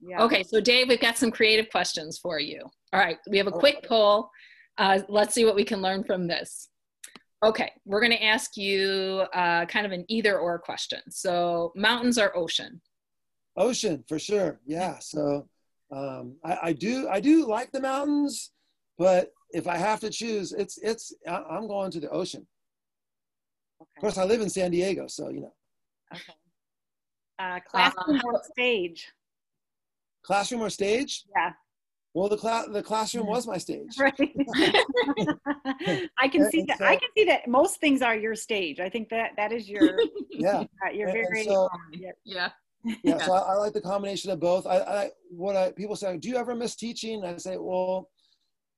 yeah 0.00 0.22
Okay, 0.22 0.42
so 0.42 0.60
Dave, 0.60 0.88
we've 0.88 1.00
got 1.00 1.16
some 1.16 1.30
creative 1.30 1.70
questions 1.70 2.18
for 2.18 2.38
you. 2.38 2.62
All 2.92 3.00
right, 3.00 3.18
we 3.30 3.38
have 3.38 3.46
a 3.46 3.52
All 3.52 3.60
quick 3.60 3.84
poll. 3.86 4.30
Uh, 4.78 5.00
let's 5.08 5.34
see 5.34 5.44
what 5.44 5.54
we 5.54 5.64
can 5.64 5.80
learn 5.80 6.04
from 6.04 6.26
this. 6.26 6.68
Okay, 7.44 7.72
we're 7.84 8.00
going 8.00 8.12
to 8.12 8.24
ask 8.24 8.56
you 8.56 9.24
uh, 9.34 9.66
kind 9.66 9.84
of 9.84 9.92
an 9.92 10.04
either 10.08 10.38
or 10.38 10.58
question. 10.58 11.00
So, 11.10 11.72
mountains 11.74 12.16
or 12.16 12.36
ocean? 12.36 12.80
Ocean 13.56 14.04
for 14.08 14.18
sure, 14.18 14.60
yeah. 14.64 14.98
So 15.00 15.48
um, 15.96 16.36
I, 16.44 16.58
I 16.68 16.72
do 16.72 17.08
I 17.08 17.20
do 17.20 17.46
like 17.46 17.70
the 17.72 17.80
mountains, 17.80 18.50
but 18.98 19.30
if 19.50 19.66
I 19.66 19.76
have 19.76 20.00
to 20.00 20.10
choose, 20.10 20.52
it's 20.52 20.78
it's 20.78 21.12
I- 21.28 21.44
I'm 21.50 21.66
going 21.68 21.90
to 21.92 22.00
the 22.00 22.08
ocean. 22.10 22.46
Of 23.80 23.86
course, 24.00 24.18
I 24.18 24.24
live 24.24 24.40
in 24.40 24.48
San 24.50 24.70
Diego, 24.70 25.06
so 25.08 25.28
you 25.28 25.40
know, 25.42 25.54
okay. 26.14 26.34
Uh 27.38 27.60
classroom 27.70 28.18
Uh, 28.18 28.22
or 28.24 28.42
stage? 28.52 29.10
Classroom 30.24 30.62
or 30.62 30.70
stage. 30.70 31.24
yeah. 31.36 31.52
Well, 32.14 32.28
the 32.28 32.36
class 32.36 32.66
the 32.70 32.82
classroom 32.82 33.26
was 33.26 33.46
my 33.46 33.58
stage. 33.58 33.92
right. 33.98 34.14
I 36.18 36.28
can 36.28 36.50
see 36.52 36.62
that 36.68 36.78
so- 36.78 36.84
i 36.84 36.96
can 36.96 37.08
see 37.16 37.24
that 37.24 37.48
most 37.48 37.80
things 37.80 38.02
are 38.02 38.14
your 38.16 38.34
stage. 38.34 38.80
I 38.80 38.88
think 38.88 39.08
that 39.10 39.30
that 39.36 39.50
is 39.52 39.68
your 39.68 39.98
Yeah. 40.30 40.60
uh, 40.86 40.90
you're 40.92 41.08
And- 41.08 41.18
and 41.18 41.28
very 41.28 41.44
so- 41.44 41.64
um, 41.64 41.92
yeah, 42.24 42.50
Yeah. 43.04 43.18
so 43.18 43.32
I, 43.32 43.52
I 43.52 43.54
like 43.54 43.72
the 43.72 43.80
combination 43.80 44.30
of 44.30 44.40
both. 44.40 44.66
I, 44.66 44.78
I 44.78 45.10
what 45.30 45.56
i 45.56 45.70
people 45.70 45.96
say 45.96 46.16
do 46.16 46.28
you 46.28 46.36
ever 46.36 46.54
miss 46.54 46.74
teaching? 46.74 47.24
I 47.24 47.36
say 47.36 47.56
well 47.56 48.10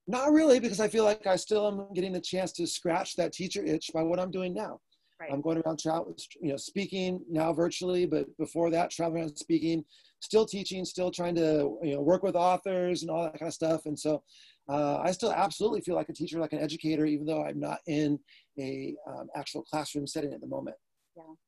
not 0.06 0.32
really 0.32 0.60
because 0.60 0.80
i 0.80 0.88
feel 0.88 1.04
like 1.04 1.26
i 1.26 1.36
still 1.36 1.66
am 1.66 1.92
getting 1.94 2.12
the 2.12 2.20
chance 2.20 2.52
to 2.52 2.66
scratch 2.66 3.16
that 3.16 3.32
teacher 3.32 3.64
itch 3.64 3.90
by 3.94 4.02
what 4.02 4.20
i'm 4.20 4.30
doing 4.30 4.52
now. 4.54 4.80
Right. 5.20 5.30
i'm 5.32 5.40
going 5.40 5.58
around 5.58 5.78
travel 5.78 6.14
you 6.40 6.50
know 6.50 6.56
speaking 6.56 7.20
now 7.30 7.52
virtually 7.52 8.04
but 8.04 8.26
before 8.36 8.68
that 8.70 8.90
traveling 8.90 9.22
around 9.22 9.36
speaking 9.36 9.84
still 10.20 10.44
teaching 10.44 10.84
still 10.84 11.10
trying 11.10 11.34
to 11.36 11.78
you 11.82 11.94
know 11.94 12.02
work 12.02 12.22
with 12.22 12.34
authors 12.34 13.02
and 13.02 13.10
all 13.10 13.22
that 13.22 13.38
kind 13.38 13.48
of 13.48 13.54
stuff. 13.54 13.86
And 13.86 13.98
so 13.98 14.22
uh, 14.68 14.98
i 14.98 15.12
still 15.12 15.32
absolutely 15.32 15.82
feel 15.82 15.94
like 15.94 16.08
a 16.08 16.12
teacher 16.12 16.40
like 16.40 16.52
an 16.52 16.58
educator 16.58 17.06
even 17.06 17.26
though 17.26 17.44
i'm 17.44 17.60
not 17.60 17.78
in 17.86 18.18
a 18.58 18.94
um, 19.06 19.28
actual 19.36 19.62
classroom 19.62 20.06
setting 20.06 20.32
at 20.32 20.40
the 20.40 20.46
moment 20.46 20.76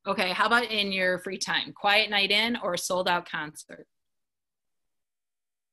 Okay, 0.07 0.29
how 0.29 0.45
about 0.45 0.71
in 0.71 0.91
your 0.91 1.19
free 1.19 1.37
time? 1.37 1.73
Quiet 1.73 2.09
night 2.09 2.31
in 2.31 2.57
or 2.63 2.77
sold 2.77 3.07
out 3.07 3.29
concert? 3.29 3.85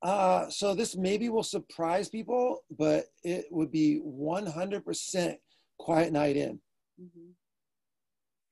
Uh, 0.03 0.51
so 0.51 0.75
this 0.75 0.97
maybe 0.97 1.29
will 1.29 1.43
surprise 1.43 2.09
people, 2.09 2.59
but 2.77 3.07
it 3.23 3.47
would 3.51 3.71
be 3.71 4.01
100% 4.01 5.37
quiet 5.79 6.13
night 6.13 6.37
in. 6.37 6.61
Mhm. 7.01 7.35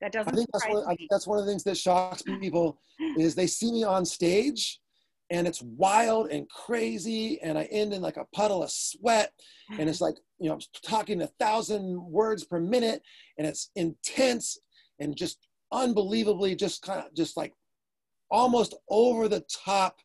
that 0.00 0.10
doesn't 0.12 0.34
think 0.34 0.48
that's 0.52 0.68
one, 0.68 0.82
I 0.88 0.96
think 0.96 1.10
that's 1.10 1.26
one 1.28 1.38
of 1.38 1.44
the 1.44 1.50
things 1.52 1.62
that 1.62 1.76
shocks 1.76 2.22
people 2.40 2.80
is 3.18 3.34
they 3.36 3.46
see 3.46 3.70
me 3.70 3.84
on 3.84 4.04
stage 4.04 4.80
and 5.30 5.46
it's 5.46 5.62
wild 5.62 6.30
and 6.30 6.48
crazy 6.50 7.40
and 7.40 7.56
I 7.56 7.64
end 7.64 7.92
in 7.92 8.02
like 8.02 8.16
a 8.16 8.26
puddle 8.34 8.64
of 8.64 8.70
sweat 8.72 9.32
and 9.78 9.88
it's 9.88 10.00
like, 10.06 10.16
you 10.40 10.48
know, 10.48 10.54
I'm 10.54 10.60
talking 10.82 11.22
a 11.22 11.28
thousand 11.38 12.02
words 12.02 12.44
per 12.44 12.58
minute 12.58 13.02
and 13.38 13.46
it's 13.46 13.70
intense 13.76 14.58
and 15.02 15.16
just 15.16 15.38
unbelievably 15.72 16.54
just 16.54 16.82
kind 16.82 17.00
of 17.00 17.14
just 17.14 17.36
like 17.36 17.52
almost 18.30 18.74
over 18.88 19.28
the 19.28 19.44
top 19.64 19.96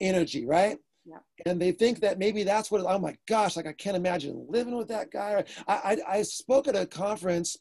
energy, 0.00 0.46
right? 0.46 0.78
Yeah. 1.04 1.18
And 1.46 1.60
they 1.60 1.72
think 1.72 2.00
that 2.00 2.18
maybe 2.18 2.42
that's 2.42 2.70
what, 2.70 2.82
oh 2.86 2.98
my 2.98 3.16
gosh, 3.26 3.56
like 3.56 3.66
I 3.66 3.72
can't 3.72 3.96
imagine 3.96 4.46
living 4.48 4.76
with 4.76 4.88
that 4.88 5.10
guy. 5.10 5.44
I, 5.66 5.72
I, 5.72 6.18
I 6.18 6.22
spoke 6.22 6.68
at 6.68 6.76
a 6.76 6.86
conference 6.86 7.56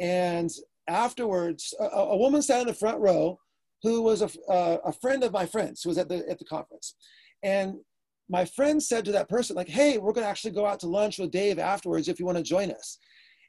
and 0.00 0.50
afterwards, 0.88 1.74
a, 1.78 1.84
a 1.84 2.16
woman 2.16 2.42
sat 2.42 2.60
in 2.60 2.66
the 2.66 2.74
front 2.74 3.00
row 3.00 3.38
who 3.82 4.02
was 4.02 4.22
a, 4.22 4.30
a, 4.48 4.52
uh, 4.52 4.76
a 4.86 4.92
friend 4.92 5.22
of 5.24 5.32
my 5.32 5.46
friend's 5.46 5.82
who 5.82 5.88
was 5.88 5.98
at 5.98 6.08
the, 6.08 6.28
at 6.28 6.38
the 6.38 6.44
conference. 6.44 6.94
And 7.42 7.76
my 8.28 8.44
friend 8.44 8.82
said 8.82 9.04
to 9.06 9.12
that 9.12 9.28
person, 9.28 9.56
like, 9.56 9.68
hey, 9.68 9.98
we're 9.98 10.12
going 10.12 10.24
to 10.24 10.30
actually 10.30 10.52
go 10.52 10.66
out 10.66 10.80
to 10.80 10.86
lunch 10.86 11.18
with 11.18 11.30
Dave 11.30 11.58
afterwards 11.58 12.08
if 12.08 12.20
you 12.20 12.26
want 12.26 12.38
to 12.38 12.44
join 12.44 12.70
us. 12.70 12.98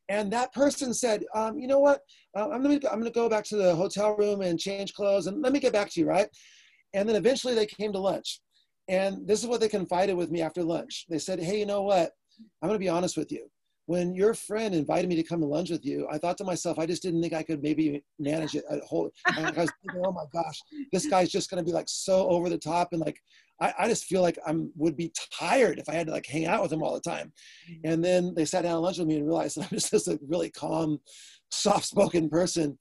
And 0.09 0.31
that 0.33 0.53
person 0.53 0.93
said, 0.93 1.23
um, 1.33 1.57
you 1.57 1.67
know 1.67 1.79
what? 1.79 2.01
Uh, 2.35 2.49
I'm 2.49 2.63
going 2.63 2.79
to 2.79 2.91
I'm 2.91 3.03
to 3.03 3.11
go 3.11 3.29
back 3.29 3.45
to 3.45 3.55
the 3.55 3.75
hotel 3.75 4.15
room 4.15 4.41
and 4.41 4.59
change 4.59 4.93
clothes 4.93 5.27
and 5.27 5.41
let 5.41 5.53
me 5.53 5.59
get 5.59 5.73
back 5.73 5.89
to 5.91 5.99
you, 5.99 6.05
right? 6.05 6.27
And 6.93 7.07
then 7.07 7.15
eventually 7.15 7.55
they 7.55 7.65
came 7.65 7.93
to 7.93 7.99
lunch. 7.99 8.41
And 8.87 9.25
this 9.25 9.41
is 9.41 9.47
what 9.47 9.61
they 9.61 9.69
confided 9.69 10.17
with 10.17 10.31
me 10.31 10.41
after 10.41 10.63
lunch. 10.63 11.05
They 11.09 11.19
said, 11.19 11.39
hey, 11.39 11.59
you 11.59 11.65
know 11.65 11.83
what? 11.83 12.11
I'm 12.61 12.67
going 12.67 12.79
to 12.79 12.83
be 12.83 12.89
honest 12.89 13.15
with 13.15 13.31
you. 13.31 13.47
When 13.85 14.13
your 14.13 14.33
friend 14.33 14.73
invited 14.75 15.09
me 15.09 15.15
to 15.15 15.23
come 15.23 15.39
to 15.41 15.45
lunch 15.45 15.69
with 15.69 15.85
you, 15.85 16.07
I 16.11 16.17
thought 16.17 16.37
to 16.37 16.43
myself, 16.43 16.79
I 16.79 16.85
just 16.85 17.01
didn't 17.01 17.21
think 17.21 17.33
I 17.33 17.43
could 17.43 17.61
maybe 17.61 18.03
manage 18.19 18.55
it. 18.55 18.63
Whole, 18.85 19.11
I 19.25 19.41
was 19.41 19.71
thinking, 19.81 20.03
oh 20.05 20.11
my 20.11 20.25
gosh, 20.33 20.59
this 20.91 21.07
guy's 21.07 21.29
just 21.29 21.49
going 21.49 21.63
to 21.63 21.65
be 21.65 21.73
like 21.73 21.87
so 21.87 22.27
over 22.29 22.49
the 22.49 22.57
top 22.57 22.89
and 22.91 23.01
like 23.01 23.17
I, 23.61 23.73
I 23.79 23.87
just 23.87 24.05
feel 24.05 24.21
like 24.21 24.39
I'm 24.45 24.71
would 24.75 24.97
be 24.97 25.13
tired 25.31 25.79
if 25.79 25.87
I 25.87 25.93
had 25.93 26.07
to 26.07 26.13
like 26.13 26.25
hang 26.25 26.47
out 26.47 26.63
with 26.63 26.73
him 26.73 26.81
all 26.81 26.93
the 26.93 27.09
time. 27.09 27.31
And 27.83 28.03
then 28.03 28.33
they 28.33 28.43
sat 28.43 28.63
down 28.63 28.73
at 28.73 28.81
lunch 28.81 28.97
with 28.97 29.07
me 29.07 29.17
and 29.17 29.25
realized 29.25 29.57
that 29.57 29.71
I'm 29.71 29.77
just, 29.77 29.91
just 29.91 30.07
a 30.07 30.19
really 30.27 30.49
calm, 30.49 30.99
soft-spoken 31.51 32.29
person 32.29 32.77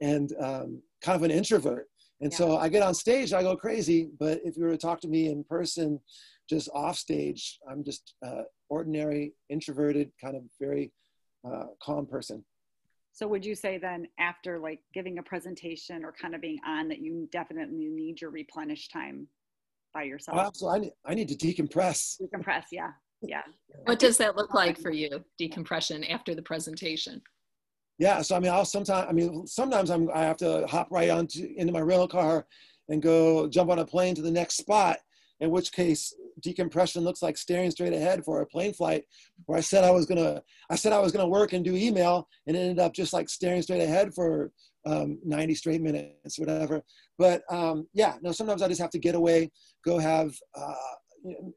and 0.00 0.32
um, 0.40 0.82
kind 1.02 1.16
of 1.16 1.22
an 1.22 1.30
introvert. 1.30 1.86
And 2.20 2.32
so 2.32 2.56
I 2.56 2.68
get 2.68 2.82
on 2.82 2.94
stage, 2.94 3.32
I 3.32 3.42
go 3.42 3.56
crazy. 3.56 4.08
But 4.18 4.40
if 4.44 4.56
you 4.56 4.64
were 4.64 4.70
to 4.70 4.78
talk 4.78 5.00
to 5.00 5.08
me 5.08 5.28
in 5.28 5.44
person, 5.44 6.00
just 6.48 6.68
off 6.72 6.96
stage, 6.96 7.58
I'm 7.68 7.84
just 7.84 8.14
uh, 8.24 8.42
ordinary, 8.68 9.34
introverted, 9.50 10.10
kind 10.20 10.36
of 10.36 10.42
very 10.60 10.92
uh, 11.46 11.66
calm 11.82 12.06
person. 12.06 12.44
So 13.12 13.26
would 13.28 13.44
you 13.44 13.54
say 13.54 13.76
then 13.76 14.06
after 14.18 14.58
like 14.58 14.80
giving 14.94 15.18
a 15.18 15.22
presentation 15.22 16.04
or 16.04 16.12
kind 16.12 16.34
of 16.34 16.40
being 16.40 16.58
on 16.66 16.88
that 16.88 17.00
you 17.00 17.28
definitely 17.30 17.88
need 17.88 18.20
your 18.20 18.30
replenish 18.30 18.88
time 18.88 19.26
by 19.92 20.02
oh, 20.02 20.06
yourself? 20.06 20.38
Oh, 20.38 20.40
absolutely. 20.40 20.78
I 20.78 20.80
need, 20.80 20.92
I 21.06 21.14
need 21.14 21.28
to 21.28 21.34
decompress. 21.36 22.20
Decompress, 22.20 22.64
yeah. 22.72 22.90
Yeah. 23.22 23.42
What 23.84 23.98
does 23.98 24.16
that 24.18 24.36
look 24.36 24.54
like 24.54 24.78
for 24.78 24.92
you, 24.92 25.24
decompression 25.38 26.04
after 26.04 26.34
the 26.34 26.42
presentation? 26.42 27.20
Yeah. 27.98 28.22
So 28.22 28.36
I 28.36 28.40
mean, 28.40 28.52
I'll 28.52 28.64
sometimes 28.64 29.06
I 29.08 29.12
mean 29.12 29.46
sometimes 29.46 29.90
I'm 29.90 30.10
I 30.14 30.22
have 30.22 30.36
to 30.38 30.66
hop 30.66 30.88
right 30.90 31.10
onto 31.10 31.52
into 31.56 31.72
my 31.72 31.80
rental 31.80 32.08
car 32.08 32.46
and 32.88 33.02
go 33.02 33.48
jump 33.48 33.70
on 33.70 33.78
a 33.78 33.86
plane 33.86 34.14
to 34.16 34.22
the 34.22 34.30
next 34.30 34.56
spot. 34.56 34.98
In 35.40 35.50
which 35.50 35.72
case, 35.72 36.14
decompression 36.40 37.02
looks 37.02 37.22
like 37.22 37.36
staring 37.36 37.70
straight 37.72 37.92
ahead 37.92 38.24
for 38.24 38.40
a 38.40 38.46
plane 38.46 38.72
flight. 38.72 39.04
Where 39.46 39.58
I 39.58 39.62
said 39.62 39.82
I 39.82 39.90
was 39.90 40.06
gonna, 40.06 40.42
I 40.70 40.76
said 40.76 40.92
I 40.92 41.00
was 41.00 41.10
gonna 41.10 41.28
work 41.28 41.52
and 41.52 41.64
do 41.64 41.74
email, 41.74 42.28
and 42.46 42.56
ended 42.56 42.78
up 42.78 42.92
just 42.92 43.12
like 43.12 43.28
staring 43.28 43.62
straight 43.62 43.82
ahead 43.82 44.14
for 44.14 44.52
um, 44.86 45.18
90 45.24 45.54
straight 45.54 45.80
minutes, 45.80 46.38
whatever. 46.38 46.82
But 47.18 47.42
um, 47.50 47.86
yeah, 47.94 48.16
no, 48.22 48.32
sometimes 48.32 48.62
I 48.62 48.68
just 48.68 48.80
have 48.80 48.90
to 48.90 48.98
get 48.98 49.14
away, 49.14 49.50
go 49.84 49.98
have, 49.98 50.34
uh, 50.54 50.74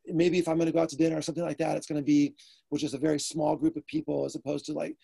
maybe 0.07 0.37
if 0.37 0.47
I'm 0.47 0.57
going 0.57 0.67
to 0.67 0.71
go 0.71 0.81
out 0.81 0.89
to 0.89 0.97
dinner 0.97 1.17
or 1.17 1.21
something 1.21 1.43
like 1.43 1.57
that, 1.57 1.77
it's 1.77 1.87
going 1.87 2.01
to 2.01 2.05
be, 2.05 2.35
which 2.69 2.83
is 2.83 2.93
a 2.93 2.99
very 2.99 3.19
small 3.19 3.55
group 3.55 3.75
of 3.75 3.85
people 3.87 4.25
as 4.25 4.35
opposed 4.35 4.65
to 4.65 4.73
like 4.73 4.95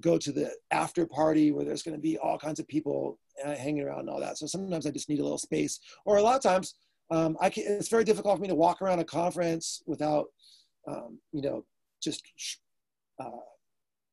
go 0.00 0.18
to 0.18 0.32
the 0.32 0.50
after 0.70 1.06
party 1.06 1.52
where 1.52 1.64
there's 1.64 1.82
going 1.82 1.96
to 1.96 2.00
be 2.00 2.18
all 2.18 2.38
kinds 2.38 2.60
of 2.60 2.68
people 2.68 3.18
uh, 3.44 3.54
hanging 3.54 3.82
around 3.82 4.00
and 4.00 4.10
all 4.10 4.20
that. 4.20 4.38
So 4.38 4.46
sometimes 4.46 4.86
I 4.86 4.90
just 4.90 5.08
need 5.08 5.20
a 5.20 5.22
little 5.22 5.38
space 5.38 5.80
or 6.04 6.16
a 6.16 6.22
lot 6.22 6.36
of 6.36 6.42
times 6.42 6.74
um, 7.10 7.36
I 7.40 7.50
can, 7.50 7.64
it's 7.66 7.88
very 7.88 8.04
difficult 8.04 8.36
for 8.36 8.42
me 8.42 8.48
to 8.48 8.54
walk 8.54 8.82
around 8.82 8.98
a 8.98 9.04
conference 9.04 9.82
without, 9.86 10.26
um, 10.86 11.18
you 11.32 11.42
know, 11.42 11.64
just 12.02 12.22
uh, 13.20 13.30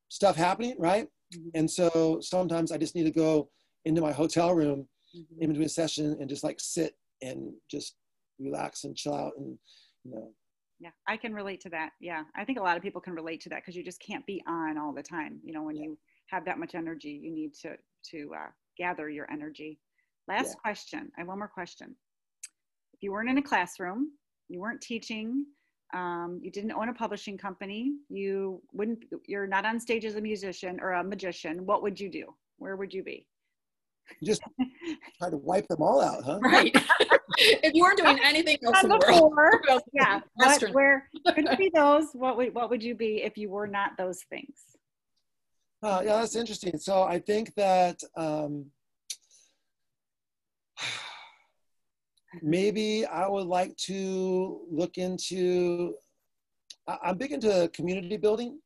stuff 0.09 0.35
happening, 0.35 0.75
right? 0.79 1.07
Mm-hmm. 1.33 1.49
And 1.55 1.69
so 1.69 2.19
sometimes 2.21 2.71
I 2.71 2.77
just 2.77 2.95
need 2.95 3.05
to 3.05 3.11
go 3.11 3.49
into 3.85 4.01
my 4.01 4.11
hotel 4.11 4.53
room 4.53 4.87
mm-hmm. 5.15 5.41
in 5.41 5.49
between 5.49 5.69
session 5.69 6.17
and 6.19 6.29
just 6.29 6.43
like 6.43 6.59
sit 6.59 6.95
and 7.21 7.53
just 7.69 7.95
relax 8.39 8.83
and 8.83 8.95
chill 8.95 9.15
out 9.15 9.31
and 9.37 9.57
you 10.03 10.11
know 10.11 10.31
yeah 10.79 10.89
i 11.07 11.15
can 11.15 11.33
relate 11.33 11.61
to 11.61 11.69
that 11.69 11.91
yeah 12.01 12.23
i 12.35 12.43
think 12.43 12.59
a 12.59 12.61
lot 12.61 12.75
of 12.75 12.83
people 12.83 12.99
can 12.99 13.13
relate 13.13 13.39
to 13.39 13.49
that 13.49 13.61
because 13.61 13.75
you 13.75 13.83
just 13.83 14.01
can't 14.01 14.25
be 14.25 14.43
on 14.47 14.77
all 14.77 14.93
the 14.93 15.01
time 15.01 15.39
you 15.43 15.53
know 15.53 15.63
when 15.63 15.75
yeah. 15.75 15.83
you 15.83 15.97
have 16.27 16.43
that 16.43 16.59
much 16.59 16.75
energy 16.75 17.19
you 17.23 17.31
need 17.33 17.53
to 17.53 17.75
to 18.03 18.31
uh, 18.35 18.49
gather 18.77 19.09
your 19.09 19.29
energy 19.31 19.79
last 20.27 20.49
yeah. 20.49 20.61
question 20.61 21.11
i 21.17 21.21
have 21.21 21.27
one 21.27 21.39
more 21.39 21.47
question 21.47 21.95
if 22.93 23.01
you 23.01 23.11
weren't 23.11 23.29
in 23.29 23.37
a 23.37 23.41
classroom 23.41 24.11
you 24.49 24.59
weren't 24.59 24.81
teaching 24.81 25.45
um, 25.95 26.39
you 26.43 26.51
didn't 26.51 26.71
own 26.73 26.89
a 26.89 26.93
publishing 26.93 27.37
company 27.37 27.93
you 28.09 28.61
wouldn't 28.73 29.03
you're 29.25 29.47
not 29.47 29.65
on 29.65 29.79
stage 29.79 30.05
as 30.05 30.15
a 30.15 30.21
musician 30.21 30.79
or 30.81 30.93
a 30.93 31.03
magician 31.03 31.65
what 31.65 31.81
would 31.81 31.99
you 31.99 32.09
do 32.09 32.25
where 32.57 32.75
would 32.75 32.93
you 32.93 33.03
be 33.03 33.25
you 34.19 34.27
just 34.27 34.41
try 35.17 35.29
to 35.29 35.37
wipe 35.37 35.67
them 35.67 35.81
all 35.81 36.01
out, 36.01 36.23
huh? 36.23 36.39
Right. 36.41 36.75
if 37.37 37.73
you 37.73 37.83
weren't 37.83 37.97
doing 37.97 38.19
anything 38.23 38.57
else 38.65 38.83
in 38.83 38.89
the 38.89 39.01
world, 39.07 39.81
yeah. 39.93 40.21
What, 40.35 40.61
where 40.73 41.09
could 41.33 41.57
be 41.57 41.71
those? 41.73 42.07
What 42.13 42.37
would 42.37 42.53
what 42.53 42.69
would 42.69 42.83
you 42.83 42.95
be 42.95 43.23
if 43.23 43.37
you 43.37 43.49
were 43.49 43.67
not 43.67 43.97
those 43.97 44.23
things? 44.29 44.63
Uh, 45.83 46.01
yeah, 46.05 46.17
that's 46.17 46.35
interesting. 46.35 46.77
So 46.77 47.03
I 47.03 47.19
think 47.19 47.53
that 47.55 48.01
um, 48.17 48.67
maybe 52.41 53.05
I 53.05 53.27
would 53.27 53.47
like 53.47 53.75
to 53.77 54.61
look 54.69 54.97
into. 54.97 55.95
I'm 56.87 57.17
big 57.17 57.31
into 57.31 57.69
community 57.73 58.17
building. 58.17 58.59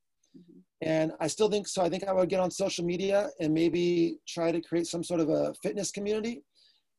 And 0.82 1.12
I 1.20 1.28
still 1.28 1.50
think 1.50 1.68
so. 1.68 1.82
I 1.82 1.90
think 1.90 2.06
I 2.06 2.14
would 2.14 2.30
get 2.30 2.40
on 2.40 2.52
social 2.52 2.86
media 2.86 3.30
and 3.40 3.54
maybe 3.54 4.18
try 4.28 4.52
to 4.52 4.62
create 4.62 4.88
some 4.88 5.04
sort 5.04 5.20
of 5.20 5.30
a 5.30 5.54
fitness 5.62 5.92
community. 5.92 6.44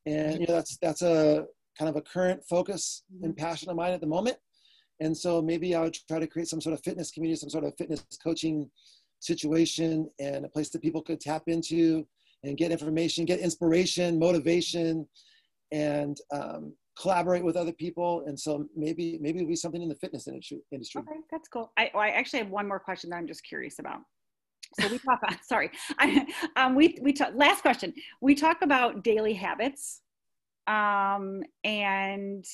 And 0.05 0.39
you 0.39 0.47
know, 0.47 0.53
that's 0.53 0.77
that's 0.77 1.01
a 1.01 1.45
kind 1.77 1.89
of 1.89 1.95
a 1.95 2.01
current 2.01 2.43
focus 2.47 3.03
and 3.23 3.33
mm-hmm. 3.33 3.43
passion 3.43 3.69
of 3.69 3.75
mine 3.75 3.93
at 3.93 4.01
the 4.01 4.07
moment. 4.07 4.37
And 4.99 5.17
so 5.17 5.41
maybe 5.41 5.73
I 5.73 5.81
would 5.81 5.97
try 6.07 6.19
to 6.19 6.27
create 6.27 6.47
some 6.47 6.61
sort 6.61 6.73
of 6.73 6.83
fitness 6.83 7.09
community, 7.09 7.39
some 7.39 7.49
sort 7.49 7.63
of 7.63 7.75
fitness 7.75 8.05
coaching 8.23 8.69
situation, 9.19 10.09
and 10.19 10.45
a 10.45 10.49
place 10.49 10.69
that 10.69 10.81
people 10.81 11.01
could 11.01 11.19
tap 11.19 11.43
into 11.47 12.05
and 12.43 12.57
get 12.57 12.71
information, 12.71 13.25
get 13.25 13.39
inspiration, 13.39 14.19
motivation, 14.19 15.07
and 15.71 16.17
um, 16.31 16.73
collaborate 16.99 17.43
with 17.43 17.55
other 17.55 17.71
people 17.71 18.23
and 18.27 18.37
so 18.39 18.67
maybe 18.75 19.17
maybe 19.21 19.39
it'll 19.39 19.47
be 19.47 19.55
something 19.55 19.81
in 19.81 19.89
the 19.89 19.95
fitness 19.95 20.27
industry 20.27 20.59
industry. 20.71 21.01
Okay 21.01 21.19
that's 21.31 21.47
cool. 21.47 21.71
I, 21.77 21.89
well, 21.93 22.03
I 22.03 22.09
actually 22.09 22.39
have 22.39 22.49
one 22.49 22.67
more 22.67 22.79
question 22.79 23.09
that 23.09 23.17
i'm 23.17 23.27
just 23.27 23.43
curious 23.43 23.79
about. 23.79 24.01
So 24.79 24.87
we 24.87 24.99
talk 24.99 25.19
about 25.23 25.43
sorry. 25.43 25.71
I, 25.99 26.25
um, 26.55 26.75
we 26.75 26.97
we 27.01 27.13
talk 27.13 27.31
last 27.35 27.61
question. 27.61 27.93
We 28.21 28.35
talk 28.35 28.61
about 28.61 29.03
daily 29.03 29.33
habits 29.33 30.01
um, 30.67 31.43
and 31.63 32.45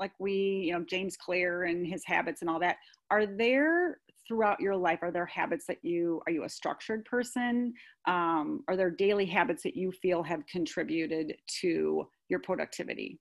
like 0.00 0.12
we 0.18 0.64
you 0.66 0.72
know 0.72 0.84
james 0.84 1.16
clear 1.16 1.64
and 1.64 1.86
his 1.86 2.02
habits 2.04 2.40
and 2.40 2.50
all 2.50 2.60
that. 2.60 2.76
Are 3.10 3.26
there 3.26 3.98
throughout 4.26 4.60
your 4.60 4.76
life 4.76 5.00
are 5.02 5.10
there 5.10 5.26
habits 5.26 5.64
that 5.66 5.78
you 5.82 6.20
are 6.26 6.32
you 6.32 6.44
a 6.44 6.48
structured 6.48 7.04
person 7.04 7.72
um, 8.06 8.62
are 8.68 8.76
there 8.76 8.90
daily 8.90 9.26
habits 9.26 9.62
that 9.62 9.76
you 9.76 9.90
feel 9.90 10.22
have 10.22 10.46
contributed 10.46 11.34
to 11.60 12.06
your 12.28 12.40
productivity 12.40 13.18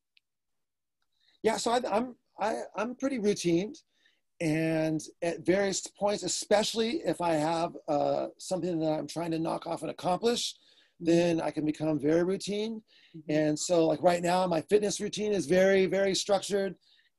yeah, 1.43 1.57
so 1.57 1.71
I, 1.71 1.81
I'm 1.91 2.15
I, 2.39 2.61
I'm 2.75 2.95
pretty 2.95 3.19
routine, 3.19 3.73
and 4.39 5.01
at 5.21 5.45
various 5.45 5.81
points, 5.99 6.23
especially 6.23 7.01
if 7.05 7.21
I 7.21 7.33
have 7.33 7.73
uh, 7.87 8.27
something 8.37 8.79
that 8.79 8.91
I'm 8.91 9.07
trying 9.07 9.31
to 9.31 9.39
knock 9.39 9.67
off 9.67 9.81
and 9.81 9.91
accomplish, 9.91 10.55
then 10.99 11.41
I 11.41 11.51
can 11.51 11.65
become 11.65 11.99
very 11.99 12.23
routine. 12.23 12.81
Mm-hmm. 13.15 13.31
And 13.31 13.59
so, 13.59 13.87
like 13.87 14.01
right 14.01 14.21
now, 14.21 14.45
my 14.47 14.61
fitness 14.61 14.99
routine 14.99 15.33
is 15.33 15.45
very 15.45 15.85
very 15.87 16.15
structured, 16.15 16.75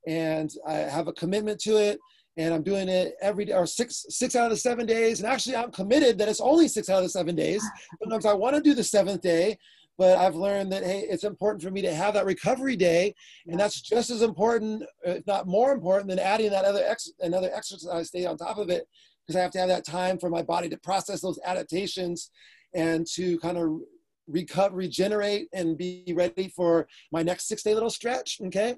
and 0.07 0.49
I 0.67 0.73
have 0.73 1.07
a 1.07 1.13
commitment 1.13 1.59
to 1.61 1.77
it. 1.77 1.99
And 2.35 2.53
I'm 2.53 2.63
doing 2.63 2.89
it 2.89 3.15
every 3.21 3.45
day, 3.45 3.53
or 3.53 3.67
six 3.67 4.05
six 4.09 4.35
out 4.35 4.45
of 4.45 4.51
the 4.51 4.57
seven 4.57 4.85
days. 4.85 5.19
And 5.19 5.29
actually, 5.31 5.55
I'm 5.55 5.71
committed 5.71 6.17
that 6.17 6.29
it's 6.29 6.41
only 6.41 6.67
six 6.67 6.89
out 6.89 6.97
of 6.97 7.03
the 7.03 7.09
seven 7.09 7.35
days. 7.35 7.63
Sometimes 8.01 8.25
I 8.25 8.33
want 8.33 8.55
to 8.55 8.61
do 8.61 8.73
the 8.73 8.83
seventh 8.83 9.21
day, 9.21 9.57
but 9.97 10.17
I've 10.17 10.35
learned 10.35 10.71
that 10.71 10.83
hey, 10.83 11.05
it's 11.07 11.23
important 11.23 11.61
for 11.61 11.69
me 11.69 11.83
to 11.83 11.93
have 11.93 12.15
that 12.15 12.25
recovery 12.25 12.75
day, 12.75 13.13
and 13.47 13.59
that's 13.59 13.81
just 13.81 14.09
as 14.09 14.23
important, 14.23 14.83
if 15.03 15.25
not 15.27 15.45
more 15.47 15.73
important, 15.73 16.09
than 16.09 16.17
adding 16.17 16.49
that 16.49 16.65
other 16.65 16.83
ex- 16.83 17.11
another 17.19 17.51
exercise 17.53 18.09
day 18.09 18.25
on 18.25 18.37
top 18.37 18.57
of 18.57 18.71
it, 18.71 18.87
because 19.25 19.37
I 19.37 19.43
have 19.43 19.51
to 19.51 19.59
have 19.59 19.69
that 19.69 19.85
time 19.85 20.17
for 20.17 20.29
my 20.31 20.41
body 20.41 20.69
to 20.69 20.77
process 20.77 21.21
those 21.21 21.39
adaptations 21.45 22.31
and 22.73 23.05
to 23.13 23.37
kind 23.39 23.57
of 23.57 23.79
recover, 24.27 24.75
regenerate, 24.75 25.49
and 25.53 25.77
be 25.77 26.13
ready 26.15 26.47
for 26.47 26.87
my 27.11 27.21
next 27.21 27.47
six 27.47 27.61
day 27.61 27.75
little 27.75 27.91
stretch. 27.91 28.39
Okay, 28.43 28.75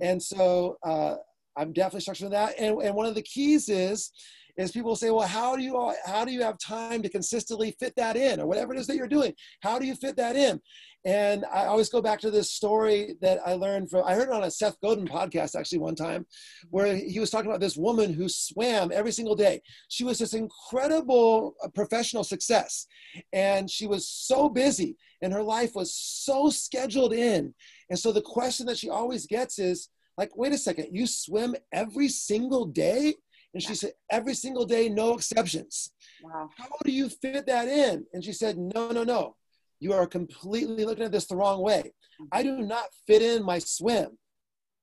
and 0.00 0.20
so 0.20 0.78
uh, 0.82 1.16
I'm 1.56 1.72
definitely 1.72 2.00
structuring 2.00 2.30
that, 2.30 2.54
and 2.58 2.80
and 2.82 2.94
one 2.94 3.06
of 3.06 3.14
the 3.14 3.22
keys 3.22 3.68
is 3.68 4.10
is 4.56 4.72
people 4.72 4.96
say, 4.96 5.10
well, 5.10 5.26
how 5.26 5.54
do 5.54 5.62
you 5.62 5.92
how 6.06 6.24
do 6.24 6.32
you 6.32 6.42
have 6.42 6.58
time 6.58 7.02
to 7.02 7.08
consistently 7.08 7.76
fit 7.78 7.94
that 7.96 8.16
in, 8.16 8.40
or 8.40 8.46
whatever 8.46 8.74
it 8.74 8.80
is 8.80 8.86
that 8.86 8.96
you're 8.96 9.08
doing? 9.08 9.34
How 9.60 9.78
do 9.78 9.86
you 9.86 9.94
fit 9.94 10.16
that 10.16 10.36
in? 10.36 10.60
And 11.06 11.44
I 11.54 11.66
always 11.66 11.88
go 11.88 12.02
back 12.02 12.18
to 12.20 12.32
this 12.32 12.50
story 12.50 13.14
that 13.20 13.38
I 13.46 13.52
learned 13.52 13.90
from, 13.90 14.02
I 14.04 14.14
heard 14.14 14.28
it 14.28 14.34
on 14.34 14.42
a 14.42 14.50
Seth 14.50 14.76
Godin 14.82 15.06
podcast 15.06 15.54
actually 15.54 15.78
one 15.78 15.94
time, 15.94 16.26
where 16.70 16.96
he 16.96 17.20
was 17.20 17.30
talking 17.30 17.48
about 17.48 17.60
this 17.60 17.76
woman 17.76 18.12
who 18.12 18.28
swam 18.28 18.90
every 18.92 19.12
single 19.12 19.36
day. 19.36 19.62
She 19.88 20.02
was 20.02 20.18
this 20.18 20.34
incredible 20.34 21.54
uh, 21.62 21.68
professional 21.68 22.24
success. 22.24 22.88
And 23.32 23.70
she 23.70 23.86
was 23.86 24.08
so 24.08 24.48
busy 24.48 24.96
and 25.22 25.32
her 25.32 25.44
life 25.44 25.76
was 25.76 25.94
so 25.94 26.50
scheduled 26.50 27.12
in. 27.12 27.54
And 27.88 27.96
so 27.96 28.10
the 28.10 28.20
question 28.20 28.66
that 28.66 28.78
she 28.78 28.90
always 28.90 29.26
gets 29.26 29.60
is, 29.60 29.88
like, 30.16 30.36
wait 30.36 30.52
a 30.52 30.58
second, 30.58 30.88
you 30.92 31.06
swim 31.06 31.54
every 31.72 32.08
single 32.08 32.66
day? 32.66 33.14
And 33.54 33.62
she 33.62 33.74
said, 33.74 33.92
every 34.10 34.34
single 34.34 34.66
day, 34.66 34.88
no 34.88 35.14
exceptions. 35.14 35.92
Wow. 36.22 36.50
How 36.56 36.68
do 36.84 36.92
you 36.92 37.08
fit 37.08 37.46
that 37.46 37.68
in? 37.68 38.04
And 38.12 38.22
she 38.22 38.32
said, 38.32 38.58
no, 38.58 38.90
no, 38.90 39.02
no. 39.02 39.36
You 39.80 39.92
are 39.92 40.06
completely 40.06 40.84
looking 40.84 41.04
at 41.04 41.12
this 41.12 41.26
the 41.26 41.36
wrong 41.36 41.62
way. 41.62 41.92
I 42.32 42.42
do 42.42 42.52
mm-hmm. 42.52 42.68
not 42.68 42.86
fit 43.06 43.22
in 43.22 43.44
my 43.44 43.58
swim. 43.58 44.18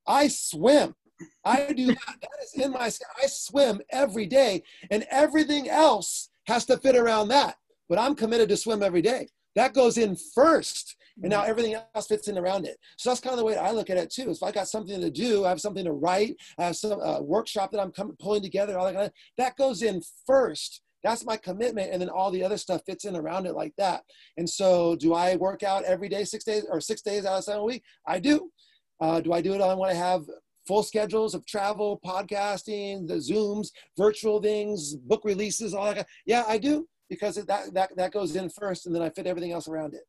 I 0.07 0.27
swim. 0.27 0.95
I 1.43 1.71
do 1.73 1.87
that. 1.87 1.97
That 2.21 2.43
is 2.43 2.53
in 2.65 2.71
my, 2.71 2.91
I 3.21 3.27
swim 3.27 3.81
every 3.91 4.25
day 4.25 4.63
and 4.91 5.05
everything 5.09 5.69
else 5.69 6.29
has 6.47 6.65
to 6.65 6.77
fit 6.77 6.95
around 6.95 7.29
that. 7.29 7.55
But 7.89 7.99
I'm 7.99 8.15
committed 8.15 8.49
to 8.49 8.57
swim 8.57 8.83
every 8.83 9.01
day. 9.01 9.27
That 9.55 9.73
goes 9.73 9.97
in 9.97 10.15
first 10.33 10.95
and 11.21 11.29
now 11.29 11.43
everything 11.43 11.75
else 11.75 12.07
fits 12.07 12.27
in 12.27 12.37
around 12.37 12.65
it. 12.65 12.77
So 12.97 13.09
that's 13.09 13.19
kind 13.19 13.33
of 13.33 13.39
the 13.39 13.45
way 13.45 13.57
I 13.57 13.71
look 13.71 13.89
at 13.89 13.97
it 13.97 14.11
too. 14.11 14.31
If 14.31 14.41
I 14.41 14.51
got 14.51 14.67
something 14.67 14.99
to 14.99 15.11
do, 15.11 15.45
I 15.45 15.49
have 15.49 15.61
something 15.61 15.85
to 15.85 15.91
write, 15.91 16.35
I 16.57 16.63
have 16.63 16.75
some 16.75 16.99
uh, 16.99 17.21
workshop 17.21 17.71
that 17.71 17.79
I'm 17.79 17.91
coming, 17.91 18.15
pulling 18.19 18.41
together, 18.41 18.77
all 18.77 18.85
that 18.85 18.95
kind 18.95 19.07
of, 19.07 19.13
that 19.37 19.55
goes 19.55 19.83
in 19.83 20.01
first. 20.25 20.81
That's 21.03 21.25
my 21.25 21.35
commitment, 21.35 21.91
and 21.91 22.01
then 22.01 22.07
all 22.07 22.31
the 22.31 22.43
other 22.43 22.57
stuff 22.57 22.81
fits 22.85 23.03
in 23.03 23.17
around 23.17 23.45
it 23.45 23.55
like 23.55 23.73
that. 23.77 24.03
And 24.37 24.49
so, 24.49 24.95
do 24.95 25.13
I 25.13 25.35
work 25.35 25.61
out 25.61 25.83
every 25.83 26.07
day, 26.07 26.23
six 26.23 26.45
days 26.45 26.65
or 26.71 26.79
six 26.79 27.01
days 27.01 27.25
out 27.25 27.39
of 27.39 27.43
seven 27.43 27.59
a 27.59 27.65
week? 27.65 27.83
I 28.07 28.19
do. 28.19 28.49
Uh, 29.01 29.19
do 29.19 29.33
I 29.33 29.41
do 29.41 29.53
it 29.53 29.59
on 29.59 29.77
when 29.77 29.89
I 29.89 29.95
have 29.95 30.21
full 30.65 30.81
schedules 30.81 31.35
of 31.35 31.45
travel, 31.45 31.99
podcasting, 32.05 33.05
the 33.05 33.15
Zooms, 33.15 33.67
virtual 33.97 34.41
things, 34.41 34.95
book 34.95 35.23
releases, 35.25 35.73
all 35.73 35.93
that? 35.93 36.07
Yeah, 36.25 36.45
I 36.47 36.57
do 36.57 36.87
because 37.13 37.35
that 37.35 37.73
that 37.73 37.95
that 37.95 38.11
goes 38.11 38.35
in 38.35 38.49
first, 38.49 38.85
and 38.85 38.95
then 38.95 39.01
I 39.01 39.09
fit 39.09 39.27
everything 39.27 39.51
else 39.51 39.67
around 39.67 39.93
it. 39.93 40.03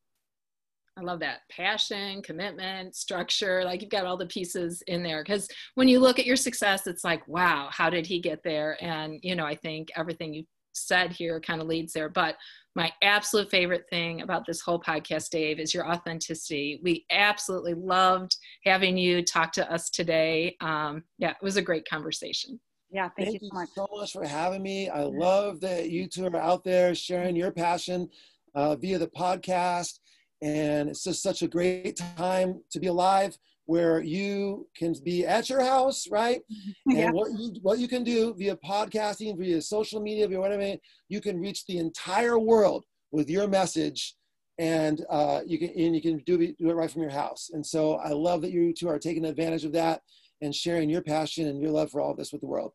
I 0.97 1.01
love 1.01 1.19
that 1.19 1.41
passion, 1.51 2.21
commitment, 2.21 2.95
structure. 2.95 3.65
Like 3.65 3.81
you've 3.81 3.91
got 3.91 4.05
all 4.05 4.15
the 4.15 4.25
pieces 4.27 4.81
in 4.87 5.03
there. 5.03 5.23
Because 5.23 5.49
when 5.75 5.89
you 5.89 5.99
look 5.99 6.19
at 6.19 6.25
your 6.25 6.37
success, 6.37 6.87
it's 6.87 7.03
like, 7.03 7.27
wow, 7.27 7.67
how 7.69 7.89
did 7.89 8.07
he 8.07 8.19
get 8.19 8.41
there? 8.43 8.77
And, 8.81 9.19
you 9.21 9.35
know, 9.35 9.45
I 9.45 9.55
think 9.55 9.89
everything 9.97 10.33
you 10.33 10.45
said 10.71 11.11
here 11.11 11.41
kind 11.41 11.61
of 11.61 11.67
leads 11.67 11.91
there. 11.91 12.07
But 12.07 12.35
my 12.75 12.91
absolute 13.01 13.51
favorite 13.51 13.85
thing 13.89 14.21
about 14.21 14.45
this 14.45 14.61
whole 14.61 14.79
podcast, 14.79 15.31
Dave, 15.31 15.59
is 15.59 15.73
your 15.73 15.89
authenticity. 15.89 16.79
We 16.81 17.05
absolutely 17.11 17.73
loved 17.73 18.37
having 18.63 18.97
you 18.97 19.21
talk 19.21 19.51
to 19.53 19.69
us 19.69 19.89
today. 19.89 20.55
Um, 20.61 21.03
yeah, 21.17 21.31
it 21.31 21.43
was 21.43 21.57
a 21.57 21.61
great 21.61 21.87
conversation. 21.89 22.59
Yeah, 22.91 23.09
thank, 23.17 23.29
Thank 23.29 23.41
you 23.41 23.49
so 23.49 23.55
much. 23.55 23.69
so 23.75 23.87
much 23.93 24.11
for 24.13 24.25
having 24.25 24.63
me. 24.63 24.89
I 24.89 25.03
love 25.03 25.59
that 25.61 25.89
you 25.89 26.07
two 26.07 26.27
are 26.27 26.35
out 26.37 26.63
there 26.63 26.95
sharing 26.95 27.35
your 27.35 27.51
passion 27.51 28.09
uh, 28.53 28.75
via 28.75 28.97
the 28.97 29.07
podcast. 29.07 29.99
And 30.41 30.89
it's 30.89 31.03
just 31.03 31.23
such 31.23 31.41
a 31.41 31.47
great 31.47 31.99
time 32.17 32.61
to 32.71 32.79
be 32.79 32.87
alive 32.87 33.37
where 33.65 34.01
you 34.01 34.67
can 34.77 34.93
be 35.03 35.25
at 35.25 35.49
your 35.49 35.61
house, 35.61 36.07
right? 36.09 36.41
yeah. 36.85 37.05
And 37.05 37.13
what 37.13 37.31
you 37.31 37.53
what 37.61 37.79
you 37.79 37.87
can 37.87 38.03
do 38.03 38.33
via 38.35 38.55
podcasting, 38.57 39.37
via 39.37 39.61
social 39.61 40.01
media, 40.01 40.27
via 40.27 40.39
whatever, 40.39 40.75
you 41.09 41.21
can 41.21 41.39
reach 41.39 41.65
the 41.65 41.79
entire 41.79 42.37
world 42.37 42.85
with 43.11 43.29
your 43.29 43.47
message, 43.47 44.15
and 44.59 45.05
uh, 45.09 45.41
you 45.45 45.57
can 45.57 45.69
and 45.69 45.95
you 45.95 46.01
can 46.01 46.19
do 46.19 46.39
it, 46.39 46.57
do 46.57 46.69
it 46.69 46.75
right 46.75 46.91
from 46.91 47.01
your 47.01 47.11
house. 47.11 47.49
And 47.53 47.65
so 47.65 47.95
I 47.95 48.09
love 48.09 48.41
that 48.43 48.51
you 48.51 48.73
two 48.73 48.87
are 48.87 48.99
taking 48.99 49.25
advantage 49.25 49.65
of 49.65 49.71
that 49.73 50.01
and 50.41 50.53
sharing 50.53 50.89
your 50.89 51.01
passion 51.01 51.47
and 51.47 51.61
your 51.61 51.71
love 51.71 51.91
for 51.91 52.01
all 52.01 52.13
this 52.13 52.31
with 52.31 52.41
the 52.41 52.47
world. 52.47 52.73